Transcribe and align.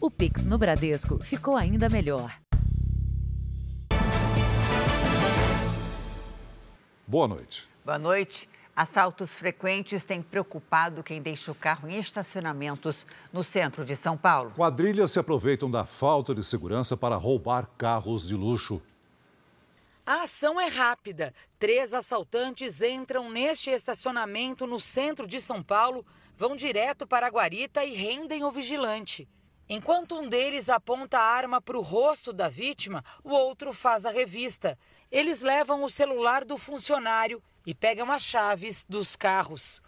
O 0.00 0.08
Pix 0.08 0.46
no 0.46 0.56
Bradesco 0.56 1.18
ficou 1.18 1.56
ainda 1.56 1.88
melhor. 1.88 2.32
Boa 7.04 7.26
noite. 7.26 7.68
Boa 7.84 7.98
noite. 7.98 8.48
Assaltos 8.76 9.30
frequentes 9.30 10.04
têm 10.04 10.22
preocupado 10.22 11.02
quem 11.02 11.20
deixa 11.20 11.50
o 11.50 11.54
carro 11.54 11.88
em 11.88 11.98
estacionamentos 11.98 13.04
no 13.32 13.42
centro 13.42 13.84
de 13.84 13.96
São 13.96 14.16
Paulo. 14.16 14.52
Quadrilhas 14.52 15.10
se 15.10 15.18
aproveitam 15.18 15.68
da 15.68 15.84
falta 15.84 16.32
de 16.32 16.44
segurança 16.44 16.96
para 16.96 17.16
roubar 17.16 17.68
carros 17.76 18.24
de 18.24 18.36
luxo. 18.36 18.80
A 20.06 20.22
ação 20.22 20.60
é 20.60 20.68
rápida. 20.68 21.34
Três 21.58 21.92
assaltantes 21.92 22.80
entram 22.82 23.28
neste 23.28 23.68
estacionamento 23.70 24.64
no 24.64 24.78
centro 24.78 25.26
de 25.26 25.40
São 25.40 25.60
Paulo, 25.60 26.06
vão 26.36 26.54
direto 26.54 27.04
para 27.04 27.26
a 27.26 27.30
guarita 27.30 27.84
e 27.84 27.94
rendem 27.96 28.44
o 28.44 28.52
vigilante. 28.52 29.28
Enquanto 29.70 30.18
um 30.18 30.26
deles 30.26 30.70
aponta 30.70 31.18
a 31.18 31.22
arma 31.22 31.60
para 31.60 31.76
o 31.76 31.82
rosto 31.82 32.32
da 32.32 32.48
vítima, 32.48 33.04
o 33.22 33.30
outro 33.30 33.74
faz 33.74 34.06
a 34.06 34.10
revista. 34.10 34.78
Eles 35.12 35.42
levam 35.42 35.82
o 35.82 35.90
celular 35.90 36.42
do 36.42 36.56
funcionário 36.56 37.42
e 37.66 37.74
pegam 37.74 38.10
as 38.10 38.22
chaves 38.22 38.86
dos 38.88 39.14
carros. 39.14 39.82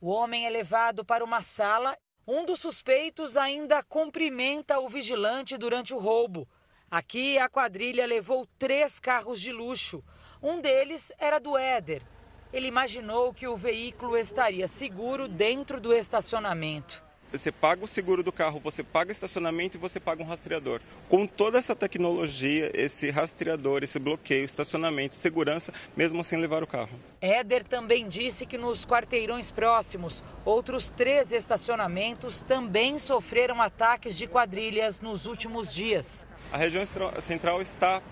O 0.00 0.08
homem 0.08 0.46
é 0.46 0.50
levado 0.50 1.04
para 1.04 1.22
uma 1.22 1.42
sala. 1.42 1.94
Um 2.26 2.46
dos 2.46 2.60
suspeitos 2.60 3.36
ainda 3.36 3.82
cumprimenta 3.82 4.80
o 4.80 4.88
vigilante 4.88 5.58
durante 5.58 5.92
o 5.92 5.98
roubo. 5.98 6.48
Aqui, 6.90 7.38
a 7.38 7.50
quadrilha 7.50 8.06
levou 8.06 8.48
três 8.58 8.98
carros 8.98 9.42
de 9.42 9.52
luxo. 9.52 10.02
Um 10.42 10.58
deles 10.58 11.12
era 11.18 11.38
do 11.38 11.58
Éder. 11.58 12.02
Ele 12.50 12.66
imaginou 12.66 13.34
que 13.34 13.46
o 13.46 13.58
veículo 13.58 14.16
estaria 14.16 14.66
seguro 14.66 15.28
dentro 15.28 15.78
do 15.78 15.92
estacionamento. 15.92 17.07
Você 17.30 17.52
paga 17.52 17.84
o 17.84 17.88
seguro 17.88 18.22
do 18.22 18.32
carro, 18.32 18.60
você 18.62 18.82
paga 18.82 19.12
estacionamento 19.12 19.76
e 19.76 19.80
você 19.80 20.00
paga 20.00 20.22
um 20.22 20.26
rastreador. 20.26 20.80
Com 21.08 21.26
toda 21.26 21.58
essa 21.58 21.76
tecnologia, 21.76 22.70
esse 22.74 23.10
rastreador, 23.10 23.82
esse 23.82 23.98
bloqueio, 23.98 24.44
estacionamento, 24.44 25.16
segurança, 25.16 25.72
mesmo 25.96 26.24
sem 26.24 26.40
levar 26.40 26.62
o 26.62 26.66
carro. 26.66 26.98
Éder 27.20 27.64
também 27.64 28.08
disse 28.08 28.46
que 28.46 28.56
nos 28.56 28.86
quarteirões 28.86 29.50
próximos, 29.50 30.22
outros 30.44 30.88
três 30.88 31.32
estacionamentos 31.32 32.42
também 32.42 32.98
sofreram 32.98 33.60
ataques 33.60 34.16
de 34.16 34.26
quadrilhas 34.26 35.00
nos 35.00 35.26
últimos 35.26 35.74
dias 35.74 36.26
a 36.52 36.56
região 36.56 36.82
central 37.20 37.60
está 37.60 38.02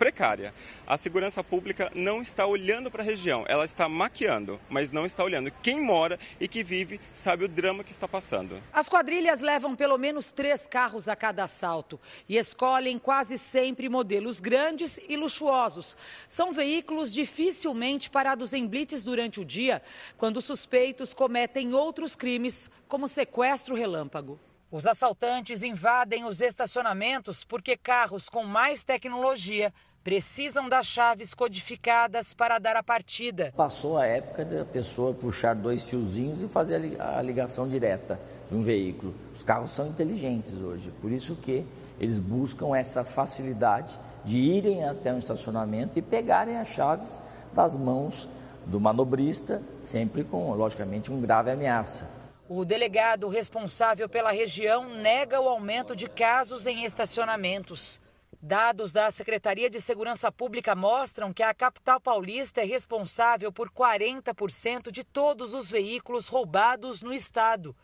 precária. 0.00 0.54
A 0.86 0.96
segurança 0.96 1.44
pública 1.44 1.92
não 1.94 2.22
está 2.22 2.46
olhando 2.46 2.90
para 2.90 3.02
a 3.02 3.04
região, 3.04 3.44
ela 3.46 3.66
está 3.66 3.86
maquiando, 3.86 4.58
mas 4.66 4.90
não 4.90 5.04
está 5.04 5.22
olhando. 5.22 5.52
Quem 5.62 5.78
mora 5.78 6.18
e 6.40 6.48
que 6.48 6.62
vive 6.62 6.98
sabe 7.12 7.44
o 7.44 7.48
drama 7.48 7.84
que 7.84 7.92
está 7.92 8.08
passando. 8.08 8.62
As 8.72 8.88
quadrilhas 8.88 9.40
levam 9.40 9.76
pelo 9.76 9.98
menos 9.98 10.32
três 10.32 10.66
carros 10.66 11.06
a 11.06 11.14
cada 11.14 11.44
assalto 11.44 12.00
e 12.26 12.38
escolhem 12.38 12.98
quase 12.98 13.36
sempre 13.36 13.90
modelos 13.90 14.40
grandes 14.40 14.98
e 15.06 15.18
luxuosos. 15.18 15.94
São 16.26 16.50
veículos 16.50 17.12
dificilmente 17.12 18.08
parados 18.08 18.54
em 18.54 18.66
blitz 18.66 19.04
durante 19.04 19.38
o 19.38 19.44
dia, 19.44 19.82
quando 20.16 20.40
suspeitos 20.40 21.12
cometem 21.12 21.74
outros 21.74 22.16
crimes, 22.16 22.70
como 22.88 23.06
sequestro 23.06 23.74
relâmpago. 23.74 24.40
Os 24.72 24.86
assaltantes 24.86 25.64
invadem 25.64 26.24
os 26.24 26.40
estacionamentos 26.40 27.42
porque 27.42 27.76
carros 27.76 28.28
com 28.28 28.44
mais 28.44 28.84
tecnologia 28.84 29.74
precisam 30.02 30.68
das 30.68 30.86
chaves 30.86 31.34
codificadas 31.34 32.32
para 32.32 32.58
dar 32.58 32.76
a 32.76 32.82
partida. 32.82 33.52
Passou 33.56 33.98
a 33.98 34.06
época 34.06 34.44
da 34.44 34.64
pessoa 34.64 35.12
puxar 35.12 35.54
dois 35.54 35.88
fiozinhos 35.88 36.42
e 36.42 36.48
fazer 36.48 37.00
a 37.00 37.20
ligação 37.20 37.68
direta 37.68 38.20
de 38.50 38.56
um 38.56 38.62
veículo. 38.62 39.14
Os 39.34 39.42
carros 39.42 39.70
são 39.70 39.86
inteligentes 39.86 40.54
hoje, 40.54 40.90
por 41.00 41.12
isso 41.12 41.36
que 41.36 41.64
eles 42.00 42.18
buscam 42.18 42.74
essa 42.74 43.04
facilidade 43.04 44.00
de 44.24 44.38
irem 44.38 44.84
até 44.84 45.12
um 45.12 45.18
estacionamento 45.18 45.98
e 45.98 46.02
pegarem 46.02 46.56
as 46.56 46.68
chaves 46.68 47.22
das 47.52 47.76
mãos 47.76 48.28
do 48.66 48.80
manobrista, 48.80 49.62
sempre 49.80 50.24
com, 50.24 50.52
logicamente, 50.54 51.10
um 51.10 51.20
grave 51.20 51.50
ameaça. 51.50 52.10
O 52.48 52.64
delegado 52.64 53.28
responsável 53.28 54.08
pela 54.08 54.32
região 54.32 54.88
nega 54.88 55.40
o 55.40 55.48
aumento 55.48 55.94
de 55.94 56.08
casos 56.08 56.66
em 56.66 56.84
estacionamentos. 56.84 58.00
Dados 58.42 58.90
da 58.90 59.10
Secretaria 59.10 59.68
de 59.68 59.82
Segurança 59.82 60.32
Pública 60.32 60.74
mostram 60.74 61.30
que 61.30 61.42
a 61.42 61.52
capital 61.52 62.00
paulista 62.00 62.62
é 62.62 62.64
responsável 62.64 63.52
por 63.52 63.70
40% 63.70 64.90
de 64.90 65.04
todos 65.04 65.52
os 65.52 65.70
veículos 65.70 66.26
roubados 66.26 67.02
no 67.02 67.12
estado. 67.12 67.76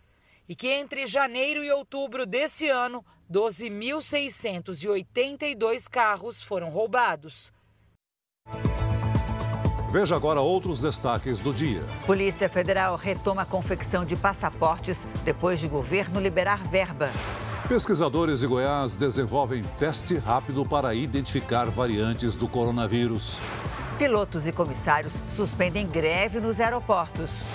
E 0.48 0.56
que 0.56 0.68
entre 0.68 1.06
janeiro 1.06 1.62
e 1.62 1.70
outubro 1.70 2.24
desse 2.24 2.68
ano, 2.68 3.04
12.682 3.30 5.90
carros 5.90 6.42
foram 6.42 6.70
roubados. 6.70 7.52
Veja 9.90 10.16
agora 10.16 10.40
outros 10.40 10.80
destaques 10.80 11.38
do 11.38 11.52
dia. 11.52 11.82
Polícia 12.06 12.48
Federal 12.48 12.96
retoma 12.96 13.42
a 13.42 13.46
confecção 13.46 14.06
de 14.06 14.16
passaportes 14.16 15.06
depois 15.22 15.60
de 15.60 15.68
governo 15.68 16.18
liberar 16.18 16.66
verba. 16.66 17.10
Pesquisadores 17.68 18.40
de 18.40 18.46
Goiás 18.46 18.94
desenvolvem 18.94 19.64
teste 19.76 20.14
rápido 20.18 20.64
para 20.64 20.94
identificar 20.94 21.64
variantes 21.64 22.36
do 22.36 22.46
coronavírus. 22.46 23.40
Pilotos 23.98 24.46
e 24.46 24.52
comissários 24.52 25.20
suspendem 25.28 25.84
greve 25.84 26.38
nos 26.38 26.60
aeroportos. 26.60 27.48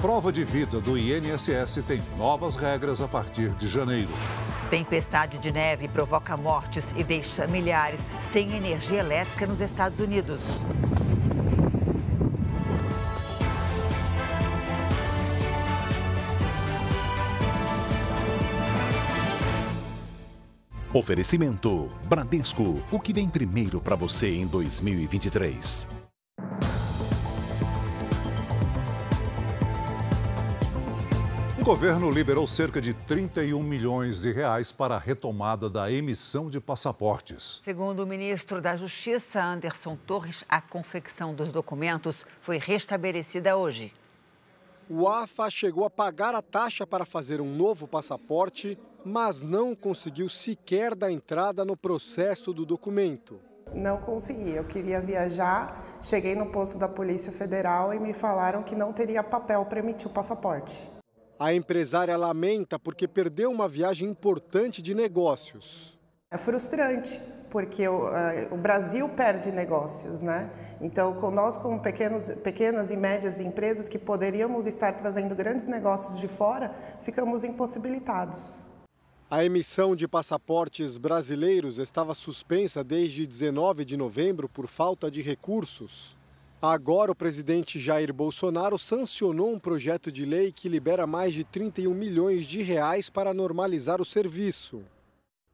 Prova 0.00 0.32
de 0.32 0.44
vida 0.44 0.78
do 0.80 0.96
INSS 0.96 1.82
tem 1.84 2.00
novas 2.16 2.54
regras 2.54 3.00
a 3.00 3.08
partir 3.08 3.50
de 3.50 3.68
janeiro. 3.68 4.10
Tempestade 4.70 5.40
de 5.40 5.50
neve 5.50 5.88
provoca 5.88 6.36
mortes 6.36 6.94
e 6.96 7.02
deixa 7.02 7.44
milhares 7.48 8.12
sem 8.20 8.52
energia 8.52 9.00
elétrica 9.00 9.48
nos 9.48 9.60
Estados 9.60 9.98
Unidos. 9.98 10.64
Oferecimento 20.92 21.86
Bradesco, 22.08 22.82
o 22.90 22.98
que 22.98 23.12
vem 23.12 23.28
primeiro 23.28 23.80
para 23.80 23.94
você 23.94 24.34
em 24.34 24.44
2023. 24.44 25.86
O 31.60 31.62
governo 31.62 32.10
liberou 32.10 32.44
cerca 32.44 32.80
de 32.80 32.92
31 32.92 33.62
milhões 33.62 34.22
de 34.22 34.32
reais 34.32 34.72
para 34.72 34.96
a 34.96 34.98
retomada 34.98 35.70
da 35.70 35.92
emissão 35.92 36.50
de 36.50 36.60
passaportes. 36.60 37.60
Segundo 37.64 38.00
o 38.00 38.06
ministro 38.06 38.60
da 38.60 38.76
Justiça, 38.76 39.40
Anderson 39.40 39.96
Torres, 40.04 40.42
a 40.48 40.60
confecção 40.60 41.32
dos 41.32 41.52
documentos 41.52 42.26
foi 42.40 42.58
restabelecida 42.58 43.56
hoje. 43.56 43.92
O 44.88 45.06
AFA 45.06 45.48
chegou 45.48 45.84
a 45.84 45.90
pagar 45.90 46.34
a 46.34 46.42
taxa 46.42 46.84
para 46.84 47.04
fazer 47.04 47.40
um 47.40 47.54
novo 47.54 47.86
passaporte 47.86 48.76
mas 49.04 49.42
não 49.42 49.74
conseguiu 49.74 50.28
sequer 50.28 50.94
dar 50.94 51.10
entrada 51.10 51.64
no 51.64 51.76
processo 51.76 52.52
do 52.52 52.66
documento. 52.66 53.40
Não 53.74 53.98
consegui. 53.98 54.50
Eu 54.50 54.64
queria 54.64 55.00
viajar, 55.00 55.84
cheguei 56.02 56.34
no 56.34 56.46
posto 56.46 56.78
da 56.78 56.88
Polícia 56.88 57.30
Federal 57.30 57.94
e 57.94 58.00
me 58.00 58.12
falaram 58.12 58.62
que 58.62 58.74
não 58.74 58.92
teria 58.92 59.22
papel 59.22 59.64
para 59.66 59.78
emitir 59.78 60.08
o 60.08 60.10
passaporte. 60.10 60.88
A 61.38 61.54
empresária 61.54 62.16
lamenta 62.16 62.78
porque 62.78 63.08
perdeu 63.08 63.50
uma 63.50 63.68
viagem 63.68 64.08
importante 64.08 64.82
de 64.82 64.94
negócios. 64.94 65.98
É 66.30 66.36
frustrante, 66.36 67.20
porque 67.48 67.88
o, 67.88 68.02
o 68.50 68.56
Brasil 68.56 69.08
perde 69.08 69.50
negócios, 69.50 70.20
né? 70.20 70.50
Então, 70.80 71.14
nós, 71.30 71.56
como 71.56 71.80
pequenos, 71.80 72.28
pequenas 72.36 72.90
e 72.90 72.96
médias 72.96 73.40
empresas 73.40 73.88
que 73.88 73.98
poderíamos 73.98 74.66
estar 74.66 74.92
trazendo 74.92 75.34
grandes 75.34 75.64
negócios 75.64 76.20
de 76.20 76.28
fora, 76.28 76.74
ficamos 77.00 77.42
impossibilitados. 77.42 78.69
A 79.32 79.44
emissão 79.44 79.94
de 79.94 80.08
passaportes 80.08 80.98
brasileiros 80.98 81.78
estava 81.78 82.14
suspensa 82.14 82.82
desde 82.82 83.24
19 83.24 83.84
de 83.84 83.96
novembro 83.96 84.48
por 84.48 84.66
falta 84.66 85.08
de 85.08 85.22
recursos. 85.22 86.18
Agora, 86.60 87.12
o 87.12 87.14
presidente 87.14 87.78
Jair 87.78 88.12
Bolsonaro 88.12 88.76
sancionou 88.76 89.52
um 89.52 89.58
projeto 89.60 90.10
de 90.10 90.24
lei 90.24 90.50
que 90.50 90.68
libera 90.68 91.06
mais 91.06 91.32
de 91.32 91.44
31 91.44 91.94
milhões 91.94 92.44
de 92.44 92.60
reais 92.60 93.08
para 93.08 93.32
normalizar 93.32 94.00
o 94.00 94.04
serviço. 94.04 94.82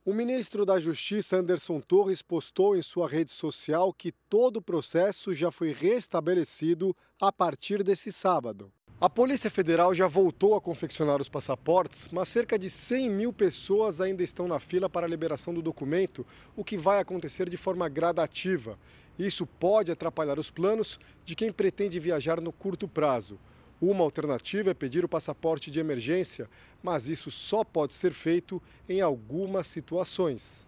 O 0.06 0.14
ministro 0.14 0.64
da 0.64 0.80
Justiça, 0.80 1.36
Anderson 1.36 1.78
Torres, 1.78 2.22
postou 2.22 2.78
em 2.78 2.80
sua 2.80 3.06
rede 3.06 3.30
social 3.30 3.92
que 3.92 4.10
todo 4.30 4.56
o 4.56 4.62
processo 4.62 5.34
já 5.34 5.50
foi 5.50 5.72
restabelecido 5.72 6.96
a 7.20 7.30
partir 7.30 7.82
desse 7.82 8.10
sábado. 8.10 8.72
A 8.98 9.10
Polícia 9.10 9.50
Federal 9.50 9.94
já 9.94 10.08
voltou 10.08 10.54
a 10.54 10.60
confeccionar 10.60 11.20
os 11.20 11.28
passaportes, 11.28 12.08
mas 12.10 12.30
cerca 12.30 12.58
de 12.58 12.70
100 12.70 13.10
mil 13.10 13.30
pessoas 13.30 14.00
ainda 14.00 14.22
estão 14.22 14.48
na 14.48 14.58
fila 14.58 14.88
para 14.88 15.04
a 15.04 15.08
liberação 15.08 15.52
do 15.52 15.60
documento, 15.60 16.26
o 16.56 16.64
que 16.64 16.78
vai 16.78 16.98
acontecer 16.98 17.50
de 17.50 17.58
forma 17.58 17.90
gradativa. 17.90 18.78
Isso 19.18 19.44
pode 19.44 19.92
atrapalhar 19.92 20.38
os 20.38 20.50
planos 20.50 20.98
de 21.26 21.34
quem 21.34 21.52
pretende 21.52 22.00
viajar 22.00 22.40
no 22.40 22.50
curto 22.50 22.88
prazo. 22.88 23.38
Uma 23.82 24.02
alternativa 24.02 24.70
é 24.70 24.74
pedir 24.74 25.04
o 25.04 25.08
passaporte 25.08 25.70
de 25.70 25.78
emergência, 25.78 26.48
mas 26.82 27.06
isso 27.10 27.30
só 27.30 27.62
pode 27.62 27.92
ser 27.92 28.14
feito 28.14 28.62
em 28.88 29.02
algumas 29.02 29.66
situações. 29.66 30.66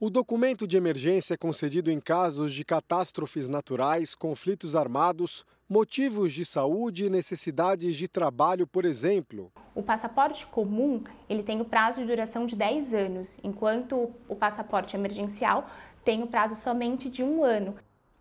O 0.00 0.08
documento 0.08 0.66
de 0.66 0.78
emergência 0.78 1.34
é 1.34 1.36
concedido 1.36 1.90
em 1.90 2.00
casos 2.00 2.54
de 2.54 2.64
catástrofes 2.64 3.46
naturais, 3.46 4.14
conflitos 4.14 4.74
armados, 4.74 5.44
motivos 5.68 6.32
de 6.32 6.44
saúde 6.44 7.04
e 7.04 7.10
necessidades 7.10 7.94
de 7.96 8.08
trabalho, 8.08 8.66
por 8.66 8.84
exemplo. 8.84 9.52
O 9.74 9.82
passaporte 9.82 10.46
comum 10.46 11.04
ele 11.28 11.42
tem 11.42 11.60
o 11.60 11.64
prazo 11.64 12.00
de 12.00 12.06
duração 12.06 12.46
de 12.46 12.56
10 12.56 12.94
anos, 12.94 13.38
enquanto 13.44 14.10
o 14.26 14.34
passaporte 14.34 14.96
emergencial 14.96 15.68
tem 16.04 16.22
o 16.22 16.26
prazo 16.26 16.54
somente 16.56 17.10
de 17.10 17.22
um 17.22 17.44
ano. 17.44 17.76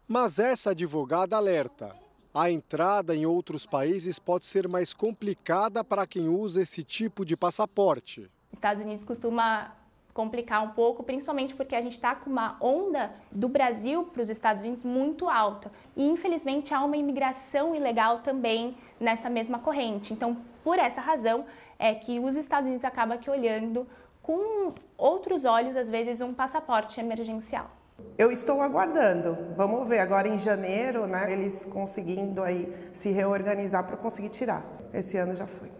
Mas 0.07 0.39
essa 0.39 0.71
advogada 0.71 1.37
alerta. 1.37 1.95
A 2.33 2.51
entrada 2.51 3.15
em 3.15 3.25
outros 3.25 3.65
países 3.65 4.19
pode 4.19 4.45
ser 4.45 4.67
mais 4.67 4.93
complicada 4.93 5.83
para 5.83 6.05
quem 6.05 6.27
usa 6.27 6.61
esse 6.61 6.83
tipo 6.83 7.25
de 7.25 7.35
passaporte. 7.35 8.29
Estados 8.51 8.83
Unidos 8.83 9.03
costuma 9.03 9.73
complicar 10.17 10.63
um 10.63 10.69
pouco, 10.69 11.03
principalmente 11.03 11.53
porque 11.53 11.75
a 11.75 11.81
gente 11.81 11.91
está 11.91 12.15
com 12.15 12.27
uma 12.27 12.57
onda 12.59 13.11
do 13.31 13.47
Brasil 13.47 14.03
para 14.05 14.23
os 14.23 14.31
Estados 14.31 14.63
Unidos 14.63 14.83
muito 14.83 15.29
alta. 15.29 15.71
E 15.95 16.03
infelizmente 16.03 16.73
há 16.73 16.83
uma 16.83 16.97
imigração 16.97 17.75
ilegal 17.75 18.21
também 18.21 18.75
nessa 18.99 19.29
mesma 19.29 19.59
corrente. 19.59 20.11
Então, 20.13 20.35
por 20.63 20.79
essa 20.79 20.99
razão, 20.99 21.45
é 21.77 21.93
que 21.93 22.19
os 22.19 22.35
Estados 22.35 22.65
Unidos 22.65 22.83
acabam 22.83 23.15
aqui 23.15 23.29
olhando 23.29 23.85
com 24.23 24.73
outros 24.97 25.45
olhos, 25.45 25.77
às 25.77 25.87
vezes, 25.87 26.19
um 26.19 26.33
passaporte 26.33 26.99
emergencial. 26.99 27.69
Eu 28.17 28.31
estou 28.31 28.59
aguardando. 28.59 29.37
Vamos 29.55 29.87
ver 29.87 29.99
agora 29.99 30.27
em 30.27 30.39
janeiro, 30.39 31.05
né, 31.05 31.31
eles 31.31 31.63
conseguindo 31.63 32.41
aí 32.41 32.73
se 32.91 33.11
reorganizar 33.11 33.85
para 33.85 33.95
conseguir 33.97 34.29
tirar. 34.29 34.65
Esse 34.91 35.15
ano 35.17 35.35
já 35.35 35.45
foi. 35.45 35.76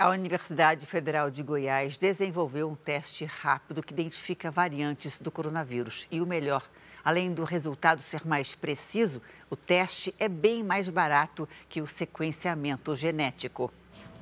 A 0.00 0.10
Universidade 0.10 0.86
Federal 0.86 1.28
de 1.28 1.42
Goiás 1.42 1.96
desenvolveu 1.96 2.70
um 2.70 2.76
teste 2.76 3.24
rápido 3.24 3.82
que 3.82 3.92
identifica 3.92 4.48
variantes 4.48 5.18
do 5.18 5.28
coronavírus. 5.28 6.06
E 6.08 6.20
o 6.20 6.26
melhor, 6.26 6.62
além 7.04 7.34
do 7.34 7.42
resultado 7.42 8.00
ser 8.00 8.24
mais 8.24 8.54
preciso, 8.54 9.20
o 9.50 9.56
teste 9.56 10.14
é 10.16 10.28
bem 10.28 10.62
mais 10.62 10.88
barato 10.88 11.48
que 11.68 11.82
o 11.82 11.86
sequenciamento 11.88 12.94
genético. 12.94 13.72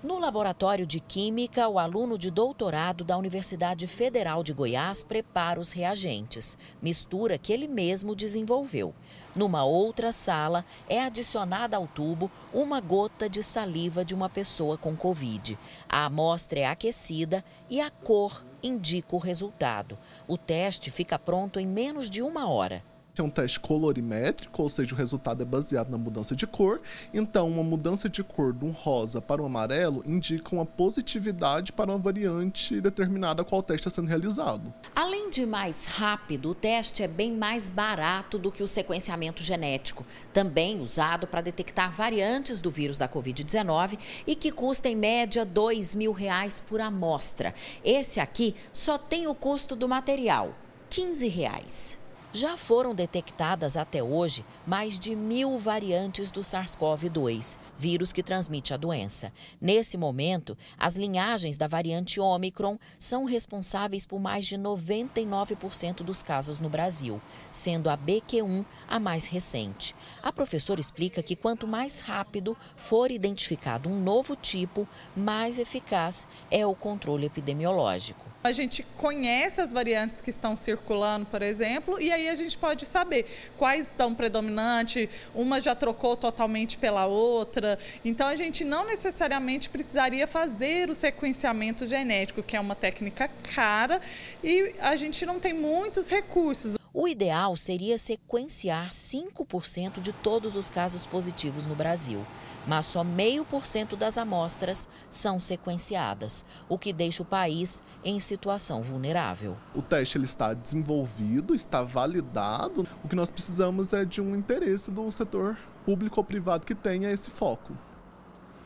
No 0.02 0.18
laboratório 0.18 0.86
de 0.86 1.00
Química, 1.00 1.66
o 1.68 1.78
aluno 1.78 2.18
de 2.18 2.30
doutorado 2.30 3.02
da 3.02 3.16
Universidade 3.16 3.86
Federal 3.86 4.42
de 4.42 4.52
Goiás 4.52 5.02
prepara 5.02 5.58
os 5.58 5.72
reagentes, 5.72 6.58
mistura 6.82 7.38
que 7.38 7.50
ele 7.50 7.66
mesmo 7.66 8.14
desenvolveu. 8.14 8.94
Numa 9.34 9.64
outra 9.64 10.12
sala, 10.12 10.66
é 10.86 11.00
adicionada 11.00 11.78
ao 11.78 11.86
tubo 11.86 12.30
uma 12.52 12.78
gota 12.78 13.26
de 13.26 13.42
saliva 13.42 14.04
de 14.04 14.14
uma 14.14 14.28
pessoa 14.28 14.76
com 14.76 14.94
Covid. 14.94 15.58
A 15.88 16.04
amostra 16.04 16.60
é 16.60 16.66
aquecida 16.66 17.42
e 17.70 17.80
a 17.80 17.90
cor 17.90 18.44
indica 18.62 19.16
o 19.16 19.18
resultado. 19.18 19.96
O 20.28 20.36
teste 20.36 20.90
fica 20.90 21.18
pronto 21.18 21.58
em 21.58 21.66
menos 21.66 22.10
de 22.10 22.20
uma 22.20 22.46
hora 22.48 22.82
é 23.20 23.24
um 23.24 23.30
teste 23.30 23.58
colorimétrico, 23.60 24.62
ou 24.62 24.68
seja, 24.68 24.94
o 24.94 24.98
resultado 24.98 25.42
é 25.42 25.44
baseado 25.44 25.90
na 25.90 25.98
mudança 25.98 26.34
de 26.34 26.46
cor. 26.46 26.80
Então, 27.12 27.48
uma 27.48 27.62
mudança 27.62 28.08
de 28.08 28.22
cor 28.22 28.52
de 28.52 28.64
um 28.64 28.70
rosa 28.70 29.20
para 29.20 29.42
um 29.42 29.46
amarelo 29.46 30.02
indica 30.06 30.54
uma 30.54 30.66
positividade 30.66 31.72
para 31.72 31.90
uma 31.90 31.98
variante 31.98 32.80
determinada 32.80 33.44
qual 33.44 33.62
teste 33.62 33.88
está 33.88 33.90
sendo 33.90 34.08
realizado. 34.08 34.72
Além 34.94 35.30
de 35.30 35.44
mais 35.46 35.86
rápido, 35.86 36.50
o 36.50 36.54
teste 36.54 37.02
é 37.02 37.08
bem 37.08 37.32
mais 37.32 37.68
barato 37.68 38.38
do 38.38 38.52
que 38.52 38.62
o 38.62 38.68
sequenciamento 38.68 39.42
genético, 39.42 40.04
também 40.32 40.80
usado 40.80 41.26
para 41.26 41.40
detectar 41.40 41.92
variantes 41.92 42.60
do 42.60 42.70
vírus 42.70 42.98
da 42.98 43.08
Covid-19 43.08 43.98
e 44.26 44.34
que 44.34 44.50
custa 44.50 44.88
em 44.88 44.96
média 44.96 45.44
2 45.44 45.94
mil 45.94 46.12
reais 46.12 46.62
por 46.66 46.80
amostra. 46.80 47.54
Esse 47.84 48.20
aqui 48.20 48.54
só 48.72 48.98
tem 48.98 49.26
o 49.26 49.34
custo 49.34 49.74
do 49.74 49.88
material, 49.88 50.54
15 50.90 51.28
reais. 51.28 51.98
Já 52.36 52.54
foram 52.54 52.94
detectadas 52.94 53.78
até 53.78 54.02
hoje 54.02 54.44
mais 54.66 54.98
de 54.98 55.16
mil 55.16 55.56
variantes 55.56 56.30
do 56.30 56.42
SARS-CoV-2, 56.42 57.56
vírus 57.74 58.12
que 58.12 58.22
transmite 58.22 58.74
a 58.74 58.76
doença. 58.76 59.32
Nesse 59.58 59.96
momento, 59.96 60.54
as 60.78 60.96
linhagens 60.96 61.56
da 61.56 61.66
variante 61.66 62.20
Omicron 62.20 62.78
são 62.98 63.24
responsáveis 63.24 64.04
por 64.04 64.20
mais 64.20 64.44
de 64.44 64.58
99% 64.58 66.02
dos 66.02 66.22
casos 66.22 66.60
no 66.60 66.68
Brasil, 66.68 67.22
sendo 67.50 67.88
a 67.88 67.96
BQ1 67.96 68.66
a 68.86 69.00
mais 69.00 69.26
recente. 69.26 69.96
A 70.22 70.30
professora 70.30 70.78
explica 70.78 71.22
que 71.22 71.36
quanto 71.36 71.66
mais 71.66 72.00
rápido 72.00 72.54
for 72.76 73.10
identificado 73.10 73.88
um 73.88 73.98
novo 73.98 74.36
tipo, 74.36 74.86
mais 75.16 75.58
eficaz 75.58 76.28
é 76.50 76.66
o 76.66 76.74
controle 76.74 77.24
epidemiológico. 77.24 78.25
A 78.46 78.52
gente 78.52 78.86
conhece 78.96 79.60
as 79.60 79.72
variantes 79.72 80.20
que 80.20 80.30
estão 80.30 80.54
circulando, 80.54 81.26
por 81.26 81.42
exemplo, 81.42 82.00
e 82.00 82.12
aí 82.12 82.28
a 82.28 82.34
gente 82.36 82.56
pode 82.56 82.86
saber 82.86 83.26
quais 83.58 83.88
estão 83.88 84.14
predominantes, 84.14 85.08
uma 85.34 85.60
já 85.60 85.74
trocou 85.74 86.16
totalmente 86.16 86.78
pela 86.78 87.06
outra. 87.06 87.76
Então 88.04 88.28
a 88.28 88.36
gente 88.36 88.64
não 88.64 88.86
necessariamente 88.86 89.68
precisaria 89.68 90.28
fazer 90.28 90.88
o 90.88 90.94
sequenciamento 90.94 91.84
genético, 91.86 92.40
que 92.40 92.54
é 92.56 92.60
uma 92.60 92.76
técnica 92.76 93.28
cara 93.52 94.00
e 94.44 94.72
a 94.78 94.94
gente 94.94 95.26
não 95.26 95.40
tem 95.40 95.52
muitos 95.52 96.08
recursos. 96.08 96.76
O 96.94 97.08
ideal 97.08 97.56
seria 97.56 97.98
sequenciar 97.98 98.90
5% 98.90 100.00
de 100.00 100.12
todos 100.12 100.54
os 100.54 100.70
casos 100.70 101.04
positivos 101.04 101.66
no 101.66 101.74
Brasil 101.74 102.24
mas 102.66 102.86
só 102.86 103.04
meio 103.04 103.44
por 103.44 103.64
cento 103.64 103.96
das 103.96 104.18
amostras 104.18 104.88
são 105.08 105.38
sequenciadas, 105.38 106.44
o 106.68 106.76
que 106.78 106.92
deixa 106.92 107.22
o 107.22 107.26
país 107.26 107.82
em 108.04 108.18
situação 108.18 108.82
vulnerável. 108.82 109.56
O 109.74 109.82
teste 109.82 110.18
ele 110.18 110.24
está 110.24 110.52
desenvolvido, 110.52 111.54
está 111.54 111.82
validado. 111.82 112.86
O 113.04 113.08
que 113.08 113.16
nós 113.16 113.30
precisamos 113.30 113.92
é 113.92 114.04
de 114.04 114.20
um 114.20 114.34
interesse 114.34 114.90
do 114.90 115.10
setor 115.10 115.56
público 115.84 116.20
ou 116.20 116.24
privado 116.24 116.66
que 116.66 116.74
tenha 116.74 117.10
esse 117.10 117.30
foco. 117.30 117.76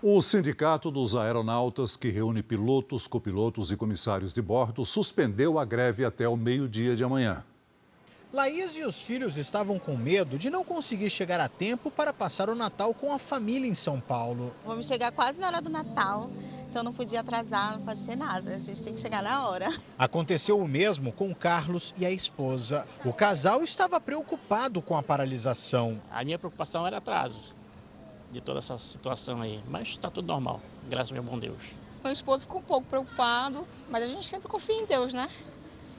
O 0.02 0.22
Sindicato 0.22 0.90
dos 0.90 1.14
Aeronautas, 1.14 1.94
que 1.94 2.08
reúne 2.08 2.42
pilotos, 2.42 3.06
copilotos 3.06 3.70
e 3.70 3.76
comissários 3.76 4.32
de 4.32 4.40
bordo, 4.40 4.86
suspendeu 4.86 5.58
a 5.58 5.64
greve 5.66 6.06
até 6.06 6.26
o 6.26 6.38
meio-dia 6.38 6.96
de 6.96 7.04
amanhã. 7.04 7.44
Laís 8.32 8.76
e 8.76 8.84
os 8.84 9.02
filhos 9.02 9.36
estavam 9.36 9.76
com 9.76 9.96
medo 9.96 10.38
de 10.38 10.50
não 10.50 10.62
conseguir 10.62 11.10
chegar 11.10 11.40
a 11.40 11.48
tempo 11.48 11.90
para 11.90 12.12
passar 12.12 12.48
o 12.48 12.54
Natal 12.54 12.94
com 12.94 13.12
a 13.12 13.18
família 13.18 13.68
em 13.68 13.74
São 13.74 13.98
Paulo. 13.98 14.54
Vamos 14.64 14.86
chegar 14.86 15.10
quase 15.10 15.40
na 15.40 15.48
hora 15.48 15.60
do 15.60 15.68
Natal, 15.68 16.30
então 16.68 16.84
não 16.84 16.92
podia 16.92 17.20
atrasar, 17.20 17.76
não 17.76 17.84
pode 17.84 17.98
ser 17.98 18.14
nada. 18.14 18.54
A 18.54 18.58
gente 18.58 18.80
tem 18.82 18.94
que 18.94 19.00
chegar 19.00 19.20
na 19.20 19.48
hora. 19.48 19.68
Aconteceu 19.98 20.60
o 20.60 20.68
mesmo 20.68 21.10
com 21.10 21.28
o 21.28 21.34
Carlos 21.34 21.92
e 21.98 22.06
a 22.06 22.10
esposa. 22.10 22.86
O 23.04 23.12
casal 23.12 23.64
estava 23.64 24.00
preocupado 24.00 24.80
com 24.80 24.96
a 24.96 25.02
paralisação. 25.02 26.00
A 26.08 26.22
minha 26.22 26.38
preocupação 26.38 26.86
era 26.86 26.98
atraso 26.98 27.52
de 28.30 28.40
toda 28.40 28.60
essa 28.60 28.78
situação 28.78 29.42
aí, 29.42 29.60
mas 29.68 29.88
está 29.88 30.08
tudo 30.08 30.28
normal, 30.28 30.60
graças 30.88 31.10
ao 31.10 31.20
meu 31.20 31.32
bom 31.32 31.36
Deus. 31.36 31.58
Meu 32.04 32.12
esposo 32.12 32.42
ficou 32.42 32.60
um 32.60 32.64
pouco 32.64 32.86
preocupado, 32.86 33.66
mas 33.90 34.04
a 34.04 34.06
gente 34.06 34.26
sempre 34.26 34.48
confia 34.48 34.76
em 34.76 34.86
Deus, 34.86 35.12
né? 35.12 35.28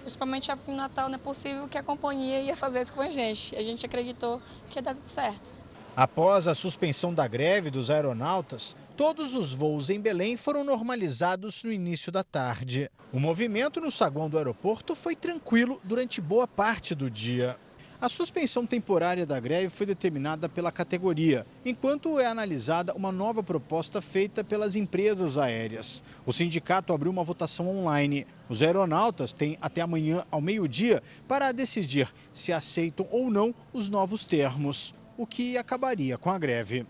Principalmente 0.01 0.51
no 0.67 0.75
Natal 0.75 1.07
não 1.09 1.15
é 1.15 1.19
possível 1.19 1.67
que 1.67 1.77
a 1.77 1.83
companhia 1.83 2.41
ia 2.41 2.55
fazer 2.55 2.81
isso 2.81 2.93
com 2.93 3.01
a 3.01 3.09
gente. 3.09 3.55
A 3.55 3.61
gente 3.61 3.85
acreditou 3.85 4.41
que 4.69 4.77
ia 4.79 4.81
dar 4.81 4.95
tudo 4.95 5.05
certo. 5.05 5.61
Após 5.95 6.47
a 6.47 6.55
suspensão 6.55 7.13
da 7.13 7.27
greve 7.27 7.69
dos 7.69 7.89
aeronautas, 7.89 8.75
todos 8.95 9.35
os 9.35 9.53
voos 9.53 9.89
em 9.89 9.99
Belém 9.99 10.37
foram 10.37 10.63
normalizados 10.63 11.63
no 11.63 11.71
início 11.71 12.11
da 12.11 12.23
tarde. 12.23 12.89
O 13.11 13.19
movimento 13.19 13.81
no 13.81 13.91
saguão 13.91 14.29
do 14.29 14.37
aeroporto 14.37 14.95
foi 14.95 15.17
tranquilo 15.17 15.81
durante 15.83 16.21
boa 16.21 16.47
parte 16.47 16.95
do 16.95 17.09
dia. 17.09 17.57
A 18.01 18.09
suspensão 18.09 18.65
temporária 18.65 19.27
da 19.27 19.39
greve 19.39 19.69
foi 19.69 19.85
determinada 19.85 20.49
pela 20.49 20.71
categoria, 20.71 21.45
enquanto 21.63 22.19
é 22.19 22.25
analisada 22.25 22.95
uma 22.95 23.11
nova 23.11 23.43
proposta 23.43 24.01
feita 24.01 24.43
pelas 24.43 24.75
empresas 24.75 25.37
aéreas. 25.37 26.01
O 26.25 26.33
sindicato 26.33 26.93
abriu 26.93 27.11
uma 27.11 27.23
votação 27.23 27.69
online. 27.69 28.25
Os 28.49 28.63
aeronautas 28.63 29.33
têm 29.33 29.55
até 29.61 29.81
amanhã 29.81 30.25
ao 30.31 30.41
meio-dia 30.41 31.03
para 31.27 31.51
decidir 31.51 32.11
se 32.33 32.51
aceitam 32.51 33.07
ou 33.11 33.29
não 33.29 33.53
os 33.71 33.87
novos 33.87 34.25
termos, 34.25 34.95
o 35.15 35.27
que 35.27 35.55
acabaria 35.55 36.17
com 36.17 36.31
a 36.31 36.39
greve. 36.39 36.87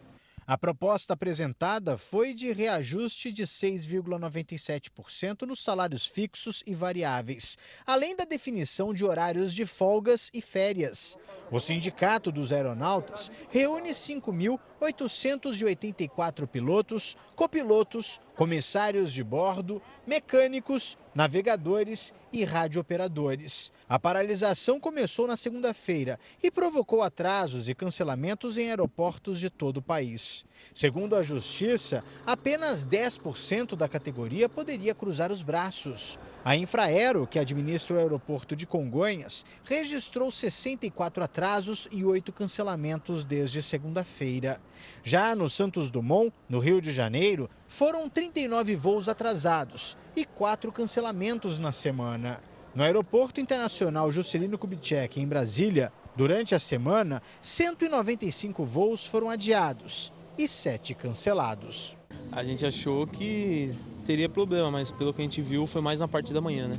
A 0.51 0.57
proposta 0.57 1.13
apresentada 1.13 1.97
foi 1.97 2.33
de 2.33 2.51
reajuste 2.51 3.31
de 3.31 3.43
6,97% 3.43 5.43
nos 5.43 5.63
salários 5.63 6.05
fixos 6.05 6.61
e 6.67 6.75
variáveis, 6.75 7.57
além 7.87 8.17
da 8.17 8.25
definição 8.25 8.93
de 8.93 9.05
horários 9.05 9.53
de 9.53 9.65
folgas 9.65 10.29
e 10.33 10.41
férias. 10.41 11.17
O 11.49 11.57
Sindicato 11.57 12.33
dos 12.33 12.51
Aeronautas 12.51 13.31
reúne 13.49 13.91
5.884 13.91 16.45
pilotos, 16.45 17.15
copilotos, 17.33 18.19
comissários 18.41 19.13
de 19.13 19.23
bordo, 19.23 19.79
mecânicos, 20.03 20.97
navegadores 21.13 22.11
e 22.33 22.43
radiooperadores. 22.43 23.71
A 23.87 23.99
paralisação 23.99 24.79
começou 24.79 25.27
na 25.27 25.35
segunda-feira 25.35 26.17
e 26.41 26.49
provocou 26.49 27.03
atrasos 27.03 27.69
e 27.69 27.75
cancelamentos 27.75 28.57
em 28.57 28.69
aeroportos 28.69 29.39
de 29.39 29.47
todo 29.47 29.77
o 29.77 29.81
país. 29.81 30.43
Segundo 30.73 31.15
a 31.15 31.21
Justiça, 31.21 32.03
apenas 32.25 32.83
10% 32.83 33.75
da 33.75 33.87
categoria 33.87 34.49
poderia 34.49 34.95
cruzar 34.95 35.31
os 35.31 35.43
braços. 35.43 36.17
A 36.43 36.55
Infraero, 36.55 37.27
que 37.27 37.37
administra 37.37 37.95
o 37.95 37.99
aeroporto 37.99 38.55
de 38.55 38.65
Congonhas, 38.65 39.45
registrou 39.63 40.31
64 40.31 41.23
atrasos 41.23 41.87
e 41.91 42.03
8 42.03 42.33
cancelamentos 42.33 43.23
desde 43.23 43.61
segunda-feira. 43.61 44.59
Já 45.03 45.35
no 45.35 45.47
Santos 45.47 45.91
Dumont, 45.91 46.33
no 46.49 46.57
Rio 46.57 46.81
de 46.81 46.91
Janeiro, 46.91 47.47
foram 47.67 48.09
39 48.31 48.75
voos 48.77 49.09
atrasados 49.09 49.97
e 50.15 50.25
4 50.25 50.71
cancelamentos 50.71 51.59
na 51.59 51.71
semana. 51.71 52.39
No 52.73 52.81
Aeroporto 52.83 53.41
Internacional 53.41 54.09
Juscelino 54.11 54.57
Kubitschek, 54.57 55.19
em 55.19 55.27
Brasília, 55.27 55.91
durante 56.15 56.55
a 56.55 56.59
semana, 56.59 57.21
195 57.41 58.63
voos 58.63 59.05
foram 59.05 59.29
adiados 59.29 60.13
e 60.37 60.47
7 60.47 60.93
cancelados. 60.95 61.97
A 62.31 62.43
gente 62.43 62.65
achou 62.65 63.05
que 63.05 63.73
teria 64.05 64.29
problema, 64.29 64.71
mas 64.71 64.91
pelo 64.91 65.13
que 65.13 65.21
a 65.21 65.25
gente 65.25 65.41
viu 65.41 65.67
foi 65.67 65.81
mais 65.81 65.99
na 65.99 66.07
parte 66.07 66.33
da 66.33 66.39
manhã, 66.39 66.69
né? 66.69 66.77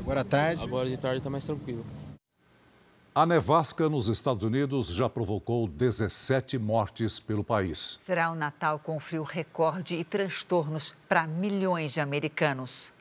Agora 0.00 0.22
à 0.22 0.24
tarde? 0.24 0.62
Agora 0.62 0.88
de 0.88 0.96
tarde 0.96 1.18
está 1.18 1.30
mais 1.30 1.44
tranquilo. 1.44 1.86
A 3.18 3.26
nevasca 3.26 3.88
nos 3.88 4.06
Estados 4.06 4.44
Unidos 4.44 4.86
já 4.86 5.08
provocou 5.08 5.66
17 5.66 6.56
mortes 6.56 7.18
pelo 7.18 7.42
país. 7.42 7.98
Será 8.06 8.30
um 8.30 8.36
Natal 8.36 8.78
com 8.78 9.00
frio 9.00 9.24
recorde 9.24 9.96
e 9.96 10.04
transtornos 10.04 10.94
para 11.08 11.26
milhões 11.26 11.90
de 11.90 12.00
americanos. 12.00 12.92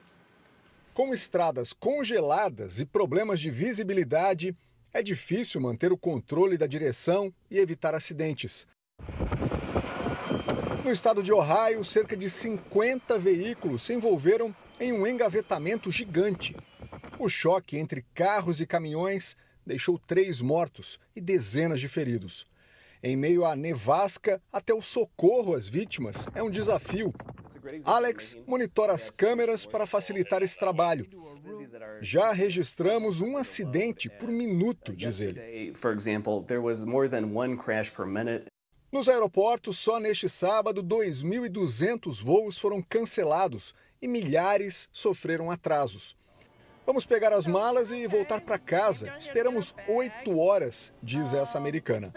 Com 0.92 1.14
estradas 1.14 1.72
congeladas 1.72 2.80
e 2.80 2.86
problemas 2.88 3.40
de 3.40 3.52
visibilidade, 3.52 4.58
é 4.92 5.04
difícil 5.04 5.62
manter 5.62 5.94
o 5.94 5.98
controle 6.00 6.58
da 6.58 6.66
direção 6.66 7.32
e 7.52 7.60
evitar 7.60 7.94
acidentes. 7.94 8.66
No 10.84 10.90
estado 10.90 11.22
de 11.22 11.32
Ohio, 11.32 11.84
cerca 11.84 12.18
de 12.18 12.28
50 12.28 13.20
veículos 13.20 13.84
se 13.84 13.94
envolveram 13.94 14.52
em 14.80 14.92
um 14.94 15.06
engavetamento 15.06 15.92
gigante. 15.92 16.56
O 17.20 17.30
choque 17.30 17.78
entre 17.78 18.04
carros 18.16 18.60
e 18.60 18.66
caminhões 18.66 19.38
deixou 19.68 20.00
três 20.00 20.42
mortos 20.42 21.00
e 21.16 21.22
dezenas 21.22 21.80
de 21.80 21.88
feridos. 21.88 22.48
Em 23.04 23.16
meio 23.16 23.46
à 23.46 23.56
nevasca, 23.56 24.42
até 24.52 24.74
o 24.74 24.82
socorro 24.82 25.54
às 25.54 25.68
vítimas 25.68 26.28
é 26.34 26.42
um 26.42 26.50
desafio. 26.50 27.14
Alex 27.86 28.36
monitora 28.48 28.94
as 28.94 29.12
câmeras 29.12 29.66
para 29.66 29.86
facilitar 29.86 30.42
esse 30.42 30.58
trabalho. 30.58 31.08
Já 32.02 32.32
registramos 32.32 33.22
um 33.22 33.38
acidente 33.38 34.10
por 34.10 34.30
minuto, 34.30 34.96
diz 34.96 35.22
ele. 35.22 35.74
Nos 38.92 39.08
aeroportos, 39.08 39.78
só 39.78 40.00
neste 40.00 40.28
sábado, 40.28 40.82
2.200 40.82 42.24
voos 42.24 42.58
foram 42.58 42.82
cancelados 42.82 43.76
e 44.02 44.08
milhares 44.08 44.90
sofreram 44.92 45.52
atrasos. 45.52 46.17
Vamos 46.88 47.06
pegar 47.06 47.34
as 47.34 47.46
malas 47.46 47.92
e 47.92 48.08
voltar 48.08 48.40
para 48.40 48.58
casa. 48.58 49.14
Esperamos 49.20 49.76
oito 49.90 50.40
horas, 50.40 50.94
diz 51.04 51.34
essa 51.34 51.58
americana. 51.58 52.14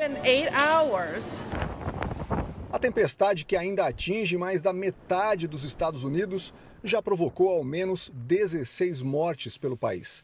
A 2.73 2.79
tempestade, 2.79 3.45
que 3.45 3.57
ainda 3.57 3.85
atinge 3.85 4.39
mais 4.39 4.63
da 4.63 4.73
metade 4.73 5.49
dos 5.49 5.65
Estados 5.65 6.05
Unidos, 6.05 6.55
já 6.85 7.03
provocou 7.03 7.49
ao 7.49 7.65
menos 7.65 8.13
16 8.15 9.03
mortes 9.03 9.59
pelo 9.59 9.77
país. 9.77 10.23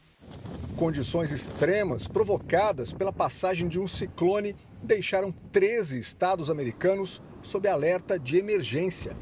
Condições 0.77 1.33
extremas 1.33 2.07
provocadas 2.07 2.93
pela 2.93 3.11
passagem 3.11 3.67
de 3.67 3.77
um 3.77 3.85
ciclone 3.85 4.55
deixaram 4.81 5.29
13 5.51 5.99
estados 5.99 6.49
americanos 6.49 7.21
sob 7.41 7.67
alerta 7.67 8.17
de 8.17 8.37
emergência. 8.37 9.13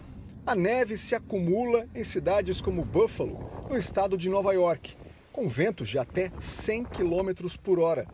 A 0.46 0.53
neve 0.53 1.00
se 1.00 1.15
acumula 1.15 1.88
em 1.96 2.03
cidades 2.03 2.62
como 2.62 2.86
Buffalo, 2.86 3.50
no 3.67 3.75
estado 3.75 4.15
de 4.15 4.29
Nova 4.29 4.53
York, 4.53 4.96
com 5.36 5.50
ventos 5.50 5.89
de 5.89 6.00
até 6.00 6.32
100 6.39 6.86
km 6.86 7.58
por 7.62 7.77
hora. 7.77 8.08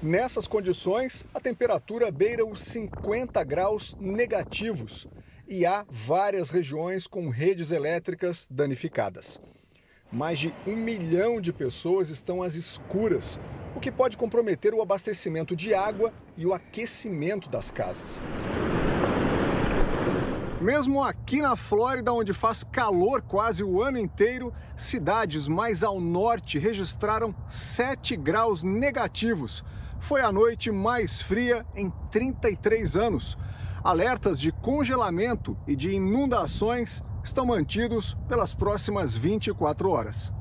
Nessas 0.00 0.46
condições, 0.46 1.26
a 1.34 1.40
temperatura 1.40 2.08
beira 2.08 2.46
os 2.46 2.62
50 2.62 3.42
graus 3.42 3.96
negativos 3.98 5.08
e 5.48 5.66
há 5.66 5.84
várias 5.90 6.50
regiões 6.50 7.08
com 7.08 7.30
redes 7.30 7.72
elétricas 7.72 8.46
danificadas. 8.48 9.40
Mais 10.12 10.38
de 10.38 10.54
um 10.68 10.76
milhão 10.76 11.40
de 11.40 11.52
pessoas 11.52 12.08
estão 12.08 12.44
às 12.44 12.54
escuras, 12.54 13.40
o 13.74 13.80
que 13.80 13.90
pode 13.90 14.16
comprometer 14.16 14.72
o 14.72 14.80
abastecimento 14.80 15.56
de 15.56 15.74
água 15.74 16.12
e 16.36 16.46
o 16.46 16.54
aquecimento 16.54 17.50
das 17.50 17.72
casas. 17.72 18.22
Mesmo 20.62 21.02
aqui 21.02 21.42
na 21.42 21.56
Flórida, 21.56 22.12
onde 22.12 22.32
faz 22.32 22.62
calor 22.62 23.20
quase 23.20 23.64
o 23.64 23.82
ano 23.82 23.98
inteiro, 23.98 24.54
cidades 24.76 25.48
mais 25.48 25.82
ao 25.82 26.00
norte 26.00 26.56
registraram 26.56 27.34
7 27.48 28.14
graus 28.14 28.62
negativos. 28.62 29.64
Foi 29.98 30.20
a 30.20 30.30
noite 30.30 30.70
mais 30.70 31.20
fria 31.20 31.66
em 31.74 31.90
33 32.12 32.94
anos. 32.94 33.36
Alertas 33.82 34.38
de 34.38 34.52
congelamento 34.52 35.58
e 35.66 35.74
de 35.74 35.90
inundações 35.90 37.02
estão 37.24 37.44
mantidos 37.44 38.14
pelas 38.28 38.54
próximas 38.54 39.16
24 39.16 39.90
horas. 39.90 40.32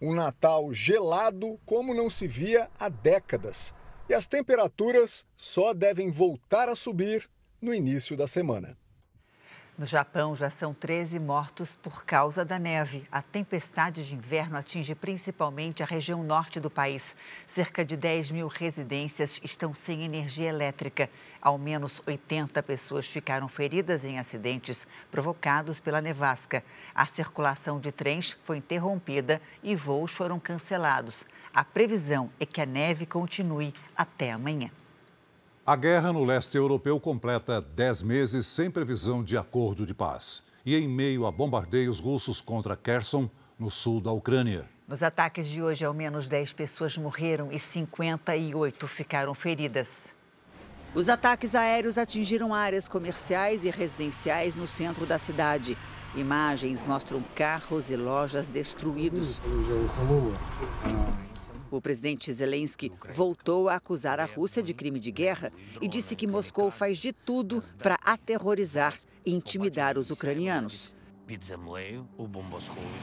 Um 0.00 0.14
Natal 0.14 0.72
gelado 0.72 1.58
como 1.66 1.92
não 1.92 2.08
se 2.08 2.28
via 2.28 2.70
há 2.78 2.88
décadas. 2.88 3.74
E 4.08 4.14
as 4.14 4.28
temperaturas 4.28 5.26
só 5.34 5.74
devem 5.74 6.08
voltar 6.08 6.68
a 6.68 6.76
subir 6.76 7.28
no 7.60 7.74
início 7.74 8.16
da 8.16 8.28
semana. 8.28 8.78
No 9.78 9.84
Japão, 9.84 10.34
já 10.34 10.48
são 10.48 10.72
13 10.72 11.18
mortos 11.18 11.76
por 11.76 12.02
causa 12.02 12.46
da 12.46 12.58
neve. 12.58 13.04
A 13.12 13.20
tempestade 13.20 14.06
de 14.06 14.14
inverno 14.14 14.56
atinge 14.56 14.94
principalmente 14.94 15.82
a 15.82 15.86
região 15.86 16.24
norte 16.24 16.58
do 16.58 16.70
país. 16.70 17.14
Cerca 17.46 17.84
de 17.84 17.94
10 17.94 18.30
mil 18.30 18.48
residências 18.48 19.38
estão 19.44 19.74
sem 19.74 20.02
energia 20.02 20.48
elétrica. 20.48 21.10
Ao 21.42 21.58
menos 21.58 22.00
80 22.06 22.62
pessoas 22.62 23.06
ficaram 23.06 23.48
feridas 23.48 24.02
em 24.02 24.18
acidentes 24.18 24.86
provocados 25.10 25.78
pela 25.78 26.00
nevasca. 26.00 26.64
A 26.94 27.04
circulação 27.04 27.78
de 27.78 27.92
trens 27.92 28.34
foi 28.44 28.56
interrompida 28.56 29.42
e 29.62 29.76
voos 29.76 30.10
foram 30.14 30.40
cancelados. 30.40 31.26
A 31.52 31.62
previsão 31.62 32.30
é 32.40 32.46
que 32.46 32.62
a 32.62 32.66
neve 32.66 33.04
continue 33.04 33.74
até 33.94 34.32
amanhã. 34.32 34.70
A 35.66 35.74
guerra 35.74 36.12
no 36.12 36.24
leste 36.24 36.56
europeu 36.56 37.00
completa 37.00 37.60
10 37.60 38.02
meses 38.02 38.46
sem 38.46 38.70
previsão 38.70 39.24
de 39.24 39.36
acordo 39.36 39.84
de 39.84 39.92
paz. 39.92 40.44
E 40.64 40.76
em 40.76 40.86
meio 40.88 41.26
a 41.26 41.32
bombardeios 41.32 41.98
russos 41.98 42.40
contra 42.40 42.76
Kherson, 42.76 43.28
no 43.58 43.68
sul 43.68 44.00
da 44.00 44.12
Ucrânia. 44.12 44.68
Nos 44.86 45.02
ataques 45.02 45.48
de 45.48 45.60
hoje, 45.60 45.84
ao 45.84 45.92
menos 45.92 46.28
10 46.28 46.52
pessoas 46.52 46.96
morreram 46.96 47.50
e 47.50 47.58
58 47.58 48.86
ficaram 48.86 49.34
feridas. 49.34 50.06
Os 50.94 51.08
ataques 51.08 51.56
aéreos 51.56 51.98
atingiram 51.98 52.54
áreas 52.54 52.86
comerciais 52.86 53.64
e 53.64 53.70
residenciais 53.70 54.54
no 54.54 54.68
centro 54.68 55.04
da 55.04 55.18
cidade. 55.18 55.76
Imagens 56.14 56.84
mostram 56.84 57.24
carros 57.34 57.90
e 57.90 57.96
lojas 57.96 58.46
destruídos. 58.46 59.42
O 61.70 61.80
presidente 61.80 62.32
Zelensky 62.32 62.92
voltou 63.14 63.68
a 63.68 63.76
acusar 63.76 64.20
a 64.20 64.24
Rússia 64.24 64.62
de 64.62 64.72
crime 64.72 65.00
de 65.00 65.10
guerra 65.10 65.52
e 65.80 65.88
disse 65.88 66.14
que 66.14 66.26
Moscou 66.26 66.70
faz 66.70 66.98
de 66.98 67.12
tudo 67.12 67.62
para 67.78 67.98
aterrorizar 68.04 68.94
e 69.24 69.32
intimidar 69.32 69.98
os 69.98 70.10
ucranianos. 70.10 70.92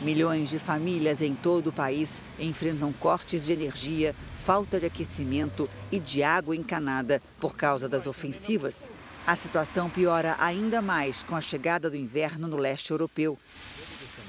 Milhões 0.02 0.50
de 0.50 0.58
famílias 0.58 1.22
em 1.22 1.36
todo 1.36 1.68
o 1.68 1.74
país 1.74 2.24
enfrentam 2.40 2.94
cortes 2.94 3.44
de 3.44 3.52
energia, 3.52 4.16
falta 4.36 4.80
de 4.80 4.86
aquecimento 4.86 5.70
e 5.92 6.00
de 6.00 6.24
água 6.24 6.56
encanada 6.56 7.22
por 7.40 7.58
causa 7.58 7.90
das 7.90 8.08
ofensivas. 8.08 8.90
A 9.28 9.36
situação 9.36 9.90
piora 9.90 10.38
ainda 10.40 10.82
mais 10.82 11.22
com 11.22 11.36
a 11.36 11.42
chegada 11.42 11.90
do 11.90 11.98
inverno 11.98 12.48
no 12.48 12.58
leste 12.58 12.92
europeu. 12.92 13.38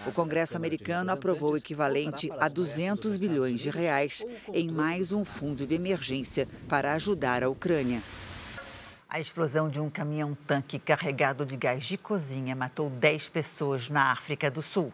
O 0.06 0.12
Congresso 0.12 0.56
americano 0.56 1.10
aprovou 1.10 1.52
o 1.52 1.56
equivalente 1.56 2.30
a 2.38 2.48
200 2.48 3.16
bilhões 3.16 3.60
de 3.60 3.70
reais 3.70 4.24
em 4.52 4.70
mais 4.70 5.12
um 5.12 5.24
fundo 5.24 5.66
de 5.66 5.74
emergência 5.74 6.46
para 6.68 6.92
ajudar 6.92 7.42
a 7.42 7.48
Ucrânia. 7.48 8.02
A 9.08 9.18
explosão 9.18 9.68
de 9.70 9.80
um 9.80 9.88
caminhão-tanque 9.88 10.78
carregado 10.78 11.46
de 11.46 11.56
gás 11.56 11.84
de 11.84 11.96
cozinha 11.96 12.54
matou 12.54 12.90
10 12.90 13.28
pessoas 13.30 13.88
na 13.88 14.12
África 14.12 14.50
do 14.50 14.60
Sul. 14.60 14.92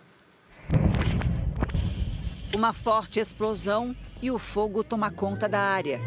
Uma 2.54 2.72
forte 2.72 3.18
explosão 3.18 3.96
e 4.22 4.30
o 4.30 4.38
fogo 4.38 4.84
toma 4.84 5.10
conta 5.10 5.48
da 5.48 5.60
área. 5.60 6.00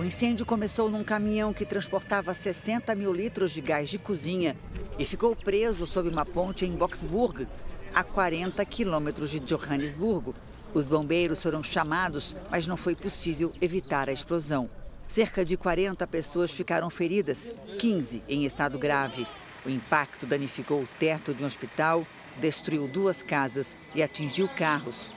O 0.00 0.02
incêndio 0.02 0.46
começou 0.46 0.88
num 0.88 1.04
caminhão 1.04 1.52
que 1.52 1.66
transportava 1.66 2.32
60 2.32 2.94
mil 2.94 3.12
litros 3.12 3.52
de 3.52 3.60
gás 3.60 3.90
de 3.90 3.98
cozinha 3.98 4.56
e 4.98 5.04
ficou 5.04 5.36
preso 5.36 5.86
sob 5.86 6.08
uma 6.08 6.24
ponte 6.24 6.64
em 6.64 6.72
Boxburg, 6.72 7.46
a 7.94 8.02
40 8.02 8.64
quilômetros 8.64 9.28
de 9.28 9.38
Johannesburgo. 9.40 10.34
Os 10.72 10.86
bombeiros 10.86 11.42
foram 11.42 11.62
chamados, 11.62 12.34
mas 12.50 12.66
não 12.66 12.78
foi 12.78 12.96
possível 12.96 13.52
evitar 13.60 14.08
a 14.08 14.12
explosão. 14.12 14.70
Cerca 15.06 15.44
de 15.44 15.58
40 15.58 16.06
pessoas 16.06 16.50
ficaram 16.50 16.88
feridas, 16.88 17.52
15 17.78 18.22
em 18.26 18.46
estado 18.46 18.78
grave. 18.78 19.26
O 19.66 19.68
impacto 19.68 20.24
danificou 20.24 20.80
o 20.80 20.88
teto 20.98 21.34
de 21.34 21.42
um 21.42 21.46
hospital, 21.46 22.06
destruiu 22.40 22.88
duas 22.88 23.22
casas 23.22 23.76
e 23.94 24.02
atingiu 24.02 24.48
carros. 24.48 25.12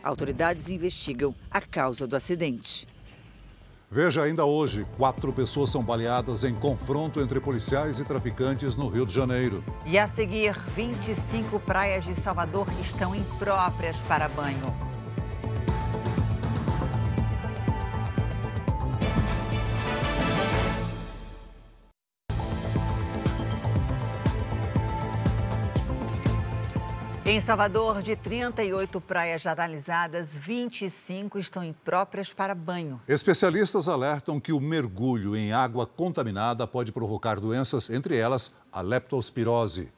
Autoridades 0.00 0.70
investigam 0.70 1.34
a 1.50 1.60
causa 1.60 2.06
do 2.06 2.14
acidente. 2.14 2.86
Veja 3.90 4.22
ainda 4.22 4.44
hoje, 4.44 4.86
quatro 4.98 5.32
pessoas 5.32 5.70
são 5.70 5.82
baleadas 5.82 6.44
em 6.44 6.54
confronto 6.54 7.22
entre 7.22 7.40
policiais 7.40 7.98
e 7.98 8.04
traficantes 8.04 8.76
no 8.76 8.86
Rio 8.86 9.06
de 9.06 9.14
Janeiro. 9.14 9.64
E 9.86 9.98
a 9.98 10.06
seguir, 10.06 10.52
25 10.76 11.58
praias 11.60 12.04
de 12.04 12.14
Salvador 12.14 12.66
estão 12.82 13.14
impróprias 13.14 13.96
para 14.06 14.28
banho. 14.28 14.66
Em 27.30 27.42
Salvador, 27.42 28.00
de 28.00 28.16
38 28.16 29.02
praias 29.02 29.42
já 29.42 29.52
analisadas, 29.52 30.34
25 30.34 31.38
estão 31.38 31.62
impróprias 31.62 32.32
para 32.32 32.54
banho. 32.54 32.98
Especialistas 33.06 33.86
alertam 33.86 34.40
que 34.40 34.50
o 34.50 34.58
mergulho 34.58 35.36
em 35.36 35.52
água 35.52 35.86
contaminada 35.86 36.66
pode 36.66 36.90
provocar 36.90 37.38
doenças, 37.38 37.90
entre 37.90 38.16
elas 38.16 38.50
a 38.72 38.80
leptospirose. 38.80 39.92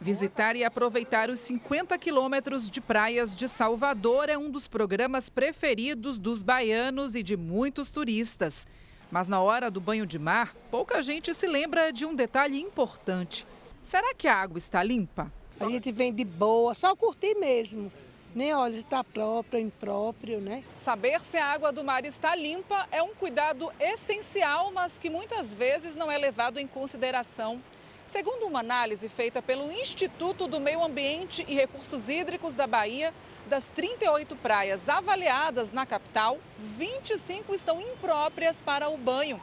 Visitar 0.00 0.56
e 0.56 0.64
aproveitar 0.64 1.28
os 1.28 1.40
50 1.40 1.98
quilômetros 1.98 2.70
de 2.70 2.80
praias 2.80 3.36
de 3.36 3.50
Salvador 3.50 4.30
é 4.30 4.38
um 4.38 4.50
dos 4.50 4.66
programas 4.66 5.28
preferidos 5.28 6.16
dos 6.16 6.40
baianos 6.42 7.14
e 7.14 7.22
de 7.22 7.36
muitos 7.36 7.90
turistas. 7.90 8.66
Mas 9.10 9.28
na 9.28 9.42
hora 9.42 9.70
do 9.70 9.78
banho 9.78 10.06
de 10.06 10.18
mar, 10.18 10.54
pouca 10.70 11.02
gente 11.02 11.34
se 11.34 11.46
lembra 11.46 11.92
de 11.92 12.06
um 12.06 12.14
detalhe 12.14 12.58
importante. 12.58 13.46
Será 13.84 14.14
que 14.14 14.26
a 14.26 14.34
água 14.34 14.56
está 14.56 14.82
limpa? 14.82 15.30
A 15.60 15.68
gente 15.68 15.92
vem 15.92 16.12
de 16.12 16.24
boa, 16.24 16.74
só 16.74 16.94
curtir 16.96 17.34
mesmo. 17.34 17.92
Nem 18.34 18.54
olha 18.54 18.74
se 18.74 18.80
está 18.80 19.04
próprio, 19.04 19.60
impróprio, 19.60 20.40
né? 20.40 20.64
Saber 20.74 21.20
se 21.20 21.36
a 21.36 21.46
água 21.46 21.70
do 21.70 21.84
mar 21.84 22.04
está 22.04 22.34
limpa 22.34 22.88
é 22.90 23.02
um 23.02 23.14
cuidado 23.14 23.70
essencial, 23.78 24.72
mas 24.72 24.98
que 24.98 25.10
muitas 25.10 25.54
vezes 25.54 25.94
não 25.94 26.10
é 26.10 26.16
levado 26.16 26.58
em 26.58 26.66
consideração. 26.66 27.62
Segundo 28.06 28.46
uma 28.46 28.60
análise 28.60 29.08
feita 29.08 29.42
pelo 29.42 29.70
Instituto 29.70 30.46
do 30.46 30.60
Meio 30.60 30.82
Ambiente 30.82 31.44
e 31.46 31.54
Recursos 31.54 32.08
Hídricos 32.08 32.54
da 32.54 32.66
Bahia, 32.66 33.12
das 33.46 33.68
38 33.68 34.34
praias 34.36 34.88
avaliadas 34.88 35.70
na 35.70 35.84
capital, 35.84 36.38
25 36.78 37.54
estão 37.54 37.80
impróprias 37.80 38.62
para 38.62 38.88
o 38.88 38.96
banho. 38.96 39.40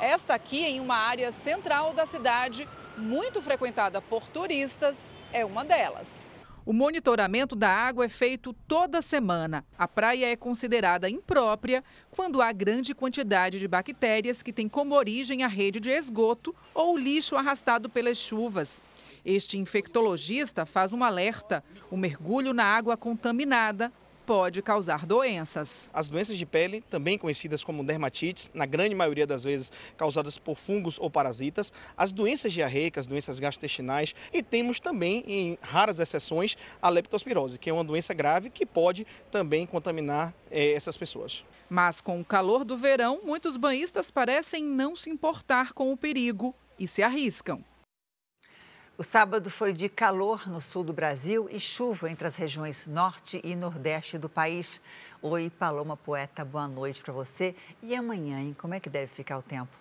Esta 0.00 0.34
aqui 0.34 0.64
em 0.64 0.80
uma 0.80 0.96
área 0.96 1.30
central 1.30 1.92
da 1.92 2.06
cidade, 2.06 2.66
muito 3.00 3.40
frequentada 3.40 4.00
por 4.00 4.28
turistas, 4.28 5.10
é 5.32 5.44
uma 5.44 5.64
delas. 5.64 6.28
O 6.64 6.72
monitoramento 6.72 7.56
da 7.56 7.68
água 7.68 8.04
é 8.04 8.08
feito 8.08 8.52
toda 8.68 9.00
semana. 9.00 9.64
A 9.78 9.88
praia 9.88 10.30
é 10.30 10.36
considerada 10.36 11.08
imprópria 11.08 11.82
quando 12.10 12.42
há 12.42 12.52
grande 12.52 12.94
quantidade 12.94 13.58
de 13.58 13.66
bactérias 13.66 14.42
que 14.42 14.52
têm 14.52 14.68
como 14.68 14.94
origem 14.94 15.42
a 15.42 15.48
rede 15.48 15.80
de 15.80 15.90
esgoto 15.90 16.54
ou 16.74 16.94
o 16.94 16.98
lixo 16.98 17.34
arrastado 17.34 17.88
pelas 17.88 18.18
chuvas. 18.18 18.82
Este 19.24 19.58
infectologista 19.58 20.66
faz 20.66 20.92
um 20.92 21.02
alerta: 21.02 21.64
o 21.90 21.96
mergulho 21.96 22.52
na 22.52 22.64
água 22.64 22.96
contaminada 22.96 23.90
pode 24.30 24.62
causar 24.62 25.06
doenças. 25.06 25.90
As 25.92 26.08
doenças 26.08 26.38
de 26.38 26.46
pele, 26.46 26.84
também 26.88 27.18
conhecidas 27.18 27.64
como 27.64 27.82
dermatites, 27.82 28.48
na 28.54 28.64
grande 28.64 28.94
maioria 28.94 29.26
das 29.26 29.42
vezes 29.42 29.72
causadas 29.96 30.38
por 30.38 30.54
fungos 30.54 31.00
ou 31.00 31.10
parasitas, 31.10 31.72
as 31.96 32.12
doenças 32.12 32.52
diarreicas, 32.52 33.08
doenças 33.08 33.40
gastrointestinais 33.40 34.14
e 34.32 34.40
temos 34.40 34.78
também, 34.78 35.24
em 35.26 35.58
raras 35.60 35.98
exceções, 35.98 36.56
a 36.80 36.88
leptospirose, 36.88 37.58
que 37.58 37.70
é 37.70 37.72
uma 37.72 37.82
doença 37.82 38.14
grave 38.14 38.50
que 38.50 38.64
pode 38.64 39.04
também 39.32 39.66
contaminar 39.66 40.32
eh, 40.48 40.74
essas 40.74 40.96
pessoas. 40.96 41.44
Mas 41.68 42.00
com 42.00 42.20
o 42.20 42.24
calor 42.24 42.64
do 42.64 42.76
verão, 42.76 43.18
muitos 43.24 43.56
banhistas 43.56 44.12
parecem 44.12 44.62
não 44.62 44.94
se 44.94 45.10
importar 45.10 45.72
com 45.72 45.92
o 45.92 45.96
perigo 45.96 46.54
e 46.78 46.86
se 46.86 47.02
arriscam. 47.02 47.64
O 49.00 49.02
sábado 49.02 49.48
foi 49.48 49.72
de 49.72 49.88
calor 49.88 50.46
no 50.46 50.60
sul 50.60 50.84
do 50.84 50.92
Brasil 50.92 51.48
e 51.50 51.58
chuva 51.58 52.10
entre 52.10 52.28
as 52.28 52.36
regiões 52.36 52.86
norte 52.86 53.40
e 53.42 53.56
nordeste 53.56 54.18
do 54.18 54.28
país. 54.28 54.78
Oi, 55.22 55.48
Paloma 55.48 55.96
Poeta, 55.96 56.44
boa 56.44 56.68
noite 56.68 57.00
para 57.00 57.10
você. 57.10 57.56
E 57.82 57.94
amanhã, 57.94 58.40
hein? 58.40 58.54
Como 58.58 58.74
é 58.74 58.78
que 58.78 58.90
deve 58.90 59.06
ficar 59.06 59.38
o 59.38 59.42
tempo? 59.42 59.72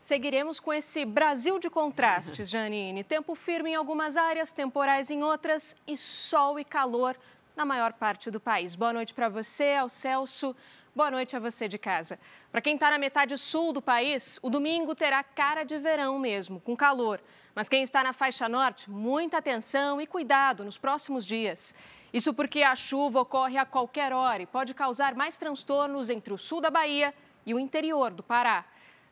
Seguiremos 0.00 0.58
com 0.60 0.72
esse 0.72 1.04
Brasil 1.04 1.58
de 1.58 1.68
contrastes, 1.68 2.48
Janine. 2.48 3.04
Tempo 3.04 3.34
firme 3.34 3.72
em 3.72 3.74
algumas 3.74 4.16
áreas, 4.16 4.50
temporais 4.50 5.10
em 5.10 5.22
outras 5.22 5.76
e 5.86 5.94
sol 5.94 6.58
e 6.58 6.64
calor 6.64 7.18
na 7.54 7.66
maior 7.66 7.92
parte 7.92 8.30
do 8.30 8.40
país. 8.40 8.74
Boa 8.74 8.94
noite 8.94 9.12
para 9.12 9.28
você, 9.28 9.74
ao 9.74 9.90
Celso. 9.90 10.56
Boa 10.96 11.10
noite 11.10 11.36
a 11.36 11.38
você 11.38 11.68
de 11.68 11.76
casa. 11.76 12.18
Para 12.50 12.62
quem 12.62 12.76
está 12.76 12.90
na 12.90 12.98
metade 12.98 13.36
sul 13.36 13.74
do 13.74 13.82
país, 13.82 14.38
o 14.40 14.48
domingo 14.48 14.94
terá 14.94 15.22
cara 15.22 15.64
de 15.64 15.76
verão 15.76 16.18
mesmo, 16.18 16.60
com 16.60 16.74
calor. 16.74 17.20
Mas 17.54 17.68
quem 17.68 17.82
está 17.82 18.02
na 18.02 18.12
faixa 18.12 18.48
norte, 18.48 18.90
muita 18.90 19.38
atenção 19.38 20.00
e 20.00 20.06
cuidado 20.06 20.64
nos 20.64 20.76
próximos 20.76 21.24
dias. 21.24 21.74
Isso 22.12 22.34
porque 22.34 22.62
a 22.62 22.74
chuva 22.74 23.20
ocorre 23.20 23.56
a 23.56 23.64
qualquer 23.64 24.12
hora 24.12 24.42
e 24.42 24.46
pode 24.46 24.74
causar 24.74 25.14
mais 25.14 25.38
transtornos 25.38 26.10
entre 26.10 26.32
o 26.32 26.38
sul 26.38 26.60
da 26.60 26.70
Bahia 26.70 27.14
e 27.46 27.54
o 27.54 27.58
interior 27.58 28.10
do 28.10 28.22
Pará. 28.22 28.64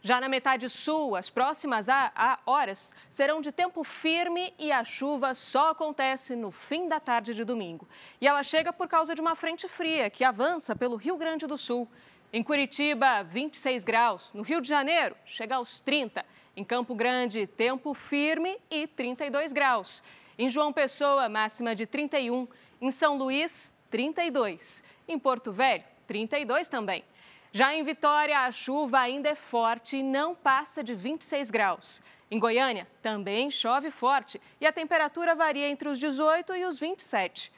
Já 0.04 0.20
na 0.20 0.28
metade 0.28 0.68
sul, 0.68 1.14
as 1.14 1.30
próximas 1.30 1.86
horas 2.44 2.92
serão 3.08 3.40
de 3.40 3.52
tempo 3.52 3.84
firme 3.84 4.52
e 4.58 4.72
a 4.72 4.82
chuva 4.82 5.32
só 5.32 5.70
acontece 5.70 6.34
no 6.34 6.50
fim 6.50 6.88
da 6.88 6.98
tarde 6.98 7.34
de 7.34 7.44
domingo. 7.44 7.88
E 8.20 8.26
ela 8.26 8.42
chega 8.42 8.72
por 8.72 8.88
causa 8.88 9.14
de 9.14 9.20
uma 9.20 9.36
frente 9.36 9.68
fria 9.68 10.10
que 10.10 10.24
avança 10.24 10.74
pelo 10.74 10.96
Rio 10.96 11.16
Grande 11.16 11.46
do 11.46 11.56
Sul. 11.56 11.88
Em 12.32 12.42
Curitiba, 12.42 13.22
26 13.22 13.84
graus. 13.84 14.32
No 14.32 14.42
Rio 14.42 14.60
de 14.60 14.66
Janeiro, 14.66 15.14
chega 15.24 15.54
aos 15.54 15.80
30. 15.80 16.24
Em 16.54 16.62
Campo 16.62 16.94
Grande, 16.94 17.46
tempo 17.46 17.94
firme 17.94 18.58
e 18.70 18.86
32 18.86 19.54
graus. 19.54 20.02
Em 20.38 20.50
João 20.50 20.70
Pessoa, 20.70 21.26
máxima 21.26 21.74
de 21.74 21.86
31. 21.86 22.46
Em 22.78 22.90
São 22.90 23.16
Luís, 23.16 23.74
32. 23.90 24.84
Em 25.08 25.18
Porto 25.18 25.50
Velho, 25.50 25.84
32 26.06 26.68
também. 26.68 27.02
Já 27.52 27.74
em 27.74 27.82
Vitória, 27.82 28.38
a 28.38 28.52
chuva 28.52 28.98
ainda 28.98 29.30
é 29.30 29.34
forte 29.34 29.96
e 29.96 30.02
não 30.02 30.34
passa 30.34 30.84
de 30.84 30.94
26 30.94 31.50
graus. 31.50 32.02
Em 32.30 32.38
Goiânia, 32.38 32.86
também 33.00 33.50
chove 33.50 33.90
forte 33.90 34.40
e 34.60 34.66
a 34.66 34.72
temperatura 34.72 35.34
varia 35.34 35.68
entre 35.68 35.88
os 35.88 35.98
18 35.98 36.54
e 36.54 36.64
os 36.66 36.78
27. 36.78 37.50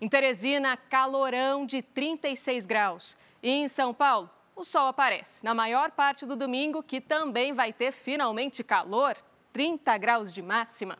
Em 0.00 0.08
Teresina, 0.08 0.76
calorão 0.76 1.66
de 1.66 1.82
36 1.82 2.66
graus. 2.66 3.16
E 3.40 3.50
em 3.50 3.68
São 3.68 3.94
Paulo, 3.94 4.30
o 4.60 4.64
sol 4.64 4.88
aparece 4.88 5.44
na 5.44 5.54
maior 5.54 5.90
parte 5.90 6.26
do 6.26 6.36
domingo, 6.36 6.82
que 6.82 7.00
também 7.00 7.54
vai 7.54 7.72
ter 7.72 7.92
finalmente 7.92 8.62
calor, 8.62 9.16
30 9.52 9.96
graus 9.96 10.32
de 10.32 10.42
máxima. 10.42 10.98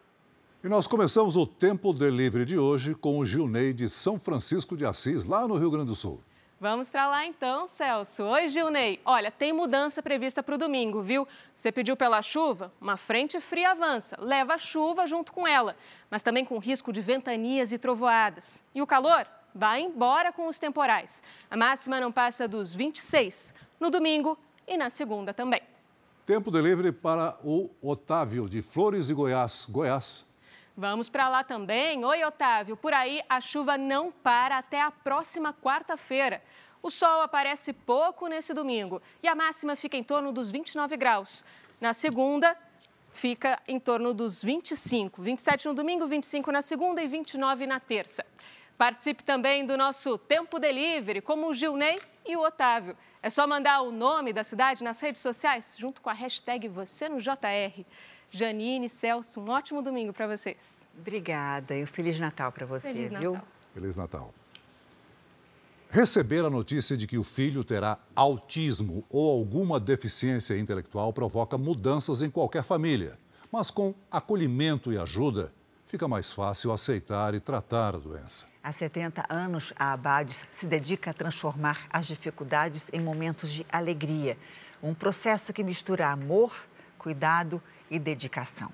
E 0.65 0.69
nós 0.69 0.87
começamos 0.87 1.37
o 1.37 1.47
Tempo 1.47 1.93
Delivery 1.93 2.45
de 2.45 2.59
hoje 2.59 2.95
com 2.95 3.19
o 3.19 3.27
Gilney 3.27 3.73
de 3.73 3.89
São 3.89 4.19
Francisco 4.19 4.77
de 4.77 4.85
Assis, 4.87 5.25
lá 5.25 5.47
no 5.47 5.57
Rio 5.57 5.71
Grande 5.71 5.89
do 5.89 5.95
Sul. 5.95 6.23
Vamos 6.59 6.91
para 6.91 7.07
lá 7.07 7.25
então, 7.25 7.67
Celso. 7.67 8.25
Oi, 8.25 8.49
Gilney. 8.49 9.01
Olha, 9.05 9.31
tem 9.31 9.53
mudança 9.53 10.03
prevista 10.03 10.43
para 10.43 10.55
o 10.55 10.59
domingo, 10.59 11.01
viu? 11.01 11.27
Você 11.55 11.73
pediu 11.73 11.97
pela 11.97 12.21
chuva? 12.21 12.73
Uma 12.81 12.97
frente 12.99 13.41
fria 13.41 13.71
avança, 13.71 14.17
leva 14.21 14.55
a 14.55 14.59
chuva 14.59 15.07
junto 15.07 15.33
com 15.33 15.47
ela, 15.47 15.77
mas 16.11 16.23
também 16.23 16.45
com 16.45 16.59
risco 16.59 16.93
de 16.93 17.01
ventanias 17.01 17.73
e 17.73 17.79
trovoadas. 17.79 18.63
E 18.75 18.83
o 18.83 18.87
calor? 18.87 19.27
Vai 19.55 19.83
embora 19.83 20.33
com 20.33 20.47
os 20.47 20.59
temporais. 20.59 21.23
A 21.51 21.57
máxima 21.57 22.01
não 22.01 22.13
passa 22.13 22.47
dos 22.47 22.75
26 22.75 23.55
no 23.79 23.91
domingo 23.91 24.39
e 24.67 24.77
na 24.77 24.91
segunda 24.91 25.33
também. 25.35 25.63
Tempo 26.27 26.51
delivery 26.51 26.93
para 26.93 27.37
o 27.43 27.71
Otávio, 27.83 28.49
de 28.49 28.63
Flores 28.63 29.11
e 29.11 29.15
Goiás. 29.15 29.67
Goiás. 29.69 30.25
Vamos 30.77 31.09
para 31.09 31.29
lá 31.29 31.43
também. 31.43 32.05
Oi, 32.05 32.25
Otávio. 32.25 32.77
Por 32.77 32.95
aí, 32.95 33.23
a 33.29 33.41
chuva 33.41 33.77
não 33.77 34.13
para 34.13 34.59
até 34.59 34.81
a 34.81 34.91
próxima 34.91 35.53
quarta-feira. 35.53 36.43
O 36.83 36.91
sol 36.91 37.21
aparece 37.21 37.73
pouco 37.73 38.27
nesse 38.29 38.55
domingo 38.55 39.03
e 39.23 39.29
a 39.29 39.35
máxima 39.35 39.77
fica 39.77 39.97
em 39.97 40.05
torno 40.05 40.33
dos 40.33 40.51
29 40.51 40.97
graus. 40.97 41.45
Na 41.81 41.93
segunda, 41.93 42.57
fica 43.13 43.61
em 43.69 43.79
torno 43.79 44.15
dos 44.15 44.43
25. 44.43 45.21
27 45.21 45.69
no 45.69 45.75
domingo, 45.75 46.07
25 46.07 46.51
na 46.51 46.63
segunda 46.63 47.03
e 47.03 47.07
29 47.07 47.67
na 47.67 47.81
terça. 47.81 48.25
Participe 48.81 49.23
também 49.23 49.67
do 49.67 49.77
nosso 49.77 50.17
Tempo 50.17 50.59
Delivery, 50.59 51.21
como 51.21 51.51
o 51.51 51.53
Gilney 51.53 51.99
e 52.27 52.35
o 52.35 52.41
Otávio. 52.41 52.97
É 53.23 53.29
só 53.29 53.47
mandar 53.47 53.83
o 53.83 53.93
nome 53.93 54.33
da 54.33 54.43
cidade 54.43 54.83
nas 54.83 54.99
redes 55.01 55.21
sociais, 55.21 55.75
junto 55.77 56.01
com 56.01 56.09
a 56.09 56.15
hashtag 56.15 56.67
Você 56.67 57.07
no 57.07 57.21
JR. 57.21 57.85
Janine, 58.31 58.89
Celso, 58.89 59.39
um 59.39 59.51
ótimo 59.51 59.83
domingo 59.83 60.15
para 60.15 60.27
vocês. 60.27 60.89
Obrigada 60.99 61.77
e 61.77 61.83
um 61.83 61.87
Feliz 61.87 62.19
Natal 62.19 62.51
para 62.51 62.65
você, 62.65 62.91
Feliz 62.91 63.11
viu? 63.11 63.35
Natal. 63.35 63.49
Feliz 63.75 63.97
Natal. 63.99 64.35
Receber 65.91 66.43
a 66.47 66.49
notícia 66.49 66.97
de 66.97 67.07
que 67.07 67.19
o 67.19 67.23
filho 67.23 67.63
terá 67.63 67.99
autismo 68.17 69.05
ou 69.11 69.31
alguma 69.31 69.79
deficiência 69.79 70.59
intelectual 70.59 71.13
provoca 71.13 71.59
mudanças 71.59 72.23
em 72.23 72.31
qualquer 72.31 72.63
família. 72.63 73.19
Mas 73.53 73.71
com 73.71 73.95
acolhimento 74.11 74.91
e 74.91 74.97
ajuda, 74.97 75.53
fica 75.85 76.09
mais 76.09 76.33
fácil 76.33 76.73
aceitar 76.73 77.35
e 77.35 77.41
tratar 77.41 77.95
a 77.95 77.99
doença. 77.99 78.50
Há 78.63 78.73
70 78.73 79.25
anos, 79.31 79.73
a 79.75 79.93
Abades 79.93 80.45
se 80.53 80.67
dedica 80.67 81.11
a 81.11 81.15
transformar 81.15 81.87
as 81.91 82.07
dificuldades 82.07 82.91
em 82.93 83.01
momentos 83.01 83.51
de 83.51 83.65
alegria. 83.73 84.37
Um 84.83 84.93
processo 84.93 85.51
que 85.51 85.65
mistura 85.65 86.09
amor, 86.09 86.55
cuidado 86.99 87.63
e 87.91 87.99
dedicação. 87.99 88.71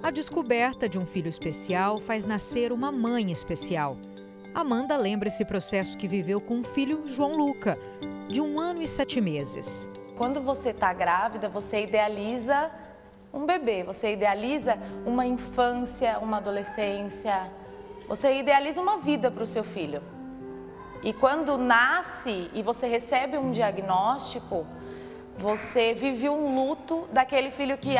A 0.00 0.12
descoberta 0.12 0.88
de 0.88 0.96
um 0.96 1.04
filho 1.04 1.28
especial 1.28 1.98
faz 1.98 2.24
nascer 2.24 2.70
uma 2.70 2.92
mãe 2.92 3.32
especial. 3.32 3.96
Amanda 4.54 4.96
lembra 4.96 5.28
esse 5.28 5.44
processo 5.44 5.98
que 5.98 6.06
viveu 6.06 6.40
com 6.40 6.60
o 6.60 6.64
filho 6.64 7.08
João 7.08 7.36
Luca, 7.36 7.76
de 8.28 8.40
um 8.40 8.60
ano 8.60 8.80
e 8.80 8.86
sete 8.86 9.20
meses. 9.20 9.88
Quando 10.20 10.42
você 10.42 10.68
está 10.68 10.92
grávida, 10.92 11.48
você 11.48 11.84
idealiza 11.84 12.70
um 13.32 13.46
bebê, 13.46 13.82
você 13.82 14.12
idealiza 14.12 14.76
uma 15.06 15.24
infância, 15.24 16.18
uma 16.18 16.36
adolescência, 16.36 17.50
você 18.06 18.38
idealiza 18.38 18.82
uma 18.82 18.98
vida 18.98 19.30
para 19.30 19.42
o 19.42 19.46
seu 19.46 19.64
filho. 19.64 20.02
E 21.02 21.14
quando 21.14 21.56
nasce 21.56 22.50
e 22.52 22.62
você 22.62 22.86
recebe 22.86 23.38
um 23.38 23.50
diagnóstico, 23.50 24.66
você 25.38 25.94
vive 25.94 26.28
um 26.28 26.54
luto 26.54 27.08
daquele 27.10 27.50
filho 27.50 27.78
que 27.78 27.94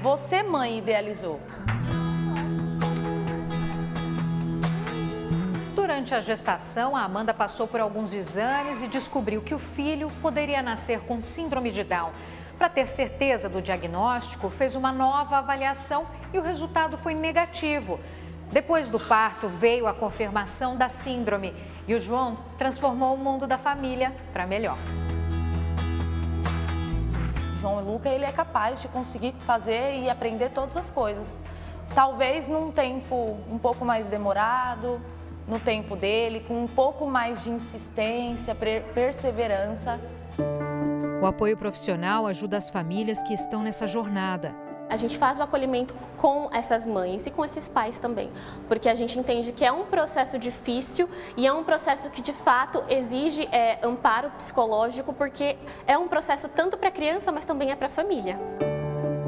você, 0.00 0.42
mãe, 0.42 0.78
idealizou. 0.78 1.38
Durante 6.06 6.22
a 6.22 6.34
gestação, 6.36 6.94
a 6.94 7.02
Amanda 7.02 7.34
passou 7.34 7.66
por 7.66 7.80
alguns 7.80 8.14
exames 8.14 8.80
e 8.80 8.86
descobriu 8.86 9.42
que 9.42 9.52
o 9.52 9.58
filho 9.58 10.08
poderia 10.22 10.62
nascer 10.62 11.00
com 11.00 11.20
síndrome 11.20 11.72
de 11.72 11.82
Down. 11.82 12.12
Para 12.56 12.68
ter 12.68 12.86
certeza 12.86 13.48
do 13.48 13.60
diagnóstico, 13.60 14.48
fez 14.48 14.76
uma 14.76 14.92
nova 14.92 15.38
avaliação 15.38 16.06
e 16.32 16.38
o 16.38 16.42
resultado 16.42 16.96
foi 16.96 17.12
negativo. 17.12 17.98
Depois 18.52 18.88
do 18.88 19.00
parto, 19.00 19.48
veio 19.48 19.88
a 19.88 19.92
confirmação 19.92 20.76
da 20.76 20.88
síndrome 20.88 21.52
e 21.88 21.94
o 21.96 21.98
João 21.98 22.36
transformou 22.56 23.16
o 23.16 23.18
mundo 23.18 23.44
da 23.44 23.58
família 23.58 24.14
para 24.32 24.46
melhor. 24.46 24.78
João 27.60 27.80
Luca 27.80 28.08
ele 28.08 28.24
é 28.24 28.30
capaz 28.30 28.80
de 28.80 28.86
conseguir 28.86 29.34
fazer 29.40 29.98
e 29.98 30.08
aprender 30.08 30.50
todas 30.50 30.76
as 30.76 30.88
coisas. 30.88 31.36
Talvez 31.96 32.46
num 32.46 32.70
tempo 32.70 33.40
um 33.50 33.58
pouco 33.58 33.84
mais 33.84 34.06
demorado, 34.06 35.00
no 35.46 35.60
tempo 35.60 35.94
dele, 35.94 36.40
com 36.40 36.64
um 36.64 36.66
pouco 36.66 37.06
mais 37.06 37.44
de 37.44 37.50
insistência, 37.50 38.56
perseverança. 38.94 40.00
O 41.22 41.26
apoio 41.26 41.56
profissional 41.56 42.26
ajuda 42.26 42.56
as 42.56 42.68
famílias 42.68 43.22
que 43.22 43.32
estão 43.32 43.62
nessa 43.62 43.86
jornada. 43.86 44.54
A 44.88 44.96
gente 44.96 45.18
faz 45.18 45.38
o 45.38 45.42
acolhimento 45.42 45.94
com 46.16 46.48
essas 46.52 46.86
mães 46.86 47.26
e 47.26 47.30
com 47.30 47.44
esses 47.44 47.68
pais 47.68 47.98
também, 47.98 48.30
porque 48.68 48.88
a 48.88 48.94
gente 48.94 49.18
entende 49.18 49.50
que 49.50 49.64
é 49.64 49.72
um 49.72 49.84
processo 49.84 50.38
difícil 50.38 51.08
e 51.36 51.44
é 51.46 51.52
um 51.52 51.64
processo 51.64 52.08
que 52.08 52.22
de 52.22 52.32
fato 52.32 52.84
exige 52.88 53.48
é, 53.50 53.84
amparo 53.84 54.30
psicológico, 54.32 55.12
porque 55.12 55.56
é 55.86 55.98
um 55.98 56.06
processo 56.06 56.48
tanto 56.48 56.76
para 56.76 56.88
a 56.88 56.92
criança, 56.92 57.32
mas 57.32 57.44
também 57.44 57.72
é 57.72 57.76
para 57.76 57.88
a 57.88 57.90
família. 57.90 58.38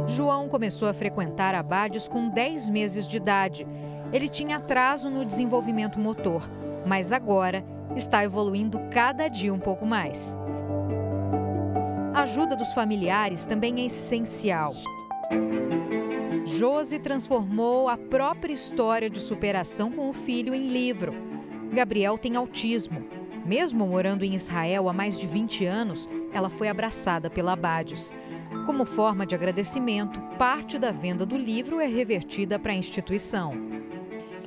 João 0.06 0.48
começou 0.48 0.88
a 0.88 0.94
frequentar 0.94 1.54
abades 1.54 2.06
com 2.06 2.28
10 2.28 2.70
meses 2.70 3.06
de 3.06 3.16
idade. 3.16 3.66
Ele 4.12 4.28
tinha 4.28 4.56
atraso 4.56 5.10
no 5.10 5.24
desenvolvimento 5.24 5.98
motor, 5.98 6.48
mas 6.86 7.12
agora 7.12 7.64
está 7.94 8.24
evoluindo 8.24 8.80
cada 8.90 9.28
dia 9.28 9.52
um 9.52 9.58
pouco 9.58 9.84
mais. 9.84 10.36
A 12.14 12.22
ajuda 12.22 12.56
dos 12.56 12.72
familiares 12.72 13.44
também 13.44 13.80
é 13.80 13.86
essencial. 13.86 14.74
Josi 16.44 16.98
transformou 16.98 17.88
a 17.88 17.96
própria 17.96 18.52
história 18.52 19.10
de 19.10 19.20
superação 19.20 19.92
com 19.92 20.08
o 20.08 20.12
filho 20.12 20.54
em 20.54 20.68
livro. 20.68 21.12
Gabriel 21.72 22.16
tem 22.16 22.34
autismo. 22.34 23.04
Mesmo 23.44 23.86
morando 23.86 24.24
em 24.24 24.34
Israel 24.34 24.88
há 24.88 24.92
mais 24.92 25.18
de 25.18 25.26
20 25.26 25.64
anos, 25.64 26.08
ela 26.32 26.48
foi 26.48 26.68
abraçada 26.68 27.30
pela 27.30 27.52
Abades. 27.52 28.14
Como 28.66 28.84
forma 28.84 29.24
de 29.24 29.34
agradecimento, 29.34 30.20
parte 30.38 30.78
da 30.78 30.90
venda 30.90 31.24
do 31.24 31.36
livro 31.36 31.80
é 31.80 31.86
revertida 31.86 32.58
para 32.58 32.72
a 32.72 32.76
instituição. 32.76 33.52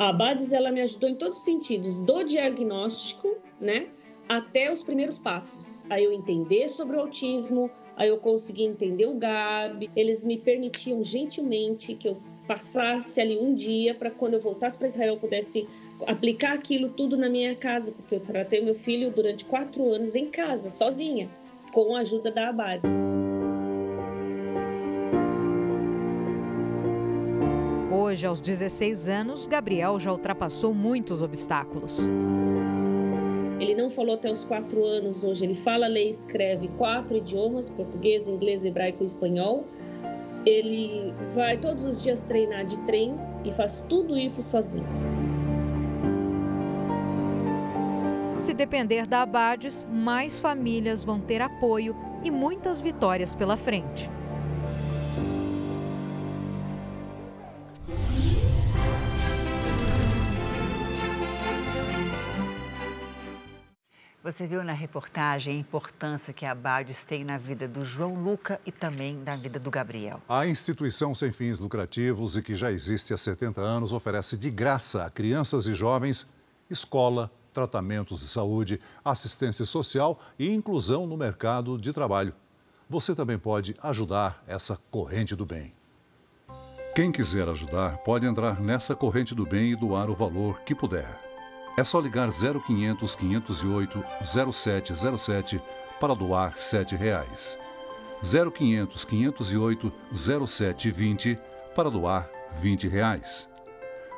A 0.01 0.09
Abades 0.09 0.51
ela 0.51 0.71
me 0.71 0.81
ajudou 0.81 1.07
em 1.07 1.13
todos 1.13 1.37
os 1.37 1.43
sentidos, 1.43 1.99
do 1.99 2.23
diagnóstico, 2.23 3.37
né, 3.59 3.85
até 4.27 4.71
os 4.71 4.81
primeiros 4.81 5.19
passos. 5.19 5.85
Aí 5.91 6.03
eu 6.03 6.11
entender 6.11 6.67
sobre 6.69 6.97
o 6.97 7.01
autismo, 7.01 7.69
aí 7.95 8.09
eu 8.09 8.17
consegui 8.17 8.63
entender 8.63 9.05
o 9.05 9.13
GAB. 9.13 9.91
Eles 9.95 10.25
me 10.25 10.39
permitiam 10.39 11.03
gentilmente 11.03 11.93
que 11.93 12.07
eu 12.07 12.17
passasse 12.47 13.21
ali 13.21 13.37
um 13.37 13.53
dia 13.53 13.93
para 13.93 14.09
quando 14.09 14.33
eu 14.33 14.39
voltasse 14.39 14.75
para 14.75 14.87
Israel 14.87 15.13
eu 15.13 15.19
pudesse 15.19 15.69
aplicar 16.07 16.53
aquilo 16.53 16.89
tudo 16.89 17.15
na 17.15 17.29
minha 17.29 17.55
casa, 17.55 17.91
porque 17.91 18.15
eu 18.15 18.19
tratei 18.19 18.59
meu 18.59 18.73
filho 18.73 19.11
durante 19.11 19.45
quatro 19.45 19.93
anos 19.93 20.15
em 20.15 20.31
casa, 20.31 20.71
sozinha, 20.71 21.29
com 21.71 21.95
a 21.95 21.99
ajuda 21.99 22.31
da 22.31 22.49
Abades. 22.49 22.89
Hoje, 27.91 28.25
aos 28.25 28.39
16 28.39 29.10
anos, 29.10 29.45
Gabriel 29.45 29.99
já 29.99 30.13
ultrapassou 30.13 30.73
muitos 30.73 31.21
obstáculos. 31.21 31.99
Ele 33.60 33.75
não 33.75 33.91
falou 33.91 34.15
até 34.15 34.32
os 34.32 34.45
quatro 34.45 34.86
anos, 34.86 35.25
hoje 35.25 35.43
ele 35.43 35.56
fala, 35.56 35.88
lê 35.88 36.06
e 36.06 36.10
escreve 36.10 36.69
quatro 36.77 37.17
idiomas, 37.17 37.69
português, 37.69 38.30
inglês, 38.30 38.63
hebraico 38.63 39.04
e 39.04 39.06
espanhol. 39.06 39.65
Ele 40.45 41.13
vai 41.36 41.58
todos 41.58 41.84
os 41.84 42.01
dias 42.01 42.21
treinar 42.21 42.65
de 42.65 42.77
trem 42.86 43.13
e 43.43 43.51
faz 43.51 43.84
tudo 43.89 44.17
isso 44.17 44.41
sozinho. 44.41 44.88
Se 48.39 48.54
depender 48.54 49.06
da 49.06 49.21
Abades, 49.23 49.86
mais 49.91 50.39
famílias 50.39 51.04
vão 51.04 51.19
ter 51.19 51.41
apoio 51.41 51.93
e 52.23 52.32
muitas 52.32 52.80
vitórias 52.80 53.36
pela 53.36 53.58
frente. 53.58 54.10
Você 64.23 64.45
viu 64.45 64.63
na 64.63 64.73
reportagem 64.73 65.57
a 65.57 65.60
importância 65.60 66.31
que 66.31 66.45
a 66.45 66.51
Abades 66.51 67.03
tem 67.03 67.23
na 67.23 67.39
vida 67.39 67.67
do 67.67 67.84
João 67.84 68.13
Luca 68.13 68.62
e 68.63 68.71
também 68.71 69.15
na 69.15 69.36
vida 69.36 69.57
do 69.57 69.71
Gabriel. 69.71 70.21
A 70.29 70.45
instituição 70.45 71.15
sem 71.15 71.31
fins 71.31 71.60
lucrativos 71.60 72.36
e 72.36 72.41
que 72.43 72.55
já 72.55 72.71
existe 72.71 73.15
há 73.15 73.17
70 73.17 73.60
anos 73.62 73.91
oferece 73.91 74.38
de 74.38 74.51
graça 74.51 75.03
a 75.03 75.10
crianças 75.10 75.65
e 75.65 75.73
jovens 75.73 76.27
escola, 76.69 77.31
tratamentos 77.51 78.19
de 78.19 78.27
saúde, 78.27 78.79
assistência 79.03 79.65
social 79.65 80.19
e 80.38 80.53
inclusão 80.53 81.07
no 81.07 81.17
mercado 81.17 81.75
de 81.75 81.91
trabalho. 81.91 82.34
Você 82.88 83.15
também 83.15 83.39
pode 83.39 83.75
ajudar 83.81 84.43
essa 84.47 84.77
corrente 84.91 85.36
do 85.36 85.47
bem. 85.47 85.73
Quem 86.95 87.12
quiser 87.12 87.49
ajudar 87.49 87.97
pode 87.99 88.27
entrar 88.27 88.62
nessa 88.62 88.93
corrente 88.95 89.34
do 89.34 89.47
bem 89.47 89.71
e 89.71 89.75
doar 89.75 90.12
o 90.12 90.15
valor 90.15 90.62
que 90.62 90.75
puder. 90.75 91.31
É 91.77 91.84
só 91.84 91.99
ligar 91.99 92.29
0500 92.29 93.15
508 93.15 94.03
0707 94.23 95.62
para 95.99 96.13
doar 96.13 96.53
7 96.57 96.95
reais. 96.95 97.57
0500 98.23 99.05
508 99.05 99.93
0720 100.15 101.39
para 101.75 101.89
doar 101.89 102.29
20 102.60 102.88
reais. 102.88 103.49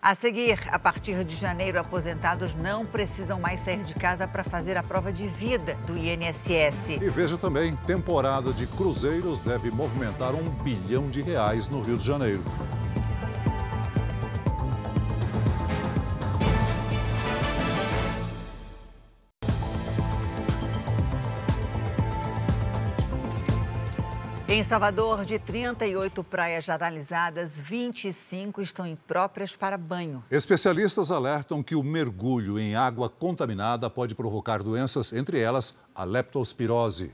A 0.00 0.14
seguir, 0.14 0.58
a 0.70 0.78
partir 0.78 1.24
de 1.24 1.34
janeiro, 1.34 1.78
aposentados 1.78 2.54
não 2.54 2.84
precisam 2.84 3.40
mais 3.40 3.60
sair 3.60 3.82
de 3.82 3.94
casa 3.94 4.28
para 4.28 4.44
fazer 4.44 4.76
a 4.76 4.82
prova 4.82 5.10
de 5.10 5.26
vida 5.26 5.76
do 5.86 5.96
INSS. 5.96 7.00
E 7.00 7.08
veja 7.08 7.38
também, 7.38 7.74
temporada 7.74 8.52
de 8.52 8.66
cruzeiros 8.66 9.40
deve 9.40 9.70
movimentar 9.70 10.34
um 10.34 10.44
bilhão 10.62 11.06
de 11.06 11.22
reais 11.22 11.68
no 11.68 11.80
Rio 11.80 11.96
de 11.96 12.04
Janeiro. 12.04 12.42
Em 24.54 24.62
Salvador, 24.62 25.24
de 25.24 25.36
38 25.36 26.22
praias 26.22 26.68
analisadas, 26.68 27.58
25 27.58 28.62
estão 28.62 28.86
impróprias 28.86 29.56
para 29.56 29.76
banho. 29.76 30.22
Especialistas 30.30 31.10
alertam 31.10 31.60
que 31.60 31.74
o 31.74 31.82
mergulho 31.82 32.56
em 32.56 32.76
água 32.76 33.08
contaminada 33.08 33.90
pode 33.90 34.14
provocar 34.14 34.62
doenças, 34.62 35.12
entre 35.12 35.40
elas 35.40 35.74
a 35.92 36.04
leptospirose. 36.04 37.12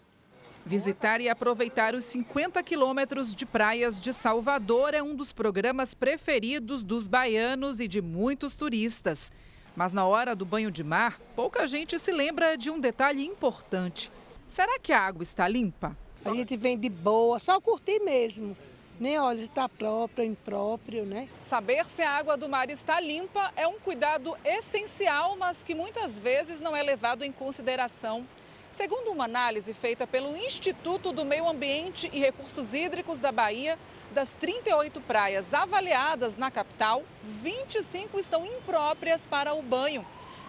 Visitar 0.67 1.23
e 1.23 1.31
aproveitar 1.31 1.95
os 1.95 2.05
50 2.05 2.63
quilômetros 2.63 3.35
de 3.35 3.47
praias 3.47 3.99
de 3.99 4.13
Salvador 4.13 4.93
é 4.93 5.03
um 5.03 5.17
dos 5.17 5.33
programas 5.33 5.95
preferidos 5.95 6.83
dos 6.83 7.07
baianos 7.07 7.81
e 7.81 7.89
de 7.89 8.03
muitos 8.03 8.55
turistas. 8.55 9.33
Mas 9.75 9.95
na 9.95 10.05
hora 10.05 10.37
do 10.37 10.45
banho 10.45 10.71
de 10.71 10.85
mar, 10.85 11.19
pouca 11.35 11.67
gente 11.67 11.99
se 11.99 12.13
lembra 12.13 12.59
de 12.59 12.69
um 12.69 12.79
detalhe 12.79 13.25
importante. 13.25 14.13
Será 14.47 14.79
que 14.79 14.93
a 14.93 15.01
água 15.01 15.23
está 15.23 15.49
limpa? 15.49 15.97
A 16.25 16.35
gente 16.35 16.57
vem 16.57 16.79
de 16.79 16.91
boa, 16.91 17.39
só 17.39 17.61
curtir 17.61 17.99
mesmo. 18.01 18.57
Nem 18.99 19.19
olha 19.19 19.39
se 19.39 19.45
está 19.47 19.67
próprio, 19.67 20.27
impróprio, 20.27 21.07
né? 21.07 21.29
Saber 21.41 21.87
se 21.87 22.03
a 22.03 22.11
água 22.11 22.37
do 22.37 22.47
mar 22.47 22.69
está 22.69 23.01
limpa 23.01 23.51
é 23.57 23.67
um 23.67 23.81
cuidado 23.81 24.37
essencial, 24.45 25.35
mas 25.39 25.63
que 25.63 25.75
muitas 25.75 26.19
vezes 26.19 26.61
não 26.61 26.77
é 26.77 26.83
levado 26.83 27.25
em 27.25 27.33
consideração. 27.33 28.27
Segundo 28.71 29.11
uma 29.11 29.25
análise 29.25 29.73
feita 29.73 30.07
pelo 30.07 30.37
Instituto 30.37 31.13
do 31.13 31.25
Meio 31.25 31.49
Ambiente 31.49 32.11
e 32.13 32.21
Recursos 32.21 32.75
Hídricos 32.75 33.19
da 33.19 33.33
Bahia, 33.33 33.79
das 34.13 34.35
38 34.35 35.01
praias 35.01 35.55
avaliadas 35.55 36.37
na 36.37 36.51
capital, 36.51 37.03
25 37.43 38.21
estão 38.21 38.45
impróprias 38.45 39.27
para 39.27 39.55
o 39.55 39.63
banho. 39.63 40.05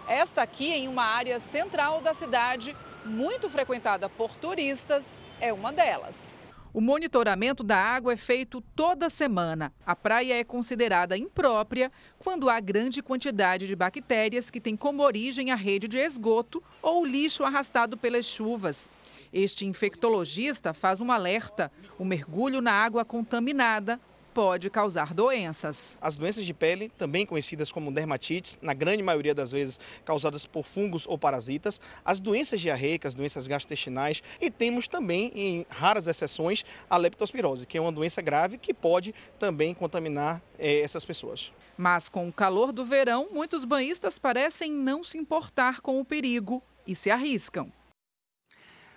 Esta 0.07 0.41
aqui, 0.41 0.73
em 0.73 0.89
uma 0.89 1.05
área 1.05 1.39
central 1.39 2.01
da 2.01 2.13
cidade, 2.13 2.75
muito 3.05 3.49
frequentada 3.49 4.09
por 4.09 4.35
turistas, 4.35 5.19
é 5.39 5.51
uma 5.51 5.71
delas. 5.71 6.35
O 6.73 6.79
monitoramento 6.79 7.63
da 7.63 7.77
água 7.77 8.13
é 8.13 8.17
feito 8.17 8.61
toda 8.75 9.09
semana. 9.09 9.73
A 9.85 9.93
praia 9.93 10.39
é 10.39 10.43
considerada 10.43 11.17
imprópria 11.17 11.91
quando 12.19 12.49
há 12.49 12.59
grande 12.61 13.03
quantidade 13.03 13.67
de 13.67 13.75
bactérias 13.75 14.49
que 14.49 14.61
têm 14.61 14.77
como 14.77 15.03
origem 15.03 15.51
a 15.51 15.55
rede 15.55 15.87
de 15.87 15.97
esgoto 15.97 16.63
ou 16.81 17.05
lixo 17.05 17.43
arrastado 17.43 17.97
pelas 17.97 18.25
chuvas. 18.25 18.89
Este 19.33 19.65
infectologista 19.65 20.73
faz 20.73 21.01
um 21.01 21.11
alerta: 21.11 21.69
o 21.99 22.05
mergulho 22.05 22.61
na 22.61 22.71
água 22.71 23.03
contaminada 23.03 23.99
pode 24.33 24.69
causar 24.69 25.13
doenças. 25.13 25.97
As 26.01 26.15
doenças 26.15 26.45
de 26.45 26.53
pele, 26.53 26.89
também 26.97 27.25
conhecidas 27.25 27.71
como 27.71 27.91
dermatites, 27.91 28.57
na 28.61 28.73
grande 28.73 29.03
maioria 29.03 29.35
das 29.35 29.51
vezes 29.51 29.79
causadas 30.03 30.45
por 30.45 30.63
fungos 30.63 31.05
ou 31.07 31.17
parasitas, 31.17 31.79
as 32.03 32.19
doenças 32.19 32.59
diarreicas, 32.59 33.13
doenças 33.13 33.47
gastrointestinais 33.47 34.23
e 34.39 34.49
temos 34.49 34.87
também, 34.87 35.31
em 35.35 35.65
raras 35.69 36.07
exceções, 36.07 36.63
a 36.89 36.97
leptospirose, 36.97 37.65
que 37.65 37.77
é 37.77 37.81
uma 37.81 37.91
doença 37.91 38.21
grave 38.21 38.57
que 38.57 38.73
pode 38.73 39.13
também 39.37 39.73
contaminar 39.73 40.41
eh, 40.57 40.81
essas 40.81 41.05
pessoas. 41.05 41.51
Mas 41.77 42.09
com 42.09 42.27
o 42.27 42.33
calor 42.33 42.71
do 42.71 42.85
verão, 42.85 43.27
muitos 43.31 43.65
banhistas 43.65 44.19
parecem 44.19 44.71
não 44.71 45.03
se 45.03 45.17
importar 45.17 45.81
com 45.81 45.99
o 45.99 46.05
perigo 46.05 46.61
e 46.85 46.95
se 46.95 47.09
arriscam. 47.09 47.71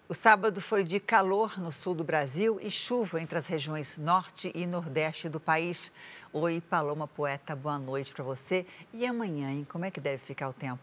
O 0.06 0.12
sábado 0.12 0.60
foi 0.60 0.84
de 0.84 1.00
calor 1.00 1.58
no 1.58 1.72
sul 1.72 1.94
do 1.94 2.04
Brasil 2.04 2.58
e 2.60 2.70
chuva 2.70 3.22
entre 3.22 3.38
as 3.38 3.46
regiões 3.46 3.96
norte 3.96 4.52
e 4.54 4.66
nordeste 4.66 5.30
do 5.30 5.40
país. 5.40 5.90
Oi, 6.30 6.60
Paloma 6.60 7.08
Poeta, 7.08 7.56
boa 7.56 7.78
noite 7.78 8.12
para 8.12 8.22
você. 8.22 8.66
E 8.92 9.06
amanhã, 9.06 9.50
hein? 9.50 9.66
Como 9.66 9.86
é 9.86 9.90
que 9.90 9.98
deve 9.98 10.18
ficar 10.18 10.50
o 10.50 10.52
tempo? 10.52 10.82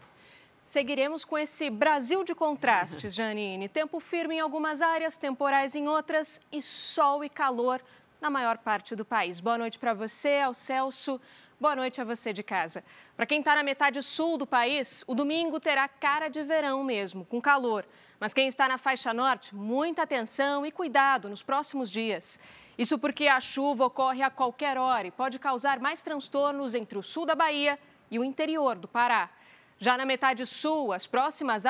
Seguiremos 0.64 1.24
com 1.24 1.38
esse 1.38 1.70
Brasil 1.70 2.24
de 2.24 2.34
contrastes, 2.34 3.14
Janine. 3.14 3.68
Tempo 3.68 4.00
firme 4.00 4.34
em 4.34 4.40
algumas 4.40 4.82
áreas, 4.82 5.16
temporais 5.16 5.76
em 5.76 5.86
outras 5.86 6.40
e 6.50 6.60
sol 6.60 7.22
e 7.22 7.28
calor 7.28 7.80
na 8.20 8.28
maior 8.28 8.58
parte 8.58 8.96
do 8.96 9.04
país. 9.04 9.38
Boa 9.38 9.56
noite 9.56 9.78
para 9.78 9.94
você, 9.94 10.38
ao 10.38 10.52
Celso. 10.52 11.20
Boa 11.60 11.76
noite 11.76 12.00
a 12.00 12.04
você 12.04 12.32
de 12.32 12.42
casa. 12.42 12.82
Para 13.16 13.24
quem 13.24 13.38
está 13.38 13.54
na 13.54 13.62
metade 13.62 14.02
sul 14.02 14.36
do 14.36 14.44
país, 14.48 15.04
o 15.06 15.14
domingo 15.14 15.60
terá 15.60 15.86
cara 15.86 16.28
de 16.28 16.42
verão 16.42 16.82
mesmo, 16.82 17.24
com 17.24 17.40
calor. 17.40 17.86
Mas 18.22 18.32
quem 18.32 18.46
está 18.46 18.68
na 18.68 18.78
faixa 18.78 19.12
norte, 19.12 19.52
muita 19.52 20.02
atenção 20.02 20.64
e 20.64 20.70
cuidado 20.70 21.28
nos 21.28 21.42
próximos 21.42 21.90
dias. 21.90 22.38
Isso 22.78 22.96
porque 22.96 23.26
a 23.26 23.40
chuva 23.40 23.86
ocorre 23.86 24.22
a 24.22 24.30
qualquer 24.30 24.78
hora 24.78 25.08
e 25.08 25.10
pode 25.10 25.40
causar 25.40 25.80
mais 25.80 26.04
transtornos 26.04 26.72
entre 26.72 26.96
o 26.96 27.02
sul 27.02 27.26
da 27.26 27.34
Bahia 27.34 27.76
e 28.08 28.20
o 28.20 28.24
interior 28.24 28.76
do 28.76 28.86
Pará. 28.86 29.28
Já 29.76 29.98
na 29.98 30.06
metade 30.06 30.46
sul, 30.46 30.92
as 30.92 31.04
próximas 31.04 31.64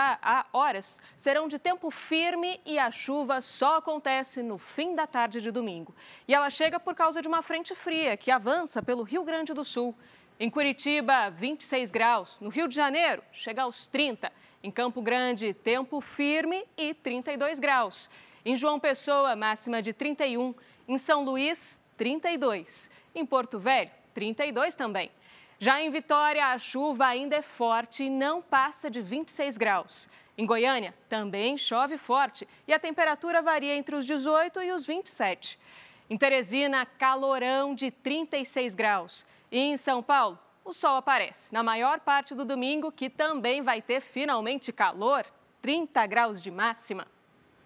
horas 0.52 1.00
serão 1.16 1.48
de 1.48 1.58
tempo 1.58 1.90
firme 1.90 2.60
e 2.66 2.78
a 2.78 2.90
chuva 2.90 3.40
só 3.40 3.78
acontece 3.78 4.42
no 4.42 4.58
fim 4.58 4.94
da 4.94 5.06
tarde 5.06 5.40
de 5.40 5.50
domingo. 5.50 5.94
E 6.28 6.34
ela 6.34 6.50
chega 6.50 6.78
por 6.78 6.94
causa 6.94 7.22
de 7.22 7.28
uma 7.28 7.40
frente 7.40 7.74
fria 7.74 8.14
que 8.14 8.30
avança 8.30 8.82
pelo 8.82 9.04
Rio 9.04 9.24
Grande 9.24 9.54
do 9.54 9.64
Sul. 9.64 9.96
Em 10.38 10.50
Curitiba, 10.50 11.30
26 11.30 11.90
graus. 11.90 12.40
No 12.40 12.50
Rio 12.50 12.68
de 12.68 12.74
Janeiro, 12.74 13.22
chega 13.32 13.62
aos 13.62 13.88
30. 13.88 14.30
Em 14.62 14.70
Campo 14.70 15.02
Grande, 15.02 15.52
tempo 15.52 16.00
firme 16.00 16.64
e 16.76 16.94
32 16.94 17.58
graus. 17.58 18.08
Em 18.44 18.56
João 18.56 18.78
Pessoa, 18.78 19.34
máxima 19.34 19.82
de 19.82 19.92
31. 19.92 20.54
Em 20.86 20.96
São 20.98 21.24
Luís, 21.24 21.82
32. 21.96 22.88
Em 23.14 23.26
Porto 23.26 23.58
Velho, 23.58 23.90
32 24.14 24.76
também. 24.76 25.10
Já 25.58 25.80
em 25.80 25.90
Vitória, 25.90 26.46
a 26.46 26.58
chuva 26.58 27.06
ainda 27.06 27.36
é 27.36 27.42
forte 27.42 28.04
e 28.04 28.10
não 28.10 28.40
passa 28.40 28.88
de 28.88 29.00
26 29.00 29.58
graus. 29.58 30.08
Em 30.38 30.46
Goiânia, 30.46 30.94
também 31.08 31.58
chove 31.58 31.98
forte 31.98 32.46
e 32.66 32.72
a 32.72 32.78
temperatura 32.78 33.42
varia 33.42 33.76
entre 33.76 33.94
os 33.94 34.06
18 34.06 34.62
e 34.62 34.72
os 34.72 34.86
27. 34.86 35.58
Em 36.08 36.16
Teresina, 36.16 36.86
calorão 36.86 37.74
de 37.74 37.90
36 37.90 38.74
graus. 38.74 39.26
E 39.50 39.58
em 39.58 39.76
São 39.76 40.02
Paulo, 40.02 40.38
o 40.64 40.72
sol 40.72 40.96
aparece 40.96 41.52
na 41.52 41.62
maior 41.62 42.00
parte 42.00 42.34
do 42.34 42.44
domingo, 42.44 42.92
que 42.92 43.10
também 43.10 43.62
vai 43.62 43.82
ter 43.82 44.00
finalmente 44.00 44.72
calor, 44.72 45.24
30 45.60 46.06
graus 46.06 46.42
de 46.42 46.50
máxima. 46.50 47.06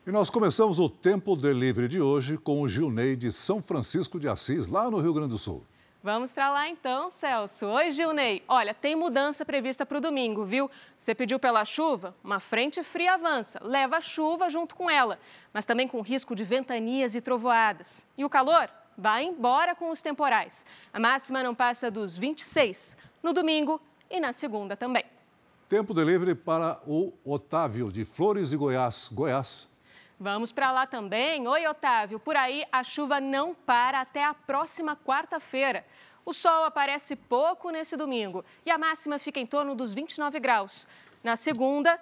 E 0.07 0.11
nós 0.11 0.31
começamos 0.31 0.79
o 0.79 0.89
Tempo 0.89 1.35
Delivery 1.35 1.89
de 1.89 2.01
hoje 2.01 2.39
com 2.39 2.61
o 2.61 2.69
Gilney 2.69 3.17
de 3.17 3.33
São 3.33 3.61
Francisco 3.61 4.21
de 4.21 4.29
Assis, 4.29 4.69
lá 4.69 4.91
no 4.91 5.01
Rio 5.01 5.13
Grande 5.13 5.31
do 5.31 5.39
Sul. 5.39 5.65
Vamos 6.03 6.33
para 6.33 6.49
lá 6.51 6.69
então, 6.69 7.11
Celso. 7.11 7.67
Oi, 7.67 7.91
Gilney. 7.91 8.41
Olha, 8.47 8.73
tem 8.73 8.95
mudança 8.95 9.45
prevista 9.45 9.85
para 9.85 9.99
o 9.99 10.01
domingo, 10.01 10.45
viu? 10.45 10.71
Você 10.97 11.17
pediu 11.17 11.41
pela 11.41 11.65
chuva? 11.65 12.15
Uma 12.23 12.39
frente 12.39 12.81
fria 12.85 13.15
avança, 13.15 13.59
leva 13.61 13.97
a 13.97 14.01
chuva 14.01 14.49
junto 14.49 14.77
com 14.77 14.89
ela, 14.89 15.19
mas 15.53 15.67
também 15.67 15.89
com 15.89 16.01
risco 16.03 16.37
de 16.37 16.45
ventanias 16.45 17.17
e 17.17 17.21
trovoadas. 17.21 18.07
E 18.17 18.25
o 18.25 18.31
calor? 18.31 18.71
Vai 18.97 19.25
embora 19.25 19.75
com 19.75 19.91
os 19.91 20.01
temporais. 20.01 20.65
A 20.93 20.99
máxima 20.99 21.43
não 21.43 21.55
passa 21.55 21.91
dos 21.91 22.17
26 22.17 22.97
no 23.23 23.33
domingo 23.33 23.81
e 24.11 24.19
na 24.21 24.33
segunda 24.33 24.77
também. 24.77 25.05
Tempo 25.69 25.93
delivery 25.93 26.35
para 26.35 26.81
o 26.87 27.13
Otávio 27.25 27.91
de 27.91 28.05
Flores 28.05 28.53
e 28.53 28.57
Goiás. 28.57 29.11
Goiás. 29.13 29.69
Vamos 30.19 30.51
para 30.51 30.73
lá 30.73 30.87
também. 30.87 31.47
Oi, 31.47 31.67
Otávio. 31.67 32.19
Por 32.19 32.37
aí 32.37 32.65
a 32.73 32.83
chuva 32.83 33.21
não 33.21 33.55
para 33.55 34.01
até 34.01 34.25
a 34.25 34.33
próxima 34.33 34.97
quarta-feira. 34.97 35.85
O 36.25 36.33
sol 36.33 36.65
aparece 36.65 37.15
pouco 37.15 37.71
nesse 37.71 37.97
domingo 37.97 38.45
e 38.65 38.71
a 38.71 38.79
máxima 38.79 39.19
fica 39.19 39.39
em 39.39 39.47
torno 39.47 39.75
dos 39.75 39.93
29 39.93 40.41
graus. 40.41 40.89
Na 41.23 41.37
segunda, 41.37 42.01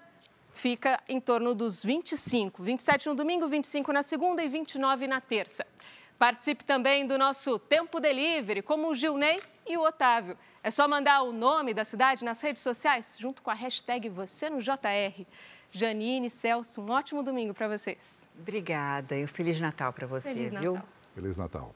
fica 0.53 1.03
em 1.09 1.21
torno 1.21 1.55
dos 1.55 1.85
25. 1.85 2.63
27 2.63 3.09
no 3.09 3.15
domingo, 3.15 3.49
25 3.49 3.93
na 3.93 4.03
segunda 4.03 4.43
e 4.45 4.49
29 4.49 5.07
na 5.09 5.21
terça. 5.21 5.67
Participe 6.19 6.65
também 6.65 7.07
do 7.07 7.19
nosso 7.19 7.59
Tempo 7.59 8.01
Delivery, 8.01 8.63
como 8.63 8.91
o 8.91 8.95
Gilney 8.95 9.41
e 9.67 9.77
o 9.77 9.85
Otávio. 9.85 10.37
É 10.63 10.71
só 10.71 10.87
mandar 10.89 11.23
o 11.23 11.33
nome 11.33 11.75
da 11.75 11.85
cidade 11.85 12.25
nas 12.25 12.41
redes 12.41 12.63
sociais, 12.63 13.17
junto 13.19 13.43
com 13.43 13.51
a 13.51 13.55
hashtag 13.55 14.09
Você 14.09 14.49
no 14.49 14.63
JR. 14.63 15.27
Janine, 15.71 16.31
Celso, 16.31 16.81
um 16.81 16.91
ótimo 16.91 17.23
domingo 17.23 17.53
para 17.53 17.67
vocês. 17.67 18.29
Obrigada 18.39 19.17
e 19.17 19.25
um 19.25 19.27
Feliz 19.27 19.61
Natal 19.61 19.93
para 19.93 20.07
você, 20.07 20.33
Feliz 20.33 20.53
viu? 20.53 20.75
Natal. 20.75 20.89
Feliz 21.15 21.37
Natal. 21.37 21.75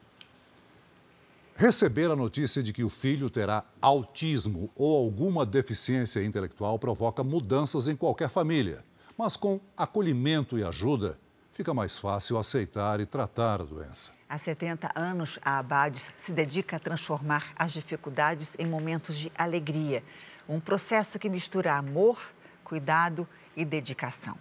Receber 1.55 2.09
a 2.09 2.15
notícia 2.15 2.63
de 2.63 2.71
que 2.71 2.85
o 2.85 2.89
filho 2.89 3.29
terá 3.29 3.65
autismo 3.81 4.71
ou 4.73 4.97
alguma 4.97 5.45
deficiência 5.45 6.23
intelectual 6.23 6.79
provoca 6.79 7.21
mudanças 7.21 7.89
em 7.89 7.95
qualquer 7.97 8.29
família. 8.29 8.85
Mas 9.17 9.35
com 9.35 9.59
acolhimento 9.75 10.57
e 10.57 10.63
ajuda, 10.63 11.19
fica 11.59 11.73
mais 11.73 11.99
fácil 11.99 12.37
aceitar 12.37 13.01
e 13.01 13.05
tratar 13.05 13.59
a 13.59 13.65
doença. 13.65 14.13
Há 14.29 14.37
70 14.37 14.91
anos, 14.95 15.37
a 15.43 15.59
Abades 15.59 16.09
se 16.15 16.31
dedica 16.31 16.77
a 16.77 16.79
transformar 16.79 17.51
as 17.53 17.73
dificuldades 17.73 18.55
em 18.57 18.65
momentos 18.65 19.17
de 19.17 19.29
alegria. 19.37 20.01
Um 20.47 20.57
processo 20.57 21.19
que 21.19 21.27
mistura 21.27 21.73
amor, 21.73 22.17
cuidado 22.63 23.27
e 23.57 23.65
dedicação. 23.65 24.37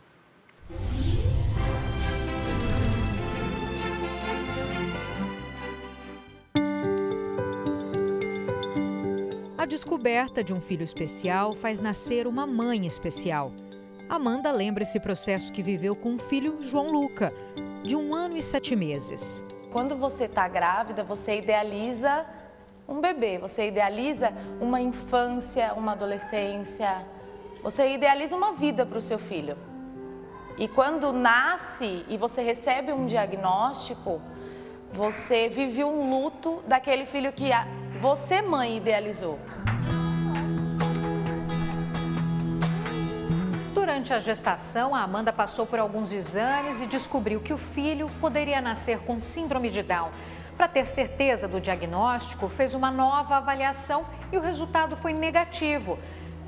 A 9.59 9.67
descoberta 9.67 10.45
de 10.45 10.55
um 10.55 10.61
filho 10.61 10.85
especial 10.85 11.53
faz 11.57 11.81
nascer 11.81 12.29
uma 12.29 12.47
mãe 12.47 12.87
especial. 12.87 13.53
Amanda 14.09 14.51
lembra 14.51 14.85
esse 14.85 14.99
processo 14.99 15.53
que 15.53 15.63
viveu 15.63 15.95
com 15.95 16.15
o 16.15 16.19
filho 16.19 16.63
João 16.63 16.91
Luca, 16.91 17.31
de 17.83 17.95
um 17.95 18.15
ano 18.15 18.39
e 18.39 18.43
sete 18.43 18.75
meses. 18.75 19.45
Quando 19.71 19.97
você 19.97 20.25
está 20.25 20.49
grávida, 20.49 21.05
você 21.05 21.37
idealiza 21.37 22.25
um 22.89 23.03
bebê, 23.03 23.37
você 23.37 23.69
idealiza 23.69 24.33
uma 24.63 24.81
infância, 24.81 25.75
uma 25.75 25.93
adolescência, 25.93 27.05
você 27.63 27.93
idealiza 27.93 28.35
uma 28.35 28.55
vida 28.55 28.87
para 28.87 28.97
o 28.97 29.03
seu 29.03 29.19
filho. 29.19 29.59
E 30.57 30.67
quando 30.67 31.13
nasce 31.13 32.07
e 32.09 32.17
você 32.17 32.41
recebe 32.41 32.91
um 32.93 33.05
diagnóstico, 33.05 34.23
você 34.91 35.51
vive 35.51 35.85
um 35.85 36.09
luto 36.09 36.63
daquele 36.67 37.05
filho 37.05 37.31
que 37.31 37.51
você, 38.01 38.41
mãe, 38.41 38.79
idealizou. 38.79 39.39
Durante 43.99 44.15
a 44.15 44.21
gestação, 44.21 44.95
a 44.95 45.03
Amanda 45.03 45.33
passou 45.33 45.67
por 45.67 45.77
alguns 45.77 46.13
exames 46.13 46.81
e 46.81 46.87
descobriu 46.87 47.41
que 47.41 47.53
o 47.53 47.59
filho 47.59 48.09
poderia 48.21 48.61
nascer 48.61 49.01
com 49.01 49.21
síndrome 49.21 49.71
de 49.71 49.83
Down. 49.83 50.11
Para 50.57 50.69
ter 50.69 50.87
certeza 50.87 51.49
do 51.49 51.61
diagnóstico, 51.61 52.49
fez 52.49 52.75
uma 52.75 52.93
nova 52.93 53.39
avaliação 53.39 54.05
e 54.31 54.37
o 54.37 54.41
resultado 54.41 54.97
foi 54.97 55.13
negativo. 55.13 55.99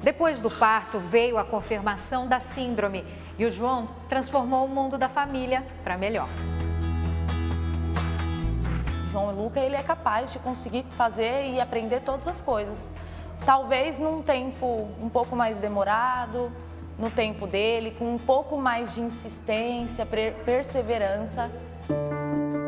Depois 0.00 0.38
do 0.38 0.48
parto, 0.48 1.00
veio 1.00 1.38
a 1.38 1.44
confirmação 1.44 2.28
da 2.28 2.38
síndrome 2.38 3.04
e 3.36 3.44
o 3.44 3.50
João 3.50 3.88
transformou 4.08 4.64
o 4.64 4.68
mundo 4.68 4.96
da 4.96 5.08
família 5.08 5.66
para 5.82 5.98
melhor. 5.98 6.28
João 9.10 9.32
Luca 9.32 9.58
ele 9.58 9.74
é 9.74 9.82
capaz 9.82 10.30
de 10.30 10.38
conseguir 10.38 10.84
fazer 10.90 11.50
e 11.50 11.60
aprender 11.60 12.02
todas 12.02 12.28
as 12.28 12.40
coisas. 12.40 12.88
Talvez 13.44 13.98
num 13.98 14.22
tempo 14.22 14.88
um 15.02 15.08
pouco 15.08 15.34
mais 15.34 15.58
demorado, 15.58 16.52
no 17.00 17.10
tempo 17.10 17.46
dele, 17.46 17.92
com 17.98 18.14
um 18.14 18.18
pouco 18.18 18.56
mais 18.58 18.94
de 18.94 19.00
insistência, 19.00 20.06
perseverança. 20.44 21.50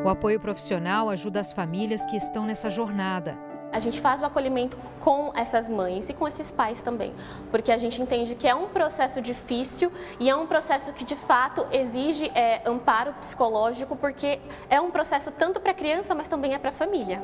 O 0.04 0.08
apoio 0.08 0.40
profissional 0.40 1.08
ajuda 1.10 1.38
as 1.38 1.52
famílias 1.52 2.04
que 2.06 2.16
estão 2.16 2.44
nessa 2.44 2.70
jornada. 2.70 3.38
A 3.70 3.78
gente 3.78 4.00
faz 4.00 4.20
o 4.20 4.24
acolhimento 4.24 4.76
com 5.00 5.32
essas 5.34 5.68
mães 5.68 6.08
e 6.08 6.12
com 6.12 6.28
esses 6.28 6.50
pais 6.50 6.82
também, 6.82 7.14
porque 7.50 7.72
a 7.72 7.78
gente 7.78 8.02
entende 8.02 8.34
que 8.34 8.46
é 8.46 8.54
um 8.54 8.68
processo 8.68 9.20
difícil 9.20 9.90
e 10.20 10.28
é 10.28 10.36
um 10.36 10.46
processo 10.46 10.92
que 10.92 11.04
de 11.04 11.16
fato 11.16 11.66
exige 11.72 12.30
é, 12.34 12.68
amparo 12.68 13.14
psicológico, 13.14 13.96
porque 13.96 14.40
é 14.68 14.78
um 14.80 14.90
processo 14.90 15.30
tanto 15.30 15.58
para 15.58 15.70
a 15.70 15.74
criança, 15.74 16.14
mas 16.14 16.28
também 16.28 16.52
é 16.52 16.58
para 16.58 16.70
a 16.70 16.72
família. 16.72 17.22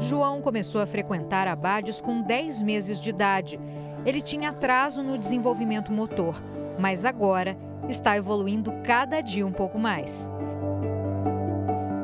João 0.00 0.42
começou 0.42 0.80
a 0.80 0.86
frequentar 0.86 1.46
abades 1.46 2.00
com 2.00 2.20
10 2.20 2.60
meses 2.62 3.00
de 3.00 3.10
idade. 3.10 3.60
Ele 4.06 4.20
tinha 4.20 4.50
atraso 4.50 5.02
no 5.02 5.16
desenvolvimento 5.16 5.92
motor, 5.92 6.42
mas 6.78 7.04
agora 7.04 7.56
está 7.88 8.16
evoluindo 8.16 8.72
cada 8.84 9.20
dia 9.20 9.46
um 9.46 9.52
pouco 9.52 9.78
mais. 9.78 10.28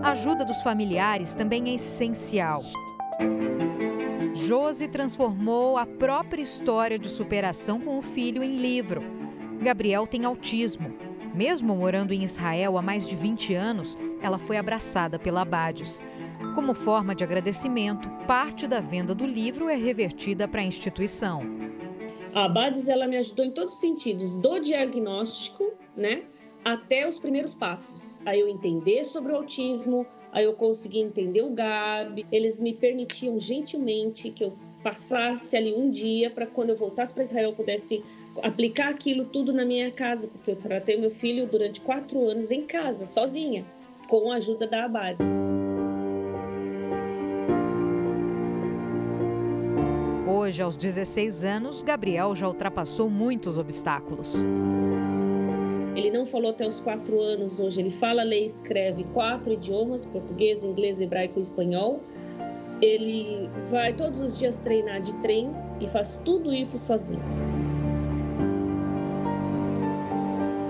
A 0.02 0.12
ajuda 0.12 0.44
dos 0.44 0.62
familiares 0.62 1.34
também 1.34 1.70
é 1.70 1.74
essencial. 1.74 2.62
Josi 4.34 4.88
transformou 4.88 5.76
a 5.76 5.84
própria 5.84 6.40
história 6.40 6.98
de 6.98 7.08
superação 7.08 7.78
com 7.80 7.98
o 7.98 8.02
filho 8.02 8.42
em 8.42 8.56
livro. 8.56 9.02
Gabriel 9.60 10.06
tem 10.06 10.24
autismo. 10.24 10.94
Mesmo 11.34 11.76
morando 11.76 12.12
em 12.12 12.24
Israel 12.24 12.78
há 12.78 12.82
mais 12.82 13.06
de 13.06 13.14
20 13.14 13.54
anos, 13.54 13.98
ela 14.22 14.38
foi 14.38 14.56
abraçada 14.56 15.18
pela 15.18 15.42
Abades. 15.42 16.02
Como 16.54 16.74
forma 16.74 17.14
de 17.14 17.22
agradecimento, 17.22 18.08
parte 18.26 18.66
da 18.66 18.80
venda 18.80 19.14
do 19.14 19.26
livro 19.26 19.68
é 19.68 19.76
revertida 19.76 20.48
para 20.48 20.62
a 20.62 20.64
instituição. 20.64 21.42
A 22.34 22.44
Abades 22.44 22.88
ela 22.88 23.06
me 23.06 23.16
ajudou 23.16 23.44
em 23.44 23.50
todos 23.50 23.74
os 23.74 23.80
sentidos, 23.80 24.34
do 24.34 24.60
diagnóstico, 24.60 25.72
né, 25.96 26.22
até 26.64 27.08
os 27.08 27.18
primeiros 27.18 27.54
passos. 27.54 28.20
Aí 28.24 28.40
eu 28.40 28.48
entender 28.48 29.04
sobre 29.04 29.32
o 29.32 29.36
autismo, 29.36 30.06
aí 30.32 30.44
eu 30.44 30.54
consegui 30.54 31.00
entender 31.00 31.42
o 31.42 31.50
GAB. 31.50 32.24
Eles 32.30 32.60
me 32.60 32.72
permitiam 32.72 33.38
gentilmente 33.40 34.30
que 34.30 34.44
eu 34.44 34.52
passasse 34.82 35.56
ali 35.56 35.74
um 35.74 35.90
dia 35.90 36.30
para 36.30 36.46
quando 36.46 36.70
eu 36.70 36.76
voltasse 36.76 37.12
para 37.12 37.22
Israel 37.22 37.50
eu 37.50 37.56
pudesse 37.56 38.02
aplicar 38.42 38.88
aquilo 38.88 39.26
tudo 39.26 39.52
na 39.52 39.64
minha 39.64 39.90
casa, 39.90 40.28
porque 40.28 40.52
eu 40.52 40.56
tratei 40.56 40.96
meu 40.96 41.10
filho 41.10 41.46
durante 41.46 41.80
quatro 41.80 42.28
anos 42.28 42.50
em 42.50 42.62
casa, 42.62 43.06
sozinha, 43.06 43.66
com 44.08 44.30
a 44.30 44.36
ajuda 44.36 44.66
da 44.66 44.84
Abades. 44.84 45.26
Hoje, 50.30 50.62
aos 50.62 50.76
16 50.76 51.44
anos, 51.44 51.82
Gabriel 51.82 52.36
já 52.36 52.46
ultrapassou 52.46 53.10
muitos 53.10 53.58
obstáculos. 53.58 54.46
Ele 55.96 56.08
não 56.08 56.24
falou 56.24 56.52
até 56.52 56.64
os 56.68 56.78
quatro 56.78 57.20
anos, 57.20 57.58
hoje 57.58 57.80
ele 57.80 57.90
fala, 57.90 58.22
lê 58.22 58.42
e 58.42 58.46
escreve 58.46 59.02
quatro 59.12 59.52
idiomas, 59.52 60.06
português, 60.06 60.62
inglês, 60.62 61.00
hebraico 61.00 61.40
e 61.40 61.42
espanhol. 61.42 62.00
Ele 62.80 63.50
vai 63.72 63.92
todos 63.92 64.20
os 64.20 64.38
dias 64.38 64.58
treinar 64.58 65.02
de 65.02 65.12
trem 65.14 65.50
e 65.80 65.88
faz 65.88 66.14
tudo 66.24 66.54
isso 66.54 66.78
sozinho. 66.78 67.20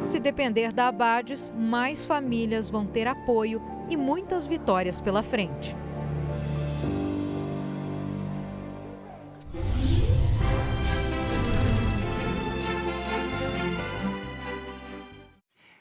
Se 0.07 0.19
depender 0.19 0.73
da 0.73 0.89
Abades, 0.89 1.53
mais 1.55 2.03
famílias 2.03 2.71
vão 2.71 2.87
ter 2.87 3.07
apoio 3.07 3.61
e 3.91 3.97
muitas 3.97 4.47
vitórias 4.47 5.03
pela 5.03 5.23
frente. 5.23 5.77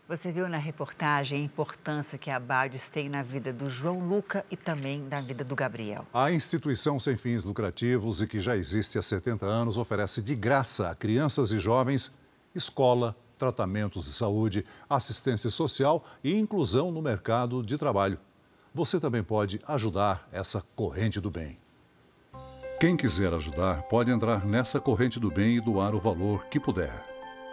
Você 0.09 0.31
viu 0.31 0.49
na 0.49 0.57
reportagem 0.57 1.39
a 1.39 1.45
importância 1.45 2.17
que 2.17 2.31
a 2.31 2.37
Abades 2.37 2.87
tem 2.87 3.07
na 3.07 3.21
vida 3.21 3.53
do 3.53 3.69
João 3.69 3.99
Luca 3.99 4.43
e 4.49 4.57
também 4.57 4.99
na 5.03 5.21
vida 5.21 5.43
do 5.43 5.55
Gabriel. 5.55 6.03
A 6.11 6.31
instituição 6.31 6.99
sem 6.99 7.15
fins 7.15 7.43
lucrativos 7.45 8.19
e 8.19 8.25
que 8.25 8.41
já 8.41 8.57
existe 8.57 8.97
há 8.97 9.03
70 9.03 9.45
anos 9.45 9.77
oferece 9.77 10.19
de 10.19 10.33
graça 10.33 10.89
a 10.89 10.95
crianças 10.95 11.51
e 11.51 11.59
jovens 11.59 12.11
escola, 12.55 13.15
tratamentos 13.37 14.05
de 14.05 14.11
saúde, 14.11 14.65
assistência 14.89 15.51
social 15.51 16.03
e 16.23 16.35
inclusão 16.35 16.91
no 16.91 17.03
mercado 17.03 17.61
de 17.61 17.77
trabalho. 17.77 18.17
Você 18.73 18.99
também 18.99 19.21
pode 19.21 19.59
ajudar 19.67 20.27
essa 20.31 20.63
corrente 20.75 21.21
do 21.21 21.29
bem. 21.29 21.55
Quem 22.79 22.97
quiser 22.97 23.31
ajudar 23.31 23.83
pode 23.83 24.09
entrar 24.09 24.43
nessa 24.43 24.79
corrente 24.79 25.19
do 25.19 25.29
bem 25.29 25.57
e 25.57 25.61
doar 25.61 25.93
o 25.93 25.99
valor 25.99 26.47
que 26.47 26.59
puder. 26.59 27.08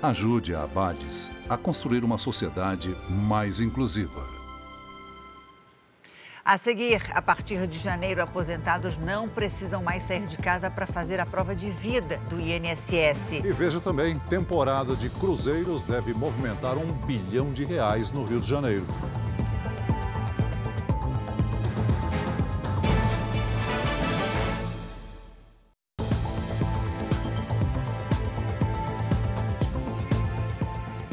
Ajude 0.00 0.54
a 0.54 0.62
Abades 0.62 1.30
a 1.48 1.56
construir 1.56 2.04
uma 2.04 2.16
sociedade 2.16 2.94
mais 3.08 3.60
inclusiva. 3.60 4.24
A 6.44 6.56
seguir, 6.56 7.02
a 7.10 7.20
partir 7.20 7.66
de 7.66 7.78
janeiro, 7.78 8.22
aposentados 8.22 8.96
não 8.96 9.28
precisam 9.28 9.82
mais 9.82 10.04
sair 10.04 10.24
de 10.24 10.38
casa 10.38 10.70
para 10.70 10.86
fazer 10.86 11.20
a 11.20 11.26
prova 11.26 11.54
de 11.54 11.70
vida 11.70 12.18
do 12.30 12.40
INSS. 12.40 13.44
E 13.44 13.52
veja 13.52 13.78
também, 13.78 14.18
temporada 14.18 14.96
de 14.96 15.10
cruzeiros 15.10 15.82
deve 15.82 16.14
movimentar 16.14 16.78
um 16.78 16.86
bilhão 17.04 17.50
de 17.50 17.64
reais 17.64 18.10
no 18.10 18.24
Rio 18.24 18.40
de 18.40 18.48
Janeiro. 18.48 18.86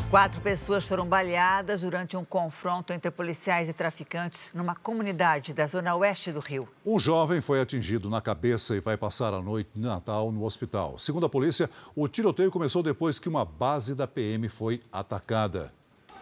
Quatro 0.10 0.40
pessoas 0.40 0.86
foram 0.86 1.06
baleadas 1.06 1.82
durante 1.82 2.16
um 2.16 2.24
confronto 2.24 2.94
entre 2.94 3.12
policiais 3.12 3.68
e 3.68 3.74
traficantes 3.74 4.52
numa 4.54 4.74
comunidade 4.74 5.54
da 5.54 5.68
zona 5.68 5.94
oeste 5.96 6.32
do 6.32 6.40
Rio. 6.40 6.70
Um 6.86 6.98
jovem 6.98 7.42
foi 7.42 7.60
atingido 7.60 8.10
na 8.10 8.22
cabeça 8.22 8.74
e 8.74 8.80
vai 8.80 8.96
passar 8.96 9.34
a 9.34 9.42
noite 9.42 9.70
de 9.76 9.82
Natal 9.82 10.32
no 10.32 10.46
hospital. 10.46 10.98
Segundo 10.98 11.26
a 11.26 11.30
polícia, 11.30 11.70
o 11.94 12.08
tiroteio 12.08 12.50
começou 12.50 12.82
depois 12.82 13.20
que 13.20 13.28
uma 13.28 13.44
base 13.44 13.94
da 13.94 14.08
PM 14.08 14.48
foi 14.48 14.82
atacada. 14.94 15.74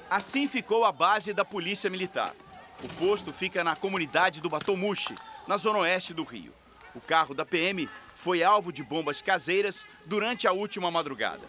Assim 0.09 0.47
ficou 0.47 0.83
a 0.83 0.91
base 0.91 1.31
da 1.31 1.45
Polícia 1.45 1.87
Militar. 1.87 2.33
O 2.83 2.89
posto 2.95 3.31
fica 3.31 3.63
na 3.63 3.75
comunidade 3.75 4.41
do 4.41 4.49
Batomushi, 4.49 5.13
na 5.47 5.57
zona 5.57 5.79
oeste 5.79 6.11
do 6.11 6.23
Rio. 6.23 6.51
O 6.95 6.99
carro 6.99 7.35
da 7.35 7.45
PM 7.45 7.87
foi 8.15 8.43
alvo 8.43 8.73
de 8.73 8.81
bombas 8.81 9.21
caseiras 9.21 9.85
durante 10.07 10.47
a 10.47 10.51
última 10.51 10.89
madrugada. 10.89 11.41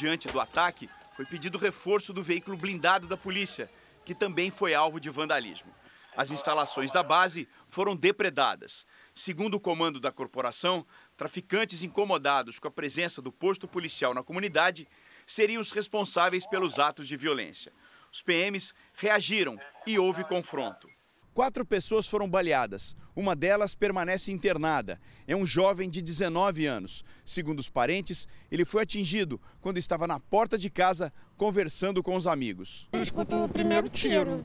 Diante 0.00 0.28
do 0.28 0.40
ataque, 0.40 0.88
foi 1.14 1.26
pedido 1.26 1.58
reforço 1.58 2.10
do 2.14 2.22
veículo 2.22 2.56
blindado 2.56 3.06
da 3.06 3.18
polícia, 3.18 3.70
que 4.02 4.14
também 4.14 4.50
foi 4.50 4.72
alvo 4.72 4.98
de 4.98 5.10
vandalismo. 5.10 5.70
As 6.16 6.30
instalações 6.30 6.90
da 6.90 7.02
base 7.02 7.46
foram 7.68 7.94
depredadas. 7.94 8.86
Segundo 9.12 9.56
o 9.56 9.60
comando 9.60 10.00
da 10.00 10.10
corporação, 10.10 10.86
traficantes 11.18 11.82
incomodados 11.82 12.58
com 12.58 12.66
a 12.66 12.70
presença 12.70 13.20
do 13.20 13.30
posto 13.30 13.68
policial 13.68 14.14
na 14.14 14.22
comunidade 14.22 14.88
seriam 15.26 15.60
os 15.60 15.70
responsáveis 15.70 16.46
pelos 16.46 16.78
atos 16.78 17.06
de 17.06 17.14
violência. 17.14 17.70
Os 18.10 18.22
PMs 18.22 18.72
reagiram 18.94 19.60
e 19.86 19.98
houve 19.98 20.24
confronto. 20.24 20.88
Quatro 21.32 21.64
pessoas 21.64 22.08
foram 22.08 22.28
baleadas. 22.28 22.96
Uma 23.14 23.36
delas 23.36 23.74
permanece 23.74 24.32
internada. 24.32 25.00
É 25.28 25.36
um 25.36 25.46
jovem 25.46 25.88
de 25.88 26.02
19 26.02 26.66
anos. 26.66 27.04
Segundo 27.24 27.60
os 27.60 27.68
parentes, 27.68 28.26
ele 28.50 28.64
foi 28.64 28.82
atingido 28.82 29.40
quando 29.60 29.78
estava 29.78 30.08
na 30.08 30.18
porta 30.18 30.58
de 30.58 30.68
casa 30.68 31.12
conversando 31.36 32.02
com 32.02 32.16
os 32.16 32.26
amigos. 32.26 32.88
Eu 32.92 33.00
escuto 33.00 33.44
o 33.44 33.48
primeiro 33.48 33.88
tiro. 33.88 34.44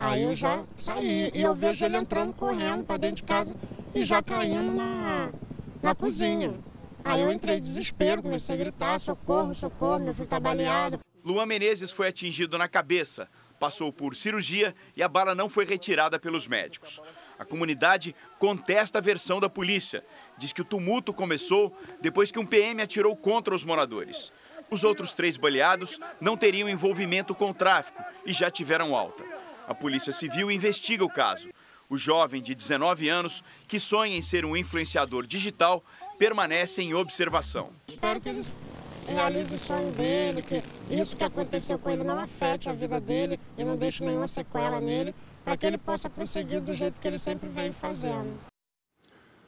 Aí 0.00 0.24
eu 0.24 0.34
já 0.34 0.64
saí 0.76 1.30
e 1.32 1.40
eu 1.40 1.54
vejo 1.54 1.84
ele 1.84 1.96
entrando 1.96 2.32
correndo 2.32 2.84
para 2.84 2.96
dentro 2.96 3.16
de 3.16 3.22
casa 3.22 3.54
e 3.94 4.02
já 4.02 4.20
caindo 4.20 4.72
na, 4.74 5.30
na 5.80 5.94
cozinha. 5.94 6.52
Aí 7.04 7.20
eu 7.20 7.30
entrei 7.30 7.58
em 7.58 7.60
desespero, 7.60 8.22
comecei 8.22 8.56
a 8.56 8.58
gritar: 8.58 8.98
socorro, 8.98 9.54
socorro, 9.54 10.00
meu 10.00 10.12
filho 10.12 10.24
está 10.24 10.40
baleado. 10.40 10.98
Luan 11.24 11.46
Menezes 11.46 11.92
foi 11.92 12.08
atingido 12.08 12.58
na 12.58 12.68
cabeça 12.68 13.28
passou 13.58 13.92
por 13.92 14.14
cirurgia 14.16 14.74
e 14.96 15.02
a 15.02 15.08
bala 15.08 15.34
não 15.34 15.48
foi 15.48 15.64
retirada 15.64 16.18
pelos 16.18 16.46
médicos. 16.46 17.00
A 17.38 17.44
comunidade 17.44 18.14
contesta 18.38 18.98
a 18.98 19.02
versão 19.02 19.40
da 19.40 19.48
polícia. 19.48 20.04
Diz 20.38 20.52
que 20.52 20.62
o 20.62 20.64
tumulto 20.64 21.12
começou 21.12 21.76
depois 22.00 22.30
que 22.30 22.38
um 22.38 22.46
PM 22.46 22.80
atirou 22.80 23.16
contra 23.16 23.54
os 23.54 23.64
moradores. 23.64 24.32
Os 24.70 24.84
outros 24.84 25.14
três 25.14 25.36
baleados 25.36 25.98
não 26.20 26.36
teriam 26.36 26.68
envolvimento 26.68 27.34
com 27.34 27.50
o 27.50 27.54
tráfico 27.54 28.02
e 28.24 28.32
já 28.32 28.50
tiveram 28.50 28.94
alta. 28.94 29.24
A 29.66 29.74
Polícia 29.74 30.12
Civil 30.12 30.50
investiga 30.50 31.04
o 31.04 31.08
caso. 31.08 31.48
O 31.88 31.96
jovem 31.96 32.42
de 32.42 32.54
19 32.54 33.08
anos, 33.08 33.44
que 33.68 33.78
sonha 33.78 34.16
em 34.16 34.22
ser 34.22 34.44
um 34.44 34.56
influenciador 34.56 35.26
digital, 35.26 35.84
permanece 36.18 36.82
em 36.82 36.94
observação. 36.94 37.70
Espero 37.88 38.20
que 38.20 38.28
eles 38.28 38.54
realize 39.12 39.54
o 39.54 39.58
sonho 39.58 39.90
dele, 39.92 40.42
que 40.42 40.62
isso 40.90 41.16
que 41.16 41.24
aconteceu 41.24 41.78
com 41.78 41.90
ele 41.90 42.04
não 42.04 42.18
afete 42.18 42.68
a 42.68 42.72
vida 42.72 43.00
dele 43.00 43.38
e 43.56 43.64
não 43.64 43.76
deixe 43.76 44.04
nenhuma 44.04 44.28
sequela 44.28 44.80
nele, 44.80 45.14
para 45.44 45.56
que 45.56 45.66
ele 45.66 45.78
possa 45.78 46.08
prosseguir 46.08 46.60
do 46.60 46.74
jeito 46.74 47.00
que 47.00 47.06
ele 47.06 47.18
sempre 47.18 47.48
veio 47.48 47.72
fazendo. 47.72 48.32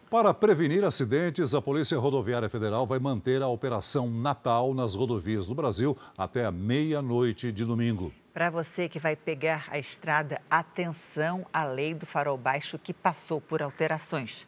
Para 0.08 0.32
prevenir 0.32 0.84
acidentes, 0.84 1.52
a 1.52 1.60
Polícia 1.60 1.98
Rodoviária 1.98 2.48
Federal 2.48 2.86
vai 2.86 3.00
manter 3.00 3.42
a 3.42 3.48
Operação 3.48 4.08
Natal 4.08 4.72
nas 4.72 4.94
rodovias 4.94 5.48
do 5.48 5.54
Brasil 5.54 5.98
até 6.16 6.44
a 6.44 6.52
meia-noite 6.52 7.50
de 7.50 7.64
domingo. 7.64 8.12
Para 8.32 8.48
você 8.48 8.88
que 8.88 9.00
vai 9.00 9.16
pegar 9.16 9.66
a 9.68 9.78
estrada, 9.78 10.40
atenção 10.48 11.44
à 11.52 11.64
lei 11.64 11.92
do 11.92 12.06
farol 12.06 12.38
baixo 12.38 12.78
que 12.78 12.94
passou 12.94 13.40
por 13.40 13.60
alterações. 13.62 14.46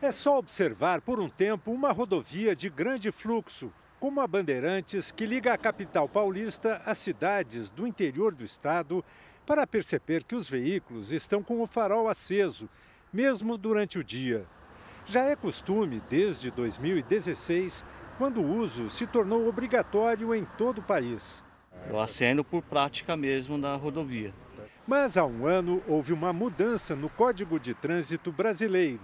É 0.00 0.12
só 0.12 0.38
observar 0.38 1.02
por 1.02 1.20
um 1.20 1.28
tempo 1.28 1.70
uma 1.70 1.92
rodovia 1.92 2.56
de 2.56 2.70
grande 2.70 3.10
fluxo, 3.10 3.70
como 4.00 4.20
a 4.20 4.26
Bandeirantes, 4.26 5.10
que 5.10 5.26
liga 5.26 5.52
a 5.52 5.58
capital 5.58 6.08
paulista 6.08 6.80
às 6.84 6.98
cidades 6.98 7.70
do 7.70 7.86
interior 7.86 8.34
do 8.34 8.44
estado, 8.44 9.04
para 9.44 9.66
perceber 9.66 10.24
que 10.24 10.34
os 10.34 10.48
veículos 10.48 11.12
estão 11.12 11.42
com 11.42 11.60
o 11.60 11.66
farol 11.66 12.08
aceso, 12.08 12.68
mesmo 13.12 13.56
durante 13.56 13.98
o 13.98 14.04
dia. 14.04 14.46
Já 15.06 15.24
é 15.24 15.34
costume 15.34 16.02
desde 16.08 16.50
2016, 16.50 17.84
quando 18.18 18.40
o 18.40 18.54
uso 18.54 18.90
se 18.90 19.06
tornou 19.06 19.48
obrigatório 19.48 20.34
em 20.34 20.44
todo 20.44 20.78
o 20.78 20.82
país. 20.82 21.42
Eu 21.88 21.98
acendo 21.98 22.44
por 22.44 22.62
prática 22.62 23.16
mesmo 23.16 23.56
na 23.56 23.74
rodovia. 23.74 24.34
Mas 24.86 25.16
há 25.16 25.24
um 25.24 25.46
ano 25.46 25.82
houve 25.86 26.12
uma 26.12 26.32
mudança 26.32 26.94
no 26.94 27.08
Código 27.08 27.58
de 27.58 27.74
Trânsito 27.74 28.30
brasileiro 28.30 29.00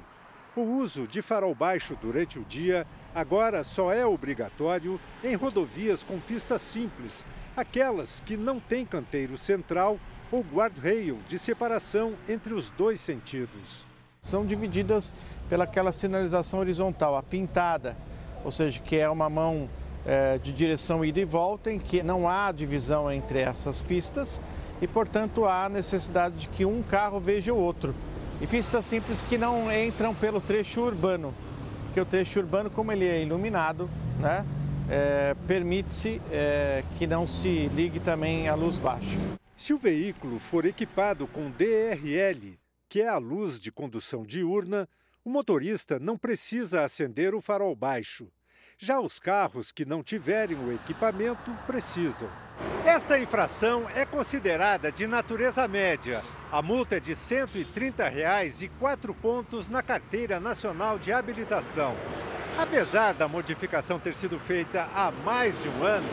o 0.56 0.62
uso 0.62 1.06
de 1.06 1.20
farol 1.20 1.54
baixo 1.54 1.96
durante 2.00 2.38
o 2.38 2.44
dia 2.44 2.86
agora 3.14 3.64
só 3.64 3.92
é 3.92 4.06
obrigatório 4.06 5.00
em 5.22 5.34
rodovias 5.34 6.04
com 6.04 6.18
pista 6.18 6.58
simples, 6.58 7.24
aquelas 7.56 8.20
que 8.20 8.36
não 8.36 8.60
têm 8.60 8.86
canteiro 8.86 9.36
central 9.36 9.98
ou 10.30 10.42
guardrail 10.42 11.18
de 11.28 11.38
separação 11.38 12.14
entre 12.28 12.54
os 12.54 12.70
dois 12.70 13.00
sentidos. 13.00 13.86
São 14.20 14.44
divididas 14.46 15.12
pelaquela 15.48 15.92
sinalização 15.92 16.60
horizontal, 16.60 17.16
a 17.16 17.22
pintada, 17.22 17.96
ou 18.44 18.50
seja, 18.50 18.80
que 18.80 18.96
é 18.96 19.08
uma 19.08 19.28
mão 19.28 19.68
é, 20.06 20.38
de 20.38 20.52
direção 20.52 21.04
ida 21.04 21.20
e 21.20 21.24
volta, 21.24 21.70
em 21.70 21.78
que 21.78 22.02
não 22.02 22.28
há 22.28 22.50
divisão 22.52 23.10
entre 23.10 23.40
essas 23.40 23.80
pistas 23.80 24.40
e, 24.80 24.86
portanto, 24.86 25.44
há 25.44 25.68
necessidade 25.68 26.36
de 26.36 26.48
que 26.48 26.64
um 26.64 26.82
carro 26.82 27.20
veja 27.20 27.52
o 27.52 27.58
outro 27.58 27.94
e 28.44 28.46
pistas 28.46 28.84
simples 28.84 29.22
que 29.22 29.38
não 29.38 29.72
entram 29.72 30.14
pelo 30.14 30.38
trecho 30.38 30.82
urbano, 30.82 31.34
porque 31.84 31.98
o 31.98 32.04
trecho 32.04 32.38
urbano, 32.40 32.68
como 32.68 32.92
ele 32.92 33.06
é 33.06 33.22
iluminado, 33.22 33.88
né, 34.20 34.44
é, 34.86 35.34
permite-se 35.46 36.20
é, 36.30 36.84
que 36.98 37.06
não 37.06 37.26
se 37.26 37.68
ligue 37.68 37.98
também 38.00 38.46
a 38.46 38.54
luz 38.54 38.78
baixa. 38.78 39.16
Se 39.56 39.72
o 39.72 39.78
veículo 39.78 40.38
for 40.38 40.66
equipado 40.66 41.26
com 41.26 41.50
DRL, 41.52 42.58
que 42.86 43.00
é 43.00 43.08
a 43.08 43.16
luz 43.16 43.58
de 43.58 43.72
condução 43.72 44.24
diurna, 44.24 44.86
o 45.24 45.30
motorista 45.30 45.98
não 45.98 46.18
precisa 46.18 46.84
acender 46.84 47.34
o 47.34 47.40
farol 47.40 47.74
baixo. 47.74 48.28
Já 48.78 49.00
os 49.00 49.18
carros 49.18 49.70
que 49.70 49.84
não 49.84 50.02
tiverem 50.02 50.56
o 50.56 50.72
equipamento 50.72 51.50
precisam. 51.66 52.28
Esta 52.84 53.18
infração 53.18 53.86
é 53.94 54.04
considerada 54.04 54.90
de 54.90 55.06
natureza 55.06 55.66
média. 55.66 56.22
A 56.50 56.60
multa 56.60 56.96
é 56.96 57.00
de 57.00 57.14
130 57.14 58.08
reais 58.08 58.62
e 58.62 58.68
quatro 58.68 59.14
pontos 59.14 59.68
na 59.68 59.82
Carteira 59.82 60.38
Nacional 60.38 60.98
de 60.98 61.12
Habilitação. 61.12 61.96
Apesar 62.58 63.14
da 63.14 63.26
modificação 63.26 63.98
ter 63.98 64.14
sido 64.14 64.38
feita 64.38 64.88
há 64.94 65.10
mais 65.10 65.60
de 65.60 65.68
um 65.68 65.82
ano, 65.82 66.08